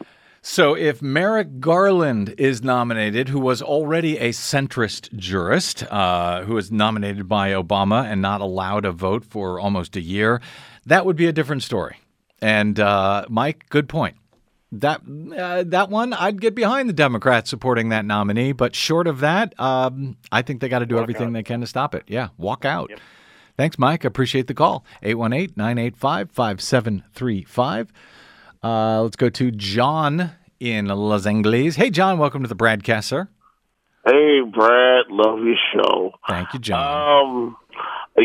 So, 0.42 0.76
if 0.76 1.02
Merrick 1.02 1.60
Garland 1.60 2.36
is 2.38 2.64
nominated, 2.64 3.28
who 3.28 3.40
was 3.40 3.62
already 3.62 4.18
a 4.18 4.30
centrist 4.30 5.14
jurist, 5.14 5.84
uh, 5.92 6.44
who 6.44 6.54
was 6.54 6.72
nominated 6.72 7.28
by 7.28 7.52
Obama 7.52 8.06
and 8.06 8.22
not 8.22 8.40
allowed 8.40 8.86
a 8.86 8.92
vote 8.94 9.26
for 9.26 9.60
almost 9.60 9.98
a 9.98 10.02
year, 10.02 10.42
that 10.86 11.06
would 11.06 11.18
be 11.18 11.26
a 11.26 11.34
different 11.34 11.64
story. 11.64 11.98
And 12.42 12.80
uh, 12.80 13.26
Mike, 13.30 13.66
good 13.70 13.90
point. 13.90 14.16
That 14.72 15.02
uh, 15.38 15.64
that 15.68 15.90
one, 15.90 16.12
I'd 16.14 16.42
get 16.42 16.54
behind 16.54 16.90
the 16.90 16.94
Democrats 16.94 17.50
supporting 17.50 17.90
that 17.90 18.04
nominee, 18.04 18.52
but 18.52 18.76
short 18.76 19.08
of 19.08 19.20
that, 19.22 19.58
um, 19.60 20.18
I 20.32 20.42
think 20.42 20.60
they 20.60 20.68
got 20.68 20.80
to 20.80 20.86
do 20.86 20.96
Walk 20.96 21.04
everything 21.04 21.28
out. 21.28 21.34
they 21.34 21.44
can 21.44 21.62
to 21.62 21.68
stop 21.68 21.96
it. 21.96 22.04
Yeah, 22.08 22.30
walk 22.38 22.66
out. 22.66 22.92
Thanks, 23.56 23.80
Mike. 23.80 24.04
Appreciate 24.04 24.48
the 24.48 24.54
call. 24.54 24.84
818 25.04 25.54
985 25.56 26.32
5735. 26.32 27.94
Uh, 28.64 29.02
let's 29.04 29.16
go 29.16 29.30
to 29.30 29.52
John 29.52 30.32
in 30.60 30.88
Los 30.88 31.26
Angeles. 31.26 31.76
Hey, 31.76 31.90
John, 31.90 32.18
welcome 32.18 32.42
to 32.44 32.50
the 32.50 32.56
broadcast, 32.56 33.08
sir. 33.08 33.30
Hey, 34.06 34.42
Brad, 34.42 35.06
love 35.10 35.40
your 35.40 35.56
show. 35.74 36.12
Thank 36.28 36.54
you, 36.54 36.60
John. 36.60 37.26
Um, 37.26 37.58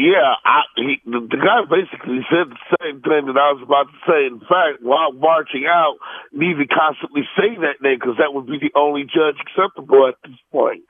yeah, 0.01 0.41
I, 0.41 0.65
he, 0.77 1.05
the, 1.05 1.21
the 1.21 1.37
guy 1.37 1.69
basically 1.69 2.25
said 2.33 2.49
the 2.49 2.65
same 2.81 3.05
thing 3.05 3.29
that 3.29 3.37
I 3.37 3.53
was 3.53 3.61
about 3.61 3.93
to 3.93 3.99
say. 4.09 4.25
In 4.25 4.41
fact, 4.41 4.81
while 4.81 5.13
marching 5.13 5.69
out, 5.69 6.01
to 6.33 6.67
constantly 6.69 7.29
say 7.37 7.61
that 7.61 7.85
name 7.85 8.01
because 8.01 8.17
that 8.17 8.33
would 8.33 8.49
be 8.49 8.57
the 8.57 8.73
only 8.73 9.05
judge 9.05 9.37
acceptable 9.37 10.09
at 10.09 10.17
this 10.25 10.41
point. 10.49 10.89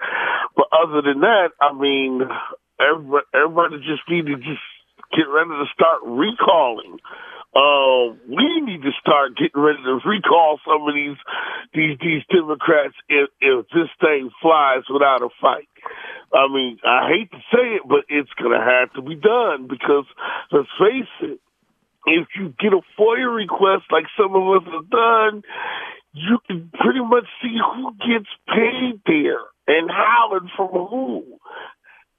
But 0.54 0.70
other 0.70 1.02
than 1.02 1.18
that, 1.26 1.50
I 1.58 1.74
mean, 1.74 2.22
everybody, 2.78 3.26
everybody 3.34 3.76
just 3.82 4.06
need 4.06 4.30
to 4.30 4.38
just 4.38 4.62
get 5.10 5.26
ready 5.26 5.50
to 5.50 5.66
start 5.74 6.06
recalling. 6.06 7.02
Uh, 7.52 8.16
we 8.30 8.62
need 8.64 8.80
to 8.80 8.94
start 9.02 9.36
getting 9.36 9.60
ready 9.60 9.82
to 9.84 10.00
recall 10.06 10.56
some 10.64 10.88
of 10.88 10.94
these 10.94 11.18
these 11.74 11.98
these 12.00 12.22
Democrats 12.32 12.94
if 13.10 13.28
if 13.42 13.66
this 13.74 13.90
thing 14.00 14.30
flies 14.40 14.86
without 14.88 15.20
a 15.20 15.28
fight. 15.40 15.68
I 16.34 16.48
mean, 16.48 16.78
I 16.84 17.08
hate 17.08 17.30
to 17.30 17.38
say 17.52 17.76
it, 17.76 17.82
but 17.86 18.04
it's 18.08 18.30
gonna 18.40 18.62
have 18.62 18.92
to 18.94 19.02
be 19.02 19.14
done 19.14 19.66
because 19.68 20.04
let's 20.50 20.68
face 20.78 21.08
it, 21.20 21.40
if 22.06 22.28
you 22.36 22.54
get 22.58 22.72
a 22.72 22.80
FOIA 22.98 23.34
request 23.34 23.84
like 23.90 24.06
some 24.16 24.34
of 24.34 24.42
us 24.56 24.68
have 24.72 24.90
done, 24.90 25.42
you 26.12 26.38
can 26.46 26.70
pretty 26.80 27.00
much 27.00 27.24
see 27.40 27.56
who 27.74 27.92
gets 27.98 28.28
paid 28.48 29.00
there 29.06 29.40
and 29.66 29.90
how 29.90 30.30
and 30.32 30.50
from 30.56 30.68
who. 30.68 31.24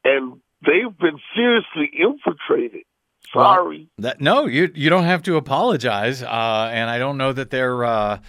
And 0.03 0.41
they've 0.65 0.97
been 0.97 1.19
seriously 1.35 1.89
infiltrated. 1.93 2.83
Sorry. 3.31 3.89
That 3.97 4.21
no, 4.21 4.45
you 4.45 4.71
you 4.75 4.89
don't 4.89 5.05
have 5.05 5.23
to 5.23 5.37
apologize. 5.37 6.21
Uh, 6.21 6.69
and 6.71 6.89
I 6.89 6.97
don't 6.99 7.17
know 7.17 7.33
that 7.33 7.49
they're. 7.49 7.83
Uh, 7.83 8.19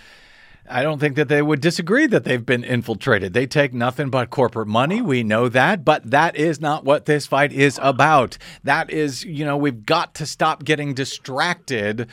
I 0.69 0.83
don't 0.83 0.99
think 0.99 1.17
that 1.17 1.29
they 1.29 1.43
would 1.43 1.61
disagree 1.61 2.07
that 2.07 2.25
they've 2.25 2.45
been 2.45 2.65
infiltrated. 2.65 3.35
They 3.35 3.47
take 3.47 3.75
nothing 3.75 4.09
but 4.09 4.31
corporate 4.31 4.69
money. 4.69 5.03
We 5.03 5.23
know 5.23 5.49
that, 5.51 5.85
but 5.85 6.11
that 6.11 6.37
is 6.37 6.61
not 6.61 6.85
what 6.85 7.05
this 7.05 7.27
fight 7.27 7.53
is 7.53 7.79
about. 7.83 8.39
That 8.63 8.91
is, 8.91 9.25
you 9.25 9.45
know, 9.45 9.59
we've 9.59 9.85
got 9.85 10.15
to 10.15 10.27
stop 10.27 10.65
getting 10.65 10.95
distracted 10.95 12.09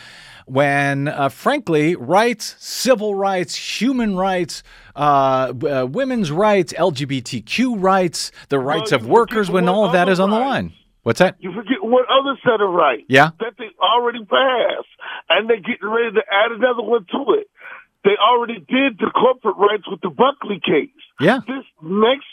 when, 0.46 1.08
uh, 1.08 1.30
frankly, 1.30 1.96
rights, 1.96 2.56
civil 2.60 3.16
rights, 3.16 3.56
human 3.56 4.18
rights, 4.18 4.64
uh, 4.98 5.54
uh, 5.64 5.88
women's 5.90 6.30
rights, 6.30 6.74
LGBTQ 6.74 7.82
rights, 7.82 8.32
the 8.50 8.60
rights 8.60 8.92
of 8.92 9.08
workers, 9.08 9.50
when 9.50 9.70
all 9.70 9.86
of 9.86 9.94
that 9.94 10.10
is 10.10 10.20
on 10.20 10.30
the 10.30 10.40
line. 10.40 10.74
What's 11.04 11.20
that? 11.20 11.36
You 11.40 11.52
forget 11.52 11.82
one 11.82 12.04
other 12.12 12.38
set 12.44 12.62
of 12.62 12.70
rights. 12.74 13.04
Yeah. 13.08 13.32
That 13.40 13.54
they 13.58 13.70
already 13.82 14.20
passed. 14.20 14.88
And 15.30 15.50
they're 15.50 15.58
getting 15.58 15.90
ready 15.90 16.12
to 16.14 16.22
add 16.30 16.52
another 16.52 16.84
one 16.84 17.06
to 17.12 17.34
it. 17.40 17.48
They 18.04 18.18
already 18.18 18.60
did 18.60 18.98
the 18.98 19.12
corporate 19.14 19.58
rights 19.58 19.84
with 19.90 20.02
the 20.02 20.10
Buckley 20.10 20.60
case. 20.60 20.90
Yeah. 21.20 21.40
This 21.46 21.66
next, 21.84 22.26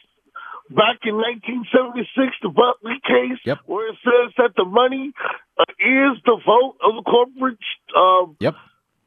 back 0.70 1.04
in 1.04 1.16
1976, 1.16 2.36
the 2.42 2.48
Buckley 2.48 3.00
case, 3.04 3.38
Yep. 3.44 3.58
where 3.66 3.88
it 3.88 3.96
says 4.02 4.32
that 4.38 4.52
the 4.56 4.64
money 4.64 5.12
uh, 5.58 5.64
is 5.78 6.16
the 6.24 6.40
vote 6.44 6.76
of 6.82 6.96
the 6.96 7.02
corporate. 7.02 7.58
Um, 7.94 8.36
yep. 8.40 8.54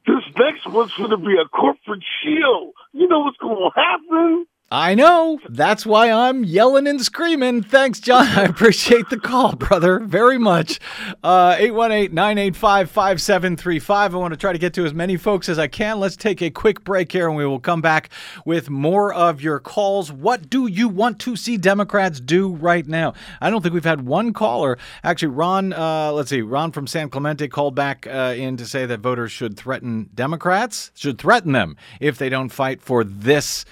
This 0.06 0.22
next 0.36 0.66
one's 0.66 0.92
going 0.94 1.10
to 1.10 1.16
be 1.16 1.34
a 1.38 1.48
corporate 1.48 2.02
shield. 2.22 2.74
You 2.92 3.08
know 3.08 3.20
what's 3.20 3.36
going 3.38 3.56
to 3.56 3.70
happen? 3.74 4.46
I 4.74 4.94
know. 4.94 5.38
That's 5.50 5.84
why 5.84 6.10
I'm 6.10 6.44
yelling 6.44 6.86
and 6.86 6.98
screaming. 7.02 7.62
Thanks, 7.62 8.00
John. 8.00 8.26
I 8.26 8.44
appreciate 8.44 9.10
the 9.10 9.18
call, 9.18 9.54
brother, 9.54 9.98
very 9.98 10.38
much. 10.38 10.80
Uh, 11.22 11.56
818 11.58 12.14
985 12.14 12.90
5735. 12.90 14.14
I 14.14 14.16
want 14.16 14.32
to 14.32 14.38
try 14.38 14.50
to 14.50 14.58
get 14.58 14.72
to 14.72 14.86
as 14.86 14.94
many 14.94 15.18
folks 15.18 15.50
as 15.50 15.58
I 15.58 15.66
can. 15.66 16.00
Let's 16.00 16.16
take 16.16 16.40
a 16.40 16.48
quick 16.48 16.84
break 16.84 17.12
here 17.12 17.28
and 17.28 17.36
we 17.36 17.44
will 17.44 17.60
come 17.60 17.82
back 17.82 18.08
with 18.46 18.70
more 18.70 19.12
of 19.12 19.42
your 19.42 19.60
calls. 19.60 20.10
What 20.10 20.48
do 20.48 20.66
you 20.66 20.88
want 20.88 21.18
to 21.18 21.36
see 21.36 21.58
Democrats 21.58 22.18
do 22.18 22.48
right 22.54 22.88
now? 22.88 23.12
I 23.42 23.50
don't 23.50 23.60
think 23.60 23.74
we've 23.74 23.84
had 23.84 24.06
one 24.06 24.32
caller. 24.32 24.78
Actually, 25.04 25.34
Ron, 25.34 25.74
uh, 25.74 26.12
let's 26.12 26.30
see, 26.30 26.40
Ron 26.40 26.72
from 26.72 26.86
San 26.86 27.10
Clemente 27.10 27.46
called 27.46 27.74
back 27.74 28.06
uh, 28.06 28.32
in 28.34 28.56
to 28.56 28.64
say 28.64 28.86
that 28.86 29.00
voters 29.00 29.32
should 29.32 29.54
threaten 29.54 30.08
Democrats, 30.14 30.92
should 30.94 31.18
threaten 31.18 31.52
them 31.52 31.76
if 32.00 32.16
they 32.16 32.30
don't 32.30 32.48
fight 32.48 32.80
for 32.80 33.04
this 33.04 33.66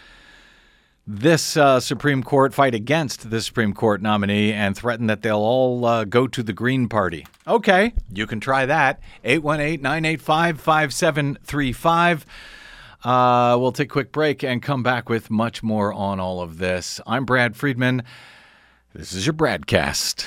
this 1.12 1.56
uh, 1.56 1.80
Supreme 1.80 2.22
Court 2.22 2.54
fight 2.54 2.72
against 2.74 3.30
the 3.30 3.40
Supreme 3.40 3.72
Court 3.74 4.00
nominee 4.00 4.52
and 4.52 4.76
threaten 4.76 5.08
that 5.08 5.22
they'll 5.22 5.38
all 5.38 5.84
uh, 5.84 6.04
go 6.04 6.28
to 6.28 6.42
the 6.42 6.52
Green 6.52 6.88
Party. 6.88 7.26
Okay, 7.48 7.94
you 8.12 8.26
can 8.28 8.38
try 8.38 8.64
that. 8.66 9.00
818 9.24 9.82
985 9.82 10.60
5735. 10.60 12.26
Uh, 13.02 13.56
We'll 13.58 13.72
take 13.72 13.88
a 13.88 13.92
quick 13.92 14.12
break 14.12 14.44
and 14.44 14.62
come 14.62 14.82
back 14.84 15.08
with 15.08 15.30
much 15.30 15.62
more 15.64 15.92
on 15.92 16.20
all 16.20 16.40
of 16.40 16.58
this. 16.58 17.00
I'm 17.06 17.24
Brad 17.24 17.56
Friedman. 17.56 18.04
This 18.94 19.12
is 19.12 19.26
your 19.26 19.34
Bradcast. 19.34 20.26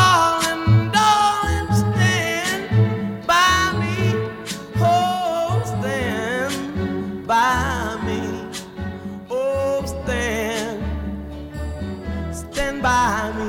by 7.31 7.97
me. 8.03 8.45
Oh, 9.29 9.85
stand, 9.85 10.83
stand 12.35 12.83
by 12.83 13.31
me. 13.37 13.45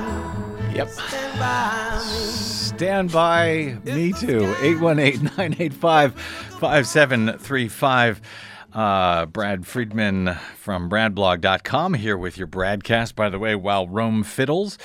Yep. 0.76 0.88
Stand 0.88 1.38
by 1.40 1.98
me. 1.98 2.30
Stand 2.30 3.10
by 3.10 3.78
me 3.82 4.12
too. 4.12 4.54
818 4.60 5.24
985 5.24 6.14
5735. 6.14 8.20
Uh, 8.72 9.26
Brad 9.26 9.66
Friedman 9.66 10.36
from 10.56 10.88
bradblog.com 10.88 11.94
here 11.94 12.16
with 12.16 12.38
your 12.38 12.46
broadcast, 12.46 13.16
By 13.16 13.30
the 13.30 13.40
way, 13.40 13.56
while 13.56 13.88
Rome 13.88 14.22
fiddles, 14.22 14.78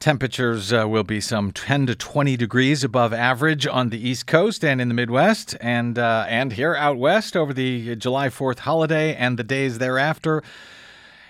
temperatures 0.00 0.72
uh, 0.72 0.88
will 0.88 1.04
be 1.04 1.20
some 1.20 1.52
10 1.52 1.86
to 1.86 1.94
20 1.94 2.36
degrees 2.36 2.82
above 2.82 3.12
average 3.12 3.66
on 3.66 3.90
the 3.90 4.08
East 4.08 4.26
Coast 4.26 4.64
and 4.64 4.80
in 4.80 4.88
the 4.88 4.94
Midwest, 4.94 5.56
and 5.60 5.98
uh, 5.98 6.24
and 6.26 6.54
here 6.54 6.74
out 6.74 6.96
west 6.96 7.36
over 7.36 7.52
the 7.52 7.94
July 7.96 8.28
4th 8.28 8.60
holiday 8.60 9.14
and 9.14 9.38
the 9.38 9.44
days 9.44 9.78
thereafter. 9.78 10.42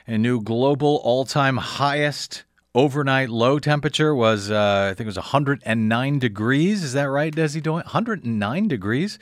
A 0.06 0.16
new 0.16 0.40
global 0.40 1.00
all 1.04 1.24
time 1.24 1.56
highest 1.58 2.44
overnight 2.74 3.28
low 3.28 3.58
temperature 3.58 4.14
was, 4.14 4.50
uh, 4.50 4.88
I 4.90 4.94
think 4.94 5.00
it 5.00 5.06
was 5.06 5.16
109 5.16 6.18
degrees. 6.18 6.82
Is 6.84 6.92
that 6.92 7.04
right, 7.04 7.34
Desi 7.34 7.62
Doyen? 7.62 7.84
109 7.84 8.68
degrees. 8.68 9.18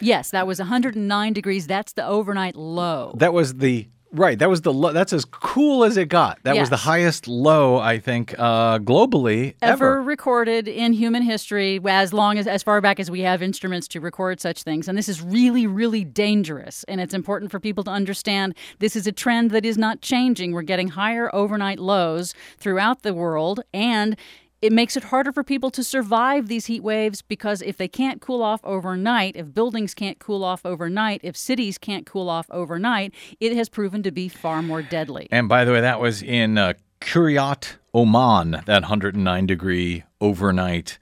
Yes, 0.00 0.30
that 0.30 0.46
was 0.46 0.58
109 0.58 1.32
degrees. 1.32 1.66
That's 1.66 1.92
the 1.92 2.06
overnight 2.06 2.56
low. 2.56 3.14
That 3.16 3.32
was 3.32 3.54
the 3.54 3.88
right. 4.12 4.38
That 4.38 4.48
was 4.48 4.62
the 4.62 4.72
low. 4.72 4.92
That's 4.92 5.12
as 5.12 5.24
cool 5.24 5.84
as 5.84 5.96
it 5.96 6.08
got. 6.08 6.38
That 6.42 6.56
was 6.56 6.70
the 6.70 6.76
highest 6.76 7.28
low 7.28 7.78
I 7.78 7.98
think 7.98 8.34
uh, 8.38 8.78
globally 8.78 9.54
ever, 9.62 9.98
ever. 9.98 10.02
recorded 10.02 10.68
in 10.68 10.92
human 10.92 11.22
history 11.22 11.80
as 11.86 12.12
long 12.12 12.38
as 12.38 12.46
as 12.46 12.62
far 12.62 12.80
back 12.80 13.00
as 13.00 13.10
we 13.10 13.20
have 13.20 13.42
instruments 13.42 13.88
to 13.88 14.00
record 14.00 14.40
such 14.40 14.62
things 14.62 14.88
and 14.88 14.96
this 14.96 15.08
is 15.08 15.22
really 15.22 15.66
really 15.66 16.04
dangerous 16.04 16.84
and 16.84 17.00
it's 17.00 17.14
important 17.14 17.50
for 17.50 17.60
people 17.60 17.84
to 17.84 17.90
understand 17.90 18.54
this 18.78 18.96
is 18.96 19.06
a 19.06 19.12
trend 19.12 19.50
that 19.50 19.64
is 19.64 19.78
not 19.78 20.00
changing 20.00 20.52
we're 20.52 20.62
getting 20.62 20.88
higher 20.88 21.34
overnight 21.34 21.78
lows 21.78 22.34
throughout 22.58 23.02
the 23.02 23.14
world 23.14 23.60
and 23.72 24.16
it 24.60 24.72
makes 24.72 24.96
it 24.96 25.04
harder 25.04 25.32
for 25.32 25.44
people 25.44 25.70
to 25.70 25.84
survive 25.84 26.48
these 26.48 26.66
heat 26.66 26.82
waves 26.82 27.22
because 27.22 27.62
if 27.62 27.76
they 27.76 27.88
can't 27.88 28.20
cool 28.20 28.42
off 28.42 28.60
overnight, 28.64 29.36
if 29.36 29.54
buildings 29.54 29.94
can't 29.94 30.18
cool 30.18 30.44
off 30.44 30.64
overnight, 30.64 31.20
if 31.22 31.36
cities 31.36 31.78
can't 31.78 32.06
cool 32.06 32.28
off 32.28 32.46
overnight, 32.50 33.14
it 33.40 33.54
has 33.56 33.68
proven 33.68 34.02
to 34.02 34.10
be 34.10 34.28
far 34.28 34.62
more 34.62 34.82
deadly. 34.82 35.28
And 35.30 35.48
by 35.48 35.64
the 35.64 35.72
way, 35.72 35.80
that 35.80 36.00
was 36.00 36.22
in 36.22 36.58
uh, 36.58 36.74
Quriyat, 37.00 37.76
Oman, 37.94 38.62
that 38.66 38.82
109 38.82 39.46
degree 39.46 40.04
overnight 40.20 40.98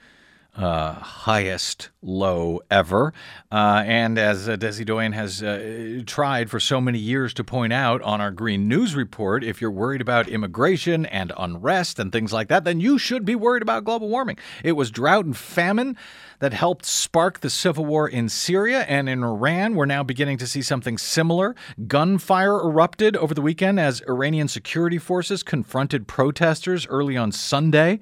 uh, 0.56 0.94
highest 0.94 1.90
low 2.02 2.60
ever. 2.70 3.12
Uh, 3.52 3.82
and 3.86 4.18
as 4.18 4.48
uh, 4.48 4.56
Desi 4.56 4.86
Doyen 4.86 5.12
has 5.12 5.42
uh, 5.42 6.02
tried 6.06 6.50
for 6.50 6.58
so 6.58 6.80
many 6.80 6.98
years 6.98 7.34
to 7.34 7.44
point 7.44 7.72
out 7.72 8.00
on 8.02 8.20
our 8.20 8.30
Green 8.30 8.66
News 8.66 8.94
Report, 8.94 9.44
if 9.44 9.60
you're 9.60 9.70
worried 9.70 10.00
about 10.00 10.28
immigration 10.28 11.04
and 11.06 11.32
unrest 11.36 11.98
and 11.98 12.10
things 12.10 12.32
like 12.32 12.48
that, 12.48 12.64
then 12.64 12.80
you 12.80 12.98
should 12.98 13.24
be 13.24 13.34
worried 13.34 13.62
about 13.62 13.84
global 13.84 14.08
warming. 14.08 14.38
It 14.64 14.72
was 14.72 14.90
drought 14.90 15.26
and 15.26 15.36
famine 15.36 15.96
that 16.38 16.52
helped 16.52 16.84
spark 16.84 17.40
the 17.40 17.50
civil 17.50 17.84
war 17.84 18.08
in 18.08 18.28
Syria 18.28 18.80
and 18.82 19.08
in 19.08 19.22
Iran. 19.22 19.74
We're 19.74 19.86
now 19.86 20.02
beginning 20.02 20.38
to 20.38 20.46
see 20.46 20.62
something 20.62 20.98
similar. 20.98 21.54
Gunfire 21.86 22.56
erupted 22.56 23.16
over 23.16 23.34
the 23.34 23.42
weekend 23.42 23.80
as 23.80 24.02
Iranian 24.08 24.48
security 24.48 24.98
forces 24.98 25.42
confronted 25.42 26.06
protesters 26.06 26.86
early 26.86 27.16
on 27.16 27.32
Sunday 27.32 28.00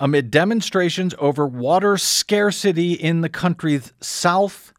amid 0.00 0.30
demonstrations 0.30 1.14
over 1.18 1.46
water 1.46 1.96
scarcity 1.98 2.94
in 2.94 3.20
the 3.20 3.28
country's 3.28 3.92
south. 4.00 4.72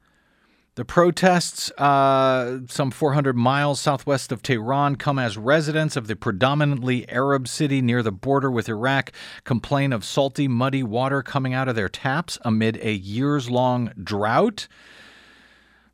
The 0.75 0.85
protests, 0.85 1.69
uh, 1.71 2.61
some 2.67 2.91
400 2.91 3.35
miles 3.35 3.79
southwest 3.79 4.31
of 4.31 4.41
Tehran, 4.41 4.95
come 4.95 5.19
as 5.19 5.37
residents 5.37 5.95
of 5.95 6.07
the 6.07 6.15
predominantly 6.15 7.07
Arab 7.09 7.47
city 7.47 7.81
near 7.81 8.01
the 8.01 8.11
border 8.11 8.49
with 8.49 8.67
Iraq 8.67 9.11
complain 9.43 9.93
of 9.93 10.03
salty, 10.03 10.47
muddy 10.47 10.81
water 10.81 11.21
coming 11.21 11.53
out 11.53 11.67
of 11.67 11.75
their 11.75 11.89
taps 11.89 12.39
amid 12.43 12.77
a 12.81 12.93
years 12.93 13.49
long 13.49 13.91
drought. 14.01 14.67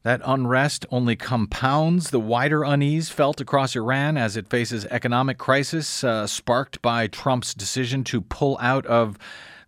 That 0.03 0.21
unrest 0.23 0.85
only 0.91 1.15
compounds 1.15 2.11
the 2.11 2.19
wider 2.19 2.63
unease 2.63 3.09
felt 3.09 3.41
across 3.41 3.75
Iran 3.75 4.15
as 4.17 4.37
it 4.37 4.47
faces 4.47 4.85
economic 4.85 5.37
crisis 5.37 6.03
uh, 6.03 6.27
sparked 6.27 6.81
by 6.81 7.07
Trump's 7.07 7.53
decision 7.53 8.03
to 8.05 8.21
pull 8.21 8.57
out 8.61 8.85
of 8.85 9.17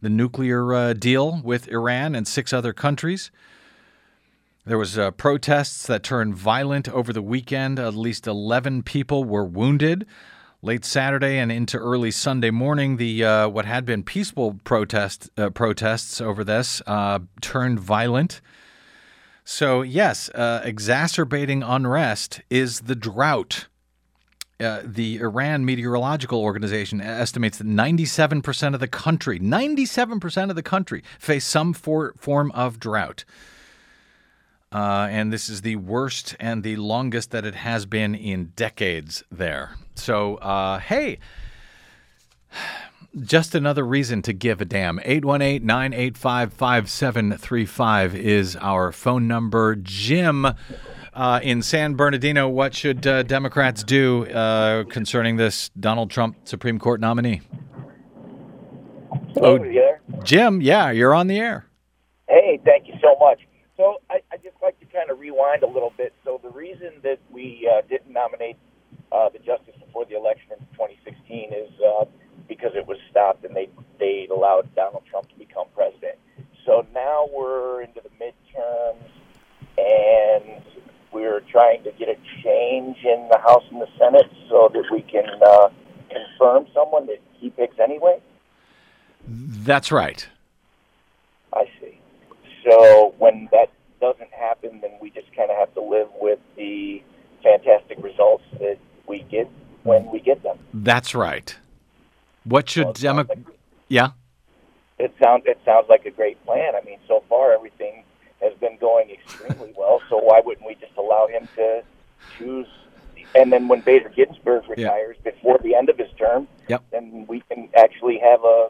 the 0.01 0.09
nuclear 0.09 0.73
uh, 0.73 0.93
deal 0.93 1.41
with 1.43 1.67
Iran 1.67 2.15
and 2.15 2.27
six 2.27 2.53
other 2.53 2.73
countries. 2.73 3.31
There 4.65 4.77
was 4.77 4.97
uh, 4.97 5.11
protests 5.11 5.87
that 5.87 6.03
turned 6.03 6.35
violent 6.35 6.87
over 6.89 7.11
the 7.11 7.21
weekend. 7.21 7.79
At 7.79 7.95
least 7.95 8.27
11 8.27 8.83
people 8.83 9.23
were 9.23 9.43
wounded. 9.43 10.05
Late 10.61 10.85
Saturday 10.85 11.37
and 11.37 11.51
into 11.51 11.77
early 11.77 12.11
Sunday 12.11 12.51
morning, 12.51 12.97
the 12.97 13.23
uh, 13.23 13.47
what 13.47 13.65
had 13.65 13.85
been 13.85 14.03
peaceful 14.03 14.59
protest 14.65 15.29
uh, 15.37 15.49
protests 15.49 16.21
over 16.21 16.43
this 16.43 16.81
uh, 16.85 17.19
turned 17.41 17.79
violent. 17.79 18.41
So, 19.51 19.81
yes, 19.81 20.29
uh, 20.29 20.61
exacerbating 20.63 21.63
unrest 21.63 22.41
is 22.51 22.81
the 22.81 22.93
drought. 22.93 23.65
Uh, 24.59 24.81
the 24.85 25.17
Iran 25.17 25.65
Meteorological 25.65 26.39
Organization 26.39 27.01
estimates 27.01 27.57
that 27.57 27.65
97% 27.65 28.75
of 28.75 28.79
the 28.79 28.87
country, 28.87 29.39
97% 29.39 30.51
of 30.51 30.55
the 30.55 30.61
country, 30.61 31.03
face 31.17 31.45
some 31.45 31.73
for, 31.73 32.13
form 32.19 32.51
of 32.51 32.79
drought. 32.79 33.25
Uh, 34.71 35.07
and 35.09 35.33
this 35.33 35.49
is 35.49 35.61
the 35.61 35.77
worst 35.77 36.35
and 36.39 36.61
the 36.61 36.75
longest 36.75 37.31
that 37.31 37.43
it 37.43 37.55
has 37.55 37.87
been 37.87 38.13
in 38.13 38.51
decades 38.55 39.23
there. 39.31 39.71
So, 39.95 40.35
uh, 40.35 40.77
hey, 40.77 41.17
just 43.21 43.55
another 43.55 43.85
reason 43.85 44.21
to 44.23 44.33
give 44.33 44.61
a 44.61 44.65
damn. 44.65 44.99
818 45.03 45.65
985 45.65 46.53
5735 46.53 48.15
is 48.15 48.55
our 48.57 48.91
phone 48.91 49.27
number. 49.27 49.75
Jim 49.75 50.45
uh, 51.13 51.39
in 51.43 51.61
San 51.61 51.95
Bernardino, 51.95 52.47
what 52.47 52.73
should 52.73 53.05
uh, 53.05 53.23
Democrats 53.23 53.83
do 53.83 54.25
uh, 54.27 54.83
concerning 54.85 55.35
this 55.35 55.69
Donald 55.79 56.09
Trump 56.11 56.37
Supreme 56.47 56.79
Court 56.79 56.99
nominee? 56.99 57.41
Hello, 59.33 59.57
there? 59.57 60.01
Jim, 60.23 60.61
yeah, 60.61 60.91
you're 60.91 61.13
on 61.13 61.27
the 61.27 61.39
air. 61.39 61.65
Hey, 62.27 62.59
thank 62.63 62.87
you 62.87 62.93
so 63.01 63.15
much. 63.19 63.39
So 63.77 64.01
I, 64.09 64.19
I 64.31 64.37
just 64.37 64.55
like 64.61 64.79
to 64.79 64.85
kind 64.85 65.09
of 65.09 65.19
rewind 65.19 65.63
a 65.63 65.67
little 65.67 65.93
bit. 65.97 66.13
So 66.23 66.39
the 66.43 66.49
reason 66.49 66.91
that 67.03 67.19
we 67.31 67.69
uh, 67.71 67.81
didn't 67.87 68.11
nominate 68.11 68.57
uh, 69.11 69.29
the 69.29 69.39
justice 69.39 69.75
before 69.79 70.05
the 70.05 70.15
election 70.15 70.51
in 70.51 70.65
2016 70.73 71.53
is 71.53 71.69
uh, 71.79 72.05
because 72.59 72.75
it 72.75 72.87
was 72.87 72.97
stopped 73.09 73.45
and 73.45 73.55
they 73.55 73.69
they 73.99 74.27
allowed 74.31 74.73
Donald 74.75 75.03
Trump 75.09 75.29
to 75.29 75.35
become 75.35 75.67
president. 75.75 76.17
So 76.65 76.85
now 76.93 77.29
we're 77.33 77.81
into 77.81 78.01
the 78.01 78.09
midterms 78.23 79.09
and 79.77 80.61
we're 81.11 81.41
trying 81.51 81.83
to 81.83 81.91
get 81.93 82.09
a 82.09 82.17
change 82.43 82.97
in 83.03 83.27
the 83.31 83.39
House 83.39 83.63
and 83.71 83.81
the 83.81 83.87
Senate 83.97 84.29
so 84.49 84.69
that 84.73 84.83
we 84.91 85.01
can 85.01 85.25
uh, 85.45 85.69
confirm 86.09 86.67
someone 86.73 87.07
that 87.07 87.19
he 87.33 87.49
picks 87.49 87.79
anyway. 87.79 88.19
That's 89.27 89.91
right. 89.91 90.27
I 91.53 91.65
see. 91.81 91.99
So 92.63 93.15
when 93.17 93.49
that 93.51 93.71
doesn't 94.01 94.31
happen, 94.31 94.79
then 94.81 94.91
we 95.01 95.09
just 95.09 95.33
kind 95.35 95.49
of 95.49 95.57
have 95.57 95.73
to 95.73 95.81
live 95.81 96.09
with 96.19 96.39
the 96.55 97.01
fantastic 97.43 97.97
results 98.03 98.43
that 98.59 98.77
we 99.07 99.21
get 99.31 99.49
when 99.83 100.09
we 100.11 100.19
get 100.19 100.43
them. 100.43 100.59
That's 100.73 101.15
right. 101.15 101.55
What 102.43 102.69
should 102.69 102.93
Demo- 102.93 103.25
Yeah. 103.87 104.09
It 104.97 105.13
sounds 105.21 105.43
it 105.45 105.59
sounds 105.65 105.87
like 105.89 106.05
a 106.05 106.11
great 106.11 106.43
plan. 106.45 106.73
I 106.75 106.81
mean, 106.85 106.99
so 107.07 107.23
far 107.29 107.53
everything 107.53 108.03
has 108.41 108.53
been 108.59 108.77
going 108.77 109.09
extremely 109.11 109.73
well. 109.77 110.01
So 110.09 110.17
why 110.17 110.41
wouldn't 110.43 110.65
we 110.67 110.75
just 110.75 110.95
allow 110.97 111.27
him 111.27 111.47
to 111.55 111.83
choose? 112.37 112.67
And 113.35 113.51
then 113.53 113.67
when 113.67 113.81
Bader 113.81 114.09
Ginsburg 114.09 114.67
retires 114.67 115.15
before 115.23 115.59
the 115.63 115.75
end 115.75 115.89
of 115.89 115.97
his 115.97 116.09
term, 116.17 116.47
Yep. 116.67 116.83
then 116.91 117.25
we 117.27 117.41
can 117.49 117.69
actually 117.75 118.17
have 118.19 118.43
a 118.43 118.69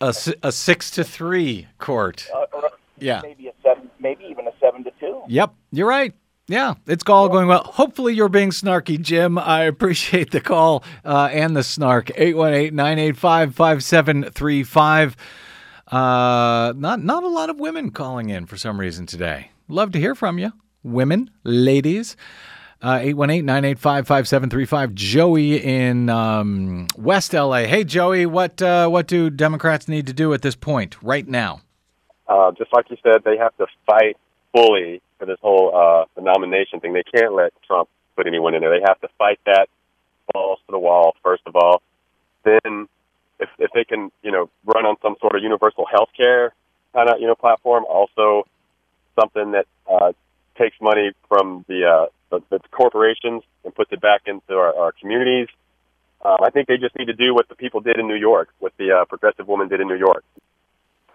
a 0.00 0.52
six 0.52 0.90
to 0.92 1.02
three 1.04 1.66
court. 1.78 2.28
Uh, 2.34 2.46
a, 2.52 2.56
a 2.58 2.70
Yeah. 2.98 3.20
maybe 3.22 3.48
a 3.48 3.52
seven, 3.62 3.90
maybe 3.98 4.24
even 4.24 4.46
a 4.46 4.52
seven 4.60 4.84
to 4.84 4.90
two. 5.00 5.22
Yep, 5.28 5.54
you're 5.72 5.88
right. 5.88 6.12
Yeah, 6.46 6.74
it's 6.86 7.02
all 7.08 7.28
going 7.30 7.48
well. 7.48 7.64
Hopefully, 7.64 8.14
you're 8.14 8.28
being 8.28 8.50
snarky, 8.50 9.00
Jim. 9.00 9.38
I 9.38 9.62
appreciate 9.62 10.30
the 10.30 10.40
call 10.42 10.84
uh, 11.04 11.30
and 11.32 11.56
the 11.56 11.62
snark. 11.62 12.10
818 12.16 12.74
985 12.74 13.54
5735. 13.54 15.16
Uh, 15.88 16.72
Not 16.76 17.02
not 17.02 17.22
a 17.22 17.28
lot 17.28 17.50
of 17.50 17.58
women 17.58 17.90
calling 17.90 18.28
in 18.30 18.46
for 18.46 18.56
some 18.56 18.78
reason 18.78 19.06
today. 19.06 19.50
Love 19.68 19.92
to 19.92 19.98
hear 19.98 20.14
from 20.14 20.38
you, 20.38 20.52
women, 20.82 21.30
ladies. 21.44 22.16
Uh, 22.82 22.98
818 23.00 23.46
985 23.46 24.06
5735. 24.06 24.94
Joey 24.94 25.56
in 25.62 26.10
um, 26.10 26.88
West 26.98 27.32
LA. 27.32 27.60
Hey, 27.64 27.84
Joey, 27.84 28.26
what, 28.26 28.60
uh, 28.60 28.88
what 28.88 29.06
do 29.06 29.30
Democrats 29.30 29.88
need 29.88 30.06
to 30.08 30.12
do 30.12 30.34
at 30.34 30.42
this 30.42 30.54
point, 30.54 31.02
right 31.02 31.26
now? 31.26 31.62
uh, 32.28 32.50
just 32.52 32.70
like 32.74 32.90
you 32.90 32.96
said, 33.02 33.22
they 33.24 33.36
have 33.38 33.56
to 33.56 33.66
fight 33.86 34.16
fully 34.54 35.00
for 35.24 35.32
this 35.32 35.38
whole 35.40 35.74
uh, 35.74 36.20
nomination 36.20 36.80
thing. 36.80 36.92
They 36.92 37.02
can't 37.02 37.34
let 37.34 37.52
Trump 37.66 37.88
put 38.16 38.26
anyone 38.26 38.54
in 38.54 38.60
there. 38.60 38.70
They 38.70 38.84
have 38.86 39.00
to 39.00 39.08
fight 39.18 39.40
that 39.46 39.68
balls 40.32 40.58
to 40.66 40.72
the 40.72 40.78
wall 40.78 41.14
first 41.22 41.42
of 41.46 41.56
all. 41.56 41.82
Then, 42.44 42.88
if 43.40 43.48
if 43.58 43.70
they 43.74 43.84
can, 43.84 44.10
you 44.22 44.30
know, 44.30 44.50
run 44.64 44.86
on 44.86 44.96
some 45.02 45.16
sort 45.20 45.34
of 45.34 45.42
universal 45.42 45.86
health 45.90 46.10
care 46.16 46.52
kind 46.92 47.08
of 47.08 47.20
you 47.20 47.26
know 47.26 47.34
platform, 47.34 47.84
also 47.88 48.46
something 49.18 49.52
that 49.52 49.66
uh, 49.90 50.12
takes 50.56 50.76
money 50.80 51.12
from 51.28 51.64
the, 51.68 51.84
uh, 51.84 52.06
the 52.30 52.42
the 52.50 52.60
corporations 52.70 53.42
and 53.64 53.74
puts 53.74 53.90
it 53.92 54.00
back 54.00 54.22
into 54.26 54.54
our, 54.54 54.76
our 54.76 54.92
communities. 54.92 55.48
Um, 56.24 56.38
I 56.42 56.50
think 56.50 56.68
they 56.68 56.78
just 56.78 56.96
need 56.96 57.06
to 57.06 57.14
do 57.14 57.34
what 57.34 57.48
the 57.48 57.54
people 57.54 57.80
did 57.80 57.98
in 57.98 58.08
New 58.08 58.14
York, 58.16 58.48
what 58.58 58.72
the 58.78 58.92
uh, 58.92 59.04
progressive 59.04 59.46
woman 59.46 59.68
did 59.68 59.80
in 59.80 59.88
New 59.88 59.96
York. 59.96 60.24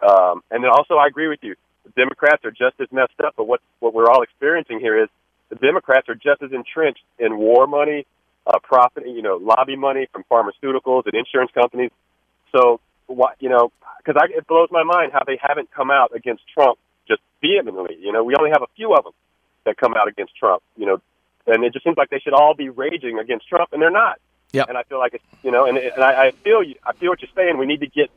Um, 0.07 0.43
and 0.51 0.63
then 0.63 0.69
also, 0.69 0.95
I 0.95 1.07
agree 1.07 1.27
with 1.27 1.39
you. 1.41 1.55
The 1.85 1.91
Democrats 1.91 2.45
are 2.45 2.51
just 2.51 2.79
as 2.79 2.87
messed 2.91 3.19
up, 3.23 3.33
but 3.37 3.47
what 3.47 3.61
what 3.79 3.93
we're 3.93 4.09
all 4.09 4.21
experiencing 4.21 4.79
here 4.79 5.01
is 5.01 5.09
the 5.49 5.55
Democrats 5.55 6.07
are 6.09 6.15
just 6.15 6.41
as 6.43 6.51
entrenched 6.51 7.03
in 7.17 7.37
war 7.37 7.67
money, 7.67 8.05
uh, 8.45 8.59
profit, 8.59 9.03
you 9.07 9.21
know, 9.21 9.37
lobby 9.37 9.75
money 9.75 10.07
from 10.11 10.23
pharmaceuticals 10.29 11.05
and 11.05 11.13
insurance 11.15 11.51
companies. 11.51 11.91
So, 12.55 12.79
what 13.07 13.35
you 13.39 13.49
know, 13.49 13.71
because 13.97 14.21
it 14.29 14.47
blows 14.47 14.69
my 14.71 14.83
mind 14.83 15.11
how 15.11 15.23
they 15.25 15.39
haven't 15.41 15.71
come 15.71 15.91
out 15.91 16.15
against 16.15 16.43
Trump 16.53 16.77
just 17.07 17.21
vehemently. 17.41 17.97
You 17.99 18.11
know, 18.11 18.23
we 18.23 18.35
only 18.37 18.51
have 18.51 18.61
a 18.61 18.71
few 18.75 18.93
of 18.93 19.03
them 19.03 19.13
that 19.65 19.77
come 19.77 19.93
out 19.95 20.07
against 20.07 20.35
Trump. 20.35 20.61
You 20.77 20.85
know, 20.85 21.01
and 21.47 21.63
it 21.63 21.73
just 21.73 21.83
seems 21.83 21.97
like 21.97 22.09
they 22.09 22.19
should 22.19 22.33
all 22.33 22.53
be 22.53 22.69
raging 22.69 23.19
against 23.19 23.47
Trump, 23.47 23.73
and 23.73 23.81
they're 23.81 23.91
not. 23.91 24.19
Yep. 24.51 24.69
And 24.69 24.77
I 24.77 24.83
feel 24.83 24.99
like 24.99 25.13
it's 25.13 25.23
you 25.43 25.51
know, 25.51 25.65
and, 25.65 25.77
and 25.77 26.03
I, 26.03 26.27
I 26.27 26.31
feel 26.31 26.63
you, 26.63 26.75
I 26.85 26.93
feel 26.93 27.09
what 27.09 27.21
you're 27.21 27.31
saying. 27.35 27.57
We 27.57 27.65
need 27.65 27.81
to 27.81 27.87
get. 27.87 28.09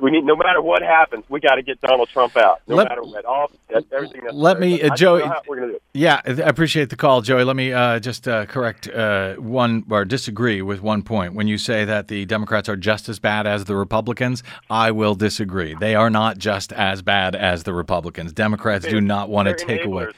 We 0.00 0.10
need, 0.10 0.24
no 0.24 0.36
matter 0.36 0.60
what 0.60 0.82
happens, 0.82 1.24
we 1.28 1.40
got 1.40 1.54
to 1.54 1.62
get 1.62 1.80
Donald 1.80 2.08
Trump 2.10 2.36
out. 2.36 2.60
No 2.68 2.76
Let- 2.76 2.88
matter 2.88 3.02
what, 3.02 3.24
all 3.24 3.50
everything. 3.92 4.22
That's 4.24 4.34
Let 4.34 4.60
me, 4.60 4.82
uh, 4.82 4.94
Joey. 4.94 5.20
don't 5.20 5.28
know 5.28 5.34
how 5.34 5.42
we're 5.48 5.56
gonna 5.56 5.68
do 5.68 5.74
it. 5.76 5.82
Yeah, 5.94 6.20
I 6.26 6.30
appreciate 6.30 6.90
the 6.90 6.96
call, 6.96 7.22
Joey. 7.22 7.44
Let 7.44 7.56
me 7.56 7.72
uh, 7.72 7.98
just 8.00 8.28
uh, 8.28 8.46
correct 8.46 8.88
uh, 8.88 9.34
one 9.36 9.84
or 9.90 10.04
disagree 10.04 10.60
with 10.62 10.82
one 10.82 11.02
point. 11.02 11.34
When 11.34 11.46
you 11.46 11.56
say 11.58 11.84
that 11.84 12.08
the 12.08 12.24
Democrats 12.26 12.68
are 12.68 12.76
just 12.76 13.08
as 13.08 13.18
bad 13.18 13.46
as 13.46 13.64
the 13.64 13.76
Republicans, 13.76 14.42
I 14.68 14.90
will 14.90 15.14
disagree. 15.14 15.74
They 15.74 15.94
are 15.94 16.10
not 16.10 16.38
just 16.38 16.72
as 16.72 17.02
bad 17.02 17.34
as 17.34 17.62
the 17.64 17.72
Republicans. 17.72 18.32
Democrats 18.32 18.86
do 18.86 19.00
not 19.00 19.30
want 19.30 19.48
to 19.48 19.54
take 19.54 19.84
away. 19.84 20.08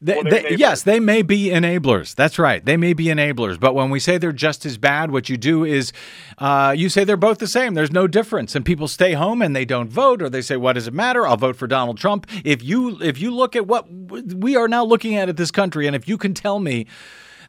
They, 0.00 0.14
Well, 0.14 0.24
they're 0.24 0.52
yes, 0.52 0.82
they 0.82 1.00
may 1.00 1.22
be 1.22 1.46
enablers. 1.48 2.14
That's 2.14 2.38
right. 2.38 2.64
They 2.64 2.76
may 2.76 2.92
be 2.92 3.06
enablers. 3.06 3.58
But 3.58 3.74
when 3.74 3.90
we 3.90 4.00
say 4.00 4.18
they're 4.18 4.32
just 4.32 4.66
as 4.66 4.78
bad, 4.78 5.10
what 5.10 5.28
you 5.28 5.36
do 5.36 5.64
is 5.64 5.92
uh, 6.38 6.74
you 6.76 6.88
say 6.88 7.04
they're 7.04 7.16
both 7.16 7.38
the 7.38 7.46
same. 7.46 7.74
There's 7.74 7.92
no 7.92 8.06
difference, 8.06 8.54
and 8.54 8.64
people 8.64 8.88
stay 8.88 9.12
home 9.12 9.42
and 9.42 9.54
they 9.56 9.64
don't 9.64 9.88
vote, 9.90 10.22
or 10.22 10.28
they 10.28 10.42
say, 10.42 10.56
"What 10.56 10.74
does 10.74 10.86
it 10.86 10.94
matter? 10.94 11.26
I'll 11.26 11.36
vote 11.36 11.56
for 11.56 11.66
Donald 11.66 11.98
Trump." 11.98 12.26
If 12.44 12.62
you 12.62 13.00
if 13.02 13.20
you 13.20 13.30
look 13.30 13.56
at 13.56 13.66
what 13.66 13.86
we 13.90 14.56
are 14.56 14.68
now 14.68 14.84
looking 14.84 15.16
at 15.16 15.28
at 15.28 15.36
this 15.36 15.50
country, 15.50 15.86
and 15.86 15.96
if 15.96 16.06
you 16.08 16.18
can 16.18 16.34
tell 16.34 16.58
me 16.60 16.86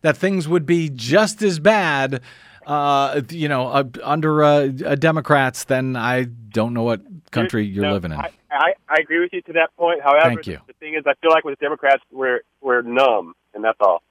that 0.02 0.16
things 0.16 0.48
would 0.48 0.66
be 0.66 0.90
just 0.90 1.42
as 1.42 1.60
bad. 1.60 2.22
Uh, 2.66 3.22
you 3.30 3.48
know, 3.48 3.70
uh, 3.70 3.84
under 4.04 4.44
uh, 4.44 4.70
uh, 4.86 4.96
Democrats, 4.96 5.64
then 5.64 5.96
I 5.96 6.26
don't 6.26 6.74
know 6.74 6.84
what 6.84 7.00
country 7.32 7.66
you're 7.66 7.86
No, 7.86 7.94
living 7.94 8.12
in. 8.12 8.20
I, 8.20 8.32
I, 8.52 8.74
I 8.88 8.96
agree 9.00 9.20
with 9.20 9.34
you 9.34 9.42
to 9.44 9.54
that 9.54 9.76
point. 9.78 10.02
However, 10.02 10.42
you. 10.44 10.60
the 10.68 10.74
thing 10.80 10.96
is, 10.96 11.04
I 11.06 11.14
feel 11.22 11.32
like 11.32 11.44
with 11.44 11.60
Democrats, 11.60 12.04
we're 12.12 12.42
we're 12.62 12.82
numb, 12.82 13.34
and 13.54 13.64
that's 13.64 13.78
all. 13.82 14.02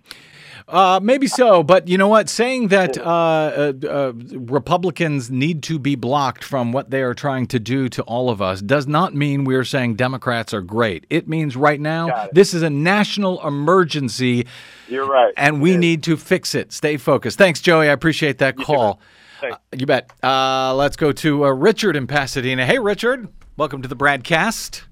Uh, 0.69 0.99
maybe 1.01 1.27
so, 1.27 1.63
but 1.63 1.87
you 1.87 1.97
know 1.97 2.09
what? 2.09 2.29
Saying 2.29 2.69
that 2.69 2.99
uh, 2.99 3.03
uh, 3.03 3.73
uh, 3.89 4.13
Republicans 4.15 5.31
need 5.31 5.63
to 5.65 5.79
be 5.79 5.95
blocked 5.95 6.43
from 6.43 6.73
what 6.73 6.91
they 6.91 7.03
are 7.03 7.15
trying 7.15 7.47
to 7.49 7.61
do 7.61 7.89
to 7.91 8.03
all 8.03 8.31
of 8.31 8.43
us 8.43 8.63
does 8.63 8.87
not 8.87 9.15
mean 9.15 9.45
we're 9.45 9.65
saying 9.65 9.95
Democrats 9.95 10.53
are 10.53 10.63
great. 10.63 11.07
It 11.09 11.29
means 11.29 11.57
right 11.57 11.81
now 11.81 12.29
this 12.33 12.53
is 12.53 12.63
a 12.63 12.71
national 12.71 13.47
emergency, 13.47 14.47
You're 14.89 15.07
right. 15.07 15.33
and 15.37 15.63
we 15.63 15.77
need 15.77 16.03
to 16.05 16.17
fix 16.17 16.55
it. 16.55 16.73
Stay 16.73 16.97
focused. 16.97 17.39
Thanks, 17.39 17.61
Joey. 17.61 17.89
I 17.89 17.93
appreciate 17.93 18.39
that 18.39 18.57
call. 18.57 19.01
Thanks. 19.41 19.57
Uh, 19.57 19.77
you 19.77 19.87
bet. 19.87 20.11
Uh, 20.23 20.75
let's 20.75 20.97
go 20.97 21.13
to 21.13 21.45
uh, 21.45 21.51
Richard 21.51 21.95
in 21.95 22.07
Pasadena. 22.07 22.67
Hey, 22.67 22.79
Richard. 22.79 23.29
Welcome 23.57 23.81
to 23.81 23.89
the 23.89 23.97
Bradcast. 23.97 24.83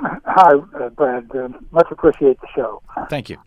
Hi, 0.00 0.54
uh, 0.80 0.88
Brad. 0.90 1.30
Uh, 1.32 1.48
much 1.70 1.86
appreciate 1.92 2.40
the 2.40 2.48
show. 2.52 2.82
Thank 3.08 3.30
you. 3.30 3.38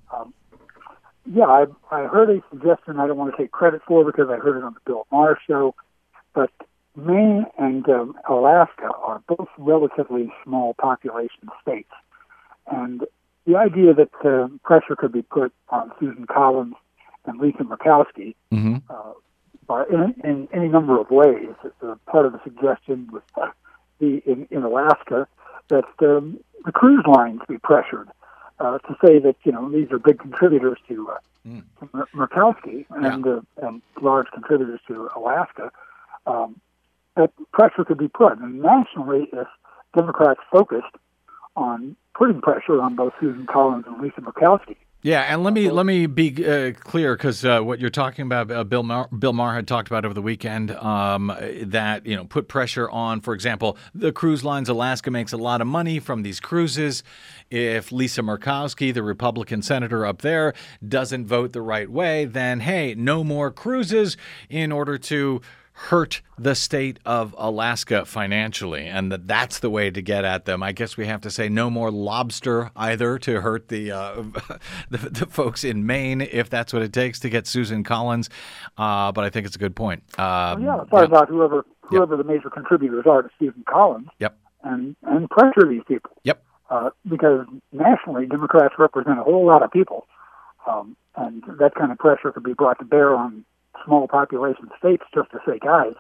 Yeah, 1.32 1.44
I, 1.44 1.66
I 1.92 2.08
heard 2.08 2.30
a 2.30 2.42
suggestion 2.50 3.02
I 3.02 3.08
don't 3.08 3.18
want 3.18 3.36
to 3.36 3.38
take 3.38 3.52
credit 3.52 3.82
for 3.86 4.06
because 4.06 4.30
I 4.30 4.38
heard 4.38 4.58
it 4.58 4.64
on 4.64 4.74
the 4.74 4.80
Bill 4.86 5.06
Maher 5.12 5.38
show, 5.46 5.76
but 6.34 6.52
Maine 6.96 7.46
and 7.58 7.88
um, 7.90 8.16
Alaska 8.30 8.90
are 9.04 9.22
both 9.28 9.50
relatively 9.58 10.32
small 10.46 10.74
population 10.76 11.50
states. 11.62 11.92
And 12.72 13.02
the 13.46 13.58
idea 13.58 13.94
that 13.94 14.10
uh, 14.24 14.48
pressure 14.64 14.96
could 14.96 15.12
be 15.12 15.22
put 15.22 15.54
on 15.68 15.92
Susan 16.00 16.26
Collins 16.28 16.76
and 17.26 17.40
Lisa 17.40 17.64
Murkowski 17.64 18.36
Mm-hmm. 18.54 18.78
uh, 18.90 19.14
by, 19.68 19.84
in, 19.92 20.16
in 20.24 20.48
any 20.54 20.70
number 20.70 21.00
of 21.00 21.12
ways. 21.12 21.54
Uh, 21.84 21.96
part 22.08 22.26
of 22.26 22.32
the 22.32 22.40
suggestion 22.44 23.10
was 23.12 23.22
the 24.00 24.22
in, 24.26 24.48
in 24.52 24.64
Alaska 24.64 25.28
that 25.70 25.86
um, 26.02 26.40
the 26.66 26.72
cruise 26.72 27.06
lines 27.08 27.42
be 27.48 27.58
pressured 27.58 28.10
uh, 28.60 28.78
to 28.80 28.96
say 29.04 29.20
that 29.20 29.36
you 29.44 29.52
know 29.52 29.70
these 29.70 29.92
are 29.92 30.00
big 30.00 30.20
contributors 30.20 30.78
to, 30.88 31.10
uh, 31.10 31.18
to 31.80 31.88
Murkowski 32.16 32.86
and 32.90 33.26
uh, 33.26 33.42
and 33.58 33.82
large 34.02 34.28
contributors 34.34 34.80
to 34.88 35.10
Alaska. 35.16 35.72
Um, 36.26 36.60
that 37.16 37.32
pressure 37.52 37.84
could 37.84 37.98
be 37.98 38.08
put, 38.08 38.38
and 38.38 38.62
nationally, 38.62 39.30
if 39.34 39.48
Democrats 39.96 40.40
focused 40.52 40.96
on 41.56 41.96
putting 42.14 42.42
pressure 42.42 42.82
on 42.82 42.96
both 42.96 43.14
Susan 43.20 43.46
Collins 43.46 43.86
and 43.88 44.02
Lisa 44.02 44.22
Murkowski, 44.22 44.78
Yeah, 45.02 45.22
and 45.22 45.46
let 45.46 45.54
me 45.54 45.72
let 45.72 45.86
me 45.86 46.08
be 46.08 46.46
uh, 46.46 46.74
clear 46.74 47.16
because 47.16 47.46
uh, 47.46 47.62
what 47.62 47.80
you're 47.80 47.90
talking 47.90 48.26
about, 48.26 48.52
uh, 48.52 48.66
Bill 48.66 48.84
Maher, 48.84 49.08
Bill 49.08 49.32
Maher 49.32 49.56
had 49.56 49.66
talked 49.66 49.88
about 49.88 50.04
over 50.04 50.14
the 50.14 50.22
weekend 50.22 50.72
um, 50.72 51.34
that 51.64 52.06
you 52.06 52.18
know 52.18 52.26
put 52.26 52.50
pressure 52.50 52.90
on, 52.90 53.22
for 53.22 53.34
example, 53.34 53.78
the 53.96 54.12
cruise 54.12 54.44
lines. 54.44 54.68
Alaska 54.68 55.10
makes 55.10 55.32
a 55.32 55.38
lot 55.38 55.62
of 55.62 55.68
money 55.68 56.00
from 56.00 56.24
these 56.24 56.42
cruises. 56.42 57.02
If 57.50 57.94
Lisa 57.94 58.22
Murkowski, 58.22 58.94
the 58.94 59.02
Republican 59.02 59.62
senator 59.62 60.06
up 60.06 60.22
there, 60.22 60.54
doesn't 60.86 61.28
vote 61.28 61.54
the 61.54 61.62
right 61.62 61.90
way, 61.90 62.26
then 62.26 62.60
hey, 62.60 62.94
no 62.94 63.24
more 63.24 63.52
cruises 63.52 64.18
in 64.50 64.70
order 64.70 64.98
to 64.98 65.40
hurt 65.88 66.22
the 66.38 66.54
state 66.56 67.00
of 67.06 67.34
Alaska 67.38 68.04
financially, 68.06 68.86
and 68.86 69.12
that 69.12 69.28
that's 69.28 69.60
the 69.60 69.70
way 69.70 69.90
to 69.90 70.02
get 70.02 70.26
at 70.26 70.44
them. 70.44 70.62
I 70.62 70.74
guess 70.74 70.98
we 70.98 71.06
have 71.08 71.22
to 71.22 71.32
say 71.32 71.48
no 71.48 71.70
more 71.70 71.90
lobster 71.90 72.70
either 72.76 73.18
to 73.20 73.40
hurt 73.42 73.70
the 73.70 73.92
uh, 73.92 74.24
the, 74.90 74.98
the 74.98 75.26
folks 75.26 75.64
in 75.64 75.86
Maine 75.86 76.22
if 76.22 76.50
that's 76.50 76.74
what 76.74 76.82
it 76.82 76.92
takes 76.92 77.20
to 77.22 77.30
get 77.30 77.48
Susan 77.48 77.84
Collins. 77.84 78.30
Uh, 78.78 79.12
but 79.14 79.24
I 79.24 79.30
think 79.30 79.46
it's 79.48 79.56
a 79.56 79.60
good 79.60 79.76
point. 79.76 80.04
Um, 80.20 80.66
well, 80.66 80.86
yeah, 80.86 80.90
sorry 80.90 81.06
about 81.06 81.30
whoever 81.30 81.66
whoever 81.82 82.18
the 82.18 82.26
major 82.26 82.50
contributors 82.50 83.06
are 83.10 83.22
to 83.22 83.30
Susan 83.40 83.64
Collins, 83.68 84.10
Yep. 84.20 84.38
and 84.64 84.96
and 85.04 85.30
pressure 85.30 85.68
these 85.68 85.84
people. 85.88 86.12
Yep. 86.24 86.44
Uh, 86.70 86.90
because 87.10 87.48
nationally, 87.72 88.28
Democrats 88.28 88.76
represent 88.78 89.18
a 89.18 89.24
whole 89.24 89.46
lot 89.48 89.64
of 89.64 89.72
people, 89.72 90.06
um, 90.68 90.96
and 91.16 91.42
that 91.58 91.74
kind 91.74 91.92
of 91.92 91.98
pressure 91.98 92.32
could 92.32 92.44
be 92.44 92.54
brought 92.54 92.78
to 92.80 92.86
bear 92.86 93.16
on 93.16 93.44
small 93.86 94.08
population 94.08 94.70
states 94.78 95.04
just 95.14 95.32
to 95.32 95.40
say, 95.46 95.60
guys, 95.60 95.94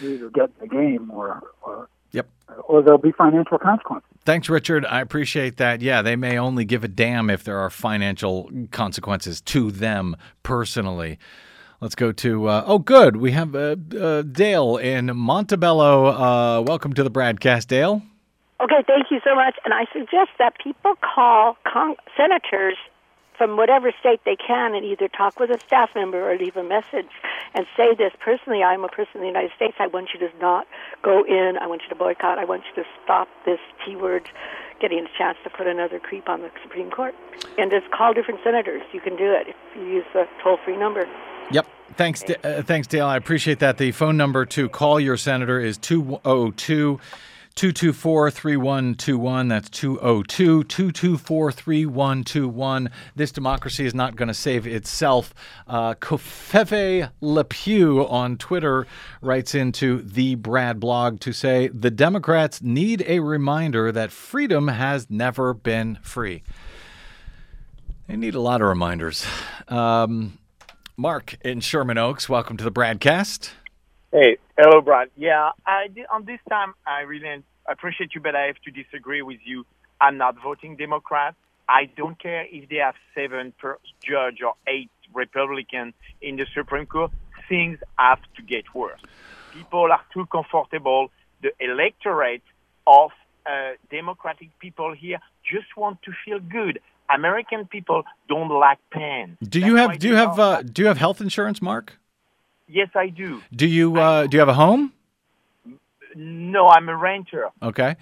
you 0.00 0.10
either 0.10 0.30
get 0.30 0.50
in 0.50 0.54
the 0.60 0.68
game 0.68 1.10
or 1.10 1.42
or, 1.62 1.88
Yep. 2.12 2.28
or 2.68 2.82
there'll 2.82 2.98
be 2.98 3.12
financial 3.12 3.58
consequences. 3.58 4.08
Thanks, 4.24 4.48
Richard. 4.48 4.86
I 4.86 5.00
appreciate 5.00 5.56
that. 5.58 5.82
Yeah, 5.82 6.00
they 6.02 6.16
may 6.16 6.38
only 6.38 6.64
give 6.64 6.84
a 6.84 6.88
damn 6.88 7.28
if 7.28 7.44
there 7.44 7.58
are 7.58 7.70
financial 7.70 8.50
consequences 8.70 9.40
to 9.42 9.70
them 9.70 10.16
personally. 10.42 11.18
Let's 11.80 11.94
go 11.94 12.12
to, 12.12 12.46
uh, 12.48 12.64
oh, 12.66 12.78
good. 12.78 13.16
We 13.16 13.32
have 13.32 13.54
uh, 13.54 13.76
uh, 14.00 14.22
Dale 14.22 14.76
in 14.78 15.14
Montebello. 15.14 16.06
Uh, 16.06 16.62
welcome 16.62 16.94
to 16.94 17.02
the 17.02 17.10
broadcast, 17.10 17.68
Dale. 17.68 18.00
Okay, 18.60 18.82
thank 18.86 19.10
you 19.10 19.20
so 19.24 19.34
much. 19.34 19.56
And 19.64 19.74
I 19.74 19.84
suggest 19.92 20.30
that 20.38 20.54
people 20.62 20.94
call 21.02 21.56
con- 21.70 21.96
senators 22.16 22.76
from 23.44 23.58
whatever 23.58 23.92
state 24.00 24.20
they 24.24 24.36
can 24.36 24.74
and 24.74 24.86
either 24.86 25.06
talk 25.06 25.38
with 25.38 25.50
a 25.50 25.58
staff 25.66 25.90
member 25.94 26.30
or 26.30 26.38
leave 26.38 26.56
a 26.56 26.62
message 26.62 27.10
and 27.52 27.66
say 27.76 27.94
this 27.94 28.10
personally 28.18 28.62
i'm 28.62 28.84
a 28.84 28.88
person 28.88 29.16
in 29.16 29.20
the 29.20 29.26
united 29.26 29.50
states. 29.54 29.74
I 29.78 29.86
want 29.86 30.08
you 30.14 30.20
to 30.20 30.30
not 30.38 30.66
go 31.02 31.22
in. 31.24 31.58
I 31.60 31.66
want 31.66 31.82
you 31.82 31.90
to 31.90 31.94
boycott. 31.94 32.38
I 32.38 32.46
want 32.46 32.62
you 32.70 32.82
to 32.82 32.88
stop 33.02 33.28
this 33.44 33.58
t 33.84 33.96
word 33.96 34.30
getting 34.80 35.00
a 35.00 35.18
chance 35.18 35.36
to 35.44 35.50
put 35.50 35.66
another 35.66 36.00
creep 36.00 36.26
on 36.26 36.40
the 36.40 36.50
supreme 36.62 36.90
court. 36.90 37.14
And 37.58 37.70
just 37.70 37.90
call 37.90 38.14
different 38.14 38.40
senators. 38.42 38.80
You 38.92 39.00
can 39.02 39.14
do 39.14 39.30
it 39.30 39.48
if 39.48 39.56
you 39.76 39.86
use 39.86 40.06
the 40.14 40.26
toll 40.42 40.56
free 40.64 40.78
number. 40.78 41.06
Yep. 41.50 41.66
Thanks, 41.96 42.24
uh, 42.24 42.62
thanks, 42.64 42.86
Dale. 42.86 43.06
I 43.06 43.18
appreciate 43.18 43.58
that. 43.58 43.76
The 43.76 43.92
phone 43.92 44.16
number 44.16 44.46
to 44.46 44.70
call 44.70 44.98
your 44.98 45.18
senator 45.18 45.60
is 45.60 45.76
202 45.76 46.98
224 47.54 48.30
3121. 48.32 49.48
That's 49.48 49.70
202 49.70 50.64
224 50.64 51.52
3121. 51.52 52.90
This 53.14 53.30
democracy 53.30 53.86
is 53.86 53.94
not 53.94 54.16
going 54.16 54.28
to 54.28 54.34
save 54.34 54.66
itself. 54.66 55.32
Uh, 55.68 55.94
Covfefe 55.94 57.10
Le 57.20 57.44
Pew 57.44 58.06
on 58.08 58.36
Twitter 58.36 58.86
writes 59.20 59.54
into 59.54 60.02
the 60.02 60.34
Brad 60.34 60.80
blog 60.80 61.20
to 61.20 61.32
say 61.32 61.68
the 61.68 61.90
Democrats 61.90 62.60
need 62.60 63.04
a 63.06 63.20
reminder 63.20 63.92
that 63.92 64.10
freedom 64.10 64.68
has 64.68 65.08
never 65.08 65.54
been 65.54 65.98
free. 66.02 66.42
They 68.08 68.16
need 68.16 68.34
a 68.34 68.40
lot 68.40 68.60
of 68.60 68.68
reminders. 68.68 69.24
Um, 69.68 70.38
Mark 70.96 71.36
in 71.40 71.60
Sherman 71.60 71.98
Oaks, 71.98 72.28
welcome 72.28 72.56
to 72.56 72.64
the 72.64 72.72
Bradcast. 72.72 73.50
Hey, 74.16 74.36
hello, 74.56 74.80
Brad. 74.80 75.10
Yeah, 75.16 75.50
I 75.66 75.88
did, 75.88 76.06
on 76.08 76.24
this 76.24 76.38
time, 76.48 76.74
I 76.86 77.00
really 77.00 77.42
appreciate 77.66 78.14
you, 78.14 78.20
but 78.20 78.36
I 78.36 78.42
have 78.42 78.60
to 78.64 78.70
disagree 78.70 79.22
with 79.22 79.40
you. 79.44 79.66
I'm 80.00 80.18
not 80.18 80.36
voting 80.40 80.76
Democrat. 80.76 81.34
I 81.68 81.86
don't 81.96 82.16
care 82.16 82.46
if 82.48 82.68
they 82.68 82.76
have 82.76 82.94
seven 83.12 83.52
per 83.58 83.76
judge 84.08 84.40
or 84.40 84.54
eight 84.68 84.92
Republican 85.12 85.94
in 86.22 86.36
the 86.36 86.46
Supreme 86.54 86.86
Court. 86.86 87.10
Things 87.48 87.80
have 87.98 88.20
to 88.36 88.42
get 88.42 88.72
worse. 88.72 89.00
People 89.52 89.90
are 89.90 90.04
too 90.12 90.26
comfortable. 90.26 91.10
The 91.42 91.50
electorate 91.58 92.42
of 92.86 93.10
uh, 93.44 93.72
Democratic 93.90 94.56
people 94.60 94.94
here 94.94 95.18
just 95.42 95.76
want 95.76 96.00
to 96.02 96.12
feel 96.24 96.38
good. 96.38 96.78
American 97.12 97.66
people 97.66 98.04
don't 98.28 98.48
like 98.48 98.78
pain. 98.92 99.38
Do 99.42 99.58
you 99.58 99.74
have 99.74 99.98
do 99.98 100.06
you 100.06 100.14
have 100.14 100.38
uh, 100.38 100.62
do 100.62 100.82
you 100.82 100.88
have 100.88 100.98
health 100.98 101.20
insurance, 101.20 101.60
Mark? 101.60 101.98
Yes, 102.68 102.88
I 102.94 103.08
do. 103.08 103.42
Do 103.54 103.66
you 103.66 103.96
uh, 104.00 104.26
do 104.26 104.36
you 104.36 104.40
have 104.40 104.48
a 104.48 104.54
home? 104.54 104.92
No, 106.14 106.68
I'm 106.68 106.88
a 106.88 106.96
renter. 106.96 107.50
Okay. 107.62 107.96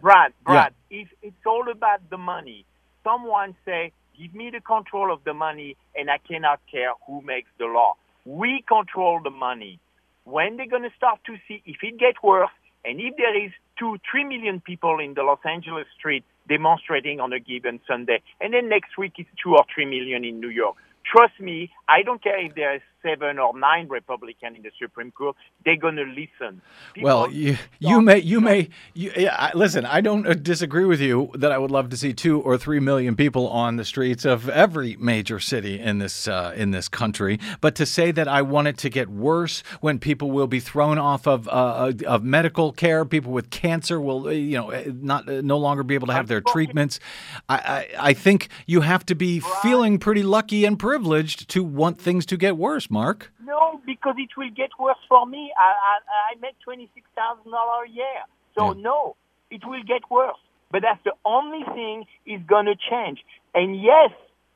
Brad, 0.00 0.32
Yeah. 0.32 0.44
Brad, 0.44 0.74
if 0.90 1.08
it's 1.22 1.46
all 1.46 1.70
about 1.70 2.08
the 2.10 2.18
money, 2.18 2.66
someone 3.02 3.54
say, 3.64 3.92
give 4.18 4.34
me 4.34 4.50
the 4.50 4.60
control 4.60 5.12
of 5.12 5.24
the 5.24 5.32
money 5.34 5.76
and 5.96 6.10
I 6.10 6.18
cannot 6.18 6.60
care 6.70 6.92
who 7.06 7.22
makes 7.22 7.48
the 7.58 7.64
law. 7.66 7.94
We 8.26 8.62
control 8.68 9.20
the 9.22 9.30
money. 9.30 9.78
When 10.24 10.56
they're 10.56 10.68
going 10.68 10.82
to 10.82 10.92
start 10.96 11.20
to 11.26 11.36
see 11.48 11.62
if 11.66 11.76
it 11.82 11.98
gets 11.98 12.22
worse 12.22 12.50
and 12.84 13.00
if 13.00 13.16
there 13.16 13.36
is 13.44 13.50
two, 13.78 13.96
three 14.10 14.24
million 14.24 14.60
people 14.60 14.98
in 15.00 15.14
the 15.14 15.22
Los 15.22 15.40
Angeles 15.44 15.86
street 15.98 16.24
demonstrating 16.48 17.20
on 17.20 17.32
a 17.32 17.40
given 17.40 17.80
Sunday, 17.88 18.20
and 18.40 18.52
then 18.52 18.68
next 18.68 18.98
week 18.98 19.14
it's 19.16 19.28
two 19.42 19.54
or 19.54 19.64
three 19.74 19.86
million 19.86 20.24
in 20.24 20.38
New 20.40 20.50
York. 20.50 20.76
Trust 21.10 21.40
me, 21.40 21.70
I 21.88 22.02
don't 22.02 22.22
care 22.22 22.38
if 22.44 22.54
there 22.54 22.74
is 22.74 22.82
seven 23.04 23.38
or 23.38 23.56
nine 23.58 23.88
Republicans 23.88 24.56
in 24.56 24.62
the 24.62 24.70
Supreme 24.80 25.12
Court. 25.12 25.36
They're 25.64 25.76
going 25.76 25.96
to 25.96 26.04
listen. 26.04 26.62
Well, 27.00 27.30
you 27.30 27.56
you 27.78 28.00
may 28.00 28.18
you 28.18 28.40
may 28.40 28.68
you, 28.94 29.12
yeah, 29.16 29.50
listen. 29.54 29.84
I 29.86 30.00
don't 30.00 30.26
uh, 30.26 30.34
disagree 30.34 30.84
with 30.84 31.00
you 31.00 31.30
that 31.34 31.52
I 31.52 31.58
would 31.58 31.70
love 31.70 31.90
to 31.90 31.96
see 31.96 32.12
two 32.12 32.40
or 32.40 32.56
three 32.56 32.80
million 32.80 33.16
people 33.16 33.48
on 33.48 33.76
the 33.76 33.84
streets 33.84 34.24
of 34.24 34.48
every 34.48 34.96
major 34.96 35.38
city 35.38 35.78
in 35.78 35.98
this 35.98 36.26
uh, 36.26 36.54
in 36.56 36.70
this 36.70 36.88
country. 36.88 37.38
But 37.60 37.74
to 37.76 37.86
say 37.86 38.10
that 38.12 38.28
I 38.28 38.42
want 38.42 38.68
it 38.68 38.78
to 38.78 38.90
get 38.90 39.08
worse 39.08 39.62
when 39.80 39.98
people 39.98 40.30
will 40.30 40.46
be 40.46 40.60
thrown 40.60 40.98
off 40.98 41.26
of 41.26 41.48
uh, 41.48 41.92
of 42.06 42.24
medical 42.24 42.72
care, 42.72 43.04
people 43.04 43.32
with 43.32 43.50
cancer 43.50 44.00
will 44.00 44.28
uh, 44.28 44.30
you 44.30 44.56
know 44.56 44.72
uh, 44.72 44.84
not 44.86 45.28
uh, 45.28 45.40
no 45.42 45.58
longer 45.58 45.82
be 45.82 45.94
able 45.94 46.06
to 46.06 46.14
have 46.14 46.28
their 46.28 46.40
treatments. 46.40 47.00
I, 47.48 47.56
I 47.56 48.10
I 48.10 48.12
think 48.14 48.48
you 48.66 48.80
have 48.80 49.04
to 49.06 49.14
be 49.14 49.40
feeling 49.62 49.98
pretty 49.98 50.22
lucky 50.22 50.64
and 50.64 50.78
privileged 50.78 51.48
to 51.50 51.62
want 51.62 52.00
things 52.00 52.24
to 52.26 52.36
get 52.36 52.56
worse, 52.56 52.90
Mark. 53.00 53.32
No, 53.52 53.80
because 53.84 54.16
it 54.18 54.32
will 54.38 54.54
get 54.62 54.70
worse 54.78 55.02
for 55.08 55.26
me. 55.26 55.42
I 55.58 55.70
I, 55.90 55.94
I 56.28 56.40
make 56.40 56.56
twenty 56.66 56.88
six 56.94 57.04
thousand 57.18 57.50
dollars 57.50 57.90
a 57.90 57.92
year, 58.00 58.20
so 58.56 58.72
no, 58.72 59.16
it 59.50 59.62
will 59.66 59.84
get 59.94 60.02
worse. 60.10 60.42
But 60.72 60.82
that's 60.86 61.02
the 61.04 61.16
only 61.24 61.62
thing 61.76 61.96
is 62.26 62.40
going 62.54 62.66
to 62.72 62.76
change. 62.90 63.18
And 63.54 63.68
yes, 63.90 64.10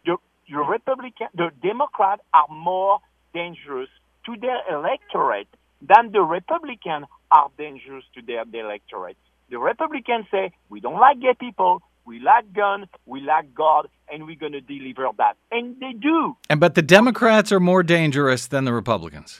the 0.06 0.16
the 0.48 0.58
Republican, 0.58 1.28
the 1.34 1.50
Democrats 1.62 2.22
are 2.32 2.48
more 2.50 3.00
dangerous 3.34 3.90
to 4.26 4.32
their 4.44 4.60
electorate 4.76 5.48
than 5.82 6.12
the 6.12 6.22
Republicans 6.22 7.06
are 7.30 7.50
dangerous 7.56 8.04
to 8.14 8.22
their 8.22 8.44
electorate. 8.52 9.16
The 9.50 9.58
Republicans 9.58 10.26
say 10.30 10.52
we 10.68 10.80
don't 10.80 11.00
like 11.00 11.20
gay 11.20 11.34
people, 11.38 11.82
we 12.08 12.16
lack 12.30 12.44
gun, 12.62 12.80
we 13.12 13.18
lack 13.32 13.46
God, 13.54 13.84
and 14.10 14.18
we're 14.26 14.42
going 14.44 14.56
to 14.60 14.64
deliver 14.74 15.04
that, 15.22 15.36
and 15.56 15.66
they 15.82 15.92
do 16.10 16.36
And 16.50 16.58
but 16.64 16.72
the 16.74 16.82
Democrats 16.98 17.52
are 17.54 17.60
more 17.72 17.82
dangerous 17.98 18.42
than 18.52 18.62
the 18.68 18.72
Republicans. 18.82 19.30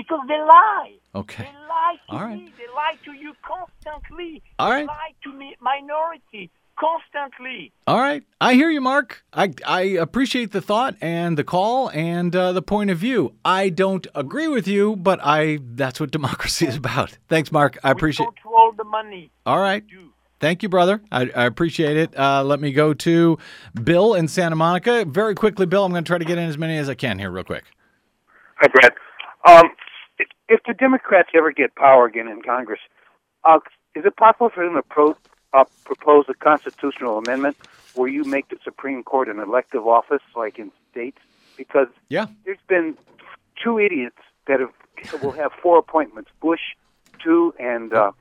because 0.00 0.22
they 0.30 0.40
lie. 0.56 0.92
Okay. 1.22 1.44
They 1.44 1.58
lie 1.76 1.96
to 2.08 2.12
All 2.14 2.20
right. 2.28 2.38
me. 2.38 2.52
They 2.60 2.68
lie 2.82 2.96
to 3.06 3.12
you 3.24 3.32
constantly. 3.52 4.42
All 4.58 4.70
they 4.70 4.84
lie 4.86 5.14
to 5.24 5.30
me, 5.40 5.48
minority, 5.72 6.44
constantly. 6.84 7.72
All 7.86 7.98
right, 8.08 8.22
I 8.40 8.54
hear 8.54 8.70
you, 8.76 8.80
Mark. 8.80 9.08
I 9.32 9.46
I 9.66 9.80
appreciate 10.06 10.50
the 10.52 10.60
thought 10.70 10.94
and 11.00 11.30
the 11.40 11.44
call 11.44 11.88
and 11.90 12.34
uh, 12.34 12.52
the 12.52 12.62
point 12.74 12.90
of 12.90 12.98
view. 12.98 13.20
I 13.44 13.68
don't 13.82 14.06
agree 14.14 14.48
with 14.56 14.66
you, 14.74 14.96
but 14.96 15.18
I 15.22 15.58
that's 15.82 15.98
what 16.00 16.10
democracy 16.10 16.66
is 16.66 16.76
about. 16.84 17.10
Thanks, 17.28 17.50
Mark. 17.52 17.78
I 17.84 17.90
appreciate. 17.90 18.28
Control 18.34 18.72
the 18.76 18.84
money. 18.84 19.30
All 19.46 19.60
right. 19.60 19.84
Thank 20.44 20.62
you, 20.62 20.68
brother. 20.68 21.00
I, 21.10 21.22
I 21.34 21.46
appreciate 21.46 21.96
it. 21.96 22.18
Uh, 22.18 22.44
let 22.44 22.60
me 22.60 22.70
go 22.70 22.92
to 22.92 23.38
Bill 23.82 24.12
in 24.12 24.28
Santa 24.28 24.56
Monica. 24.56 25.06
Very 25.06 25.34
quickly, 25.34 25.64
Bill, 25.64 25.86
I'm 25.86 25.90
going 25.90 26.04
to 26.04 26.06
try 26.06 26.18
to 26.18 26.24
get 26.26 26.36
in 26.36 26.46
as 26.46 26.58
many 26.58 26.76
as 26.76 26.86
I 26.86 26.94
can 26.94 27.18
here, 27.18 27.30
real 27.30 27.44
quick. 27.44 27.64
Hi, 28.56 28.68
Brad. 28.68 28.92
Um, 29.48 29.70
if 30.50 30.60
the 30.66 30.74
Democrats 30.74 31.30
ever 31.34 31.50
get 31.50 31.74
power 31.76 32.04
again 32.04 32.28
in 32.28 32.42
Congress, 32.42 32.80
uh, 33.44 33.58
is 33.94 34.04
it 34.04 34.18
possible 34.18 34.50
for 34.50 34.66
them 34.66 34.74
to 34.74 34.82
pro- 34.82 35.16
uh, 35.54 35.64
propose 35.86 36.26
a 36.28 36.34
constitutional 36.34 37.16
amendment 37.16 37.56
where 37.94 38.10
you 38.10 38.24
make 38.24 38.50
the 38.50 38.58
Supreme 38.62 39.02
Court 39.02 39.30
an 39.30 39.38
elective 39.38 39.86
office, 39.86 40.20
like 40.36 40.58
in 40.58 40.70
states? 40.90 41.20
Because 41.56 41.88
yeah, 42.10 42.26
there's 42.44 42.58
been 42.68 42.98
two 43.62 43.78
idiots 43.78 44.18
that 44.46 44.60
have 44.60 45.22
will 45.22 45.32
have 45.32 45.52
four 45.62 45.78
appointments: 45.78 46.28
Bush, 46.42 46.60
two, 47.18 47.54
and 47.58 47.94
uh, 47.94 48.12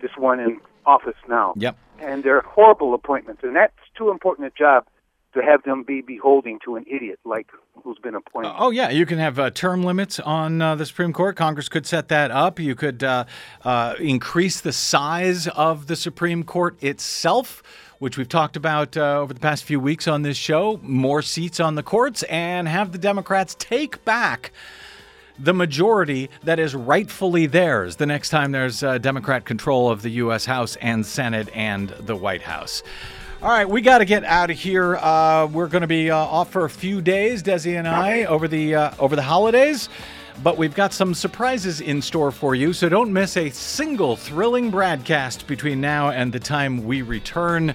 this 0.00 0.12
one 0.16 0.40
in 0.40 0.60
office 0.84 1.16
now. 1.28 1.54
Yep. 1.56 1.76
And 1.98 2.22
they're 2.22 2.42
horrible 2.42 2.94
appointments, 2.94 3.42
and 3.42 3.56
that's 3.56 3.74
too 3.96 4.10
important 4.10 4.46
a 4.46 4.50
job 4.50 4.86
to 5.36 5.42
have 5.42 5.62
them 5.64 5.82
be 5.82 6.00
beholding 6.00 6.58
to 6.64 6.76
an 6.76 6.84
idiot 6.90 7.18
like 7.24 7.48
who's 7.84 7.98
been 7.98 8.14
appointed. 8.14 8.52
Oh, 8.56 8.70
yeah. 8.70 8.90
You 8.90 9.06
can 9.06 9.18
have 9.18 9.38
uh, 9.38 9.50
term 9.50 9.82
limits 9.82 10.18
on 10.18 10.62
uh, 10.62 10.74
the 10.74 10.86
Supreme 10.86 11.12
Court. 11.12 11.36
Congress 11.36 11.68
could 11.68 11.86
set 11.86 12.08
that 12.08 12.30
up. 12.30 12.58
You 12.58 12.74
could 12.74 13.04
uh, 13.04 13.26
uh, 13.62 13.94
increase 14.00 14.60
the 14.60 14.72
size 14.72 15.46
of 15.48 15.86
the 15.86 15.96
Supreme 15.96 16.42
Court 16.42 16.82
itself. 16.82 17.62
Which 17.98 18.18
we've 18.18 18.28
talked 18.28 18.56
about 18.56 18.94
uh, 18.94 19.20
over 19.20 19.32
the 19.32 19.40
past 19.40 19.64
few 19.64 19.80
weeks 19.80 20.06
on 20.06 20.20
this 20.20 20.36
show, 20.36 20.78
more 20.82 21.22
seats 21.22 21.58
on 21.60 21.76
the 21.76 21.82
courts, 21.82 22.24
and 22.24 22.68
have 22.68 22.92
the 22.92 22.98
Democrats 22.98 23.56
take 23.58 24.04
back 24.04 24.52
the 25.38 25.54
majority 25.54 26.30
that 26.44 26.58
is 26.58 26.74
rightfully 26.74 27.46
theirs 27.46 27.96
the 27.96 28.06
next 28.06 28.30
time 28.30 28.52
there's 28.52 28.82
uh, 28.82 28.98
Democrat 28.98 29.44
control 29.44 29.90
of 29.90 30.02
the 30.02 30.10
U.S. 30.10 30.44
House 30.44 30.76
and 30.76 31.04
Senate 31.04 31.48
and 31.54 31.90
the 31.90 32.16
White 32.16 32.42
House. 32.42 32.82
All 33.42 33.50
right, 33.50 33.68
we 33.68 33.82
got 33.82 33.98
to 33.98 34.06
get 34.06 34.24
out 34.24 34.50
of 34.50 34.56
here. 34.56 34.96
Uh, 34.96 35.46
we're 35.46 35.68
going 35.68 35.82
to 35.82 35.86
be 35.86 36.10
uh, 36.10 36.16
off 36.16 36.50
for 36.50 36.64
a 36.64 36.70
few 36.70 37.02
days, 37.02 37.42
Desi 37.42 37.78
and 37.78 37.86
I, 37.86 38.24
over 38.24 38.48
the 38.48 38.74
uh, 38.74 38.90
over 38.98 39.14
the 39.14 39.22
holidays. 39.22 39.90
But 40.42 40.56
we've 40.56 40.74
got 40.74 40.92
some 40.92 41.14
surprises 41.14 41.80
in 41.80 42.02
store 42.02 42.30
for 42.30 42.54
you, 42.54 42.72
so 42.72 42.88
don't 42.88 43.12
miss 43.12 43.36
a 43.36 43.50
single 43.50 44.16
thrilling 44.16 44.70
broadcast 44.70 45.46
between 45.46 45.80
now 45.80 46.10
and 46.10 46.32
the 46.32 46.40
time 46.40 46.84
we 46.84 47.02
return. 47.02 47.74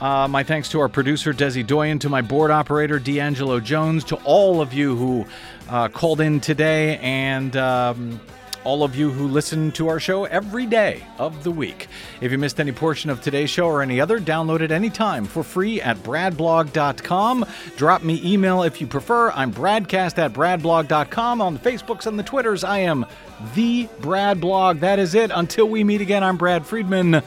Uh, 0.00 0.28
my 0.28 0.42
thanks 0.42 0.68
to 0.70 0.80
our 0.80 0.88
producer, 0.88 1.32
Desi 1.32 1.66
Doyen, 1.66 1.98
to 2.00 2.08
my 2.08 2.20
board 2.20 2.50
operator, 2.50 2.98
D'Angelo 2.98 3.60
Jones, 3.60 4.04
to 4.04 4.16
all 4.24 4.60
of 4.60 4.74
you 4.74 4.94
who 4.94 5.24
uh, 5.68 5.88
called 5.88 6.20
in 6.20 6.40
today, 6.40 6.98
and 6.98 7.56
um, 7.56 8.20
all 8.66 8.82
of 8.82 8.96
you 8.96 9.10
who 9.10 9.28
listen 9.28 9.70
to 9.72 9.88
our 9.88 10.00
show 10.00 10.24
every 10.24 10.66
day 10.66 11.02
of 11.18 11.44
the 11.44 11.50
week. 11.50 11.86
If 12.20 12.32
you 12.32 12.36
missed 12.36 12.58
any 12.58 12.72
portion 12.72 13.10
of 13.10 13.22
today's 13.22 13.48
show 13.48 13.66
or 13.66 13.80
any 13.80 14.00
other, 14.00 14.18
download 14.18 14.60
it 14.60 14.70
anytime 14.70 15.24
for 15.24 15.42
free 15.42 15.80
at 15.80 15.96
bradblog.com. 15.98 17.46
Drop 17.76 18.02
me 18.02 18.20
email 18.24 18.64
if 18.64 18.80
you 18.80 18.86
prefer. 18.86 19.30
I'm 19.30 19.52
bradcast 19.52 20.18
at 20.18 20.32
bradblog.com. 20.32 21.40
On 21.40 21.54
the 21.54 21.60
Facebooks 21.60 22.06
and 22.06 22.18
the 22.18 22.24
Twitters, 22.24 22.64
I 22.64 22.80
am 22.80 23.06
the 23.54 23.88
Brad 24.00 24.40
Blog. 24.40 24.80
That 24.80 24.98
is 24.98 25.14
it. 25.14 25.30
Until 25.32 25.68
we 25.68 25.84
meet 25.84 26.00
again, 26.00 26.24
I'm 26.24 26.36
Brad 26.36 26.66
Friedman. 26.66 27.22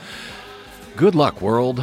Good 0.98 1.16
luck, 1.16 1.42
world. 1.42 1.82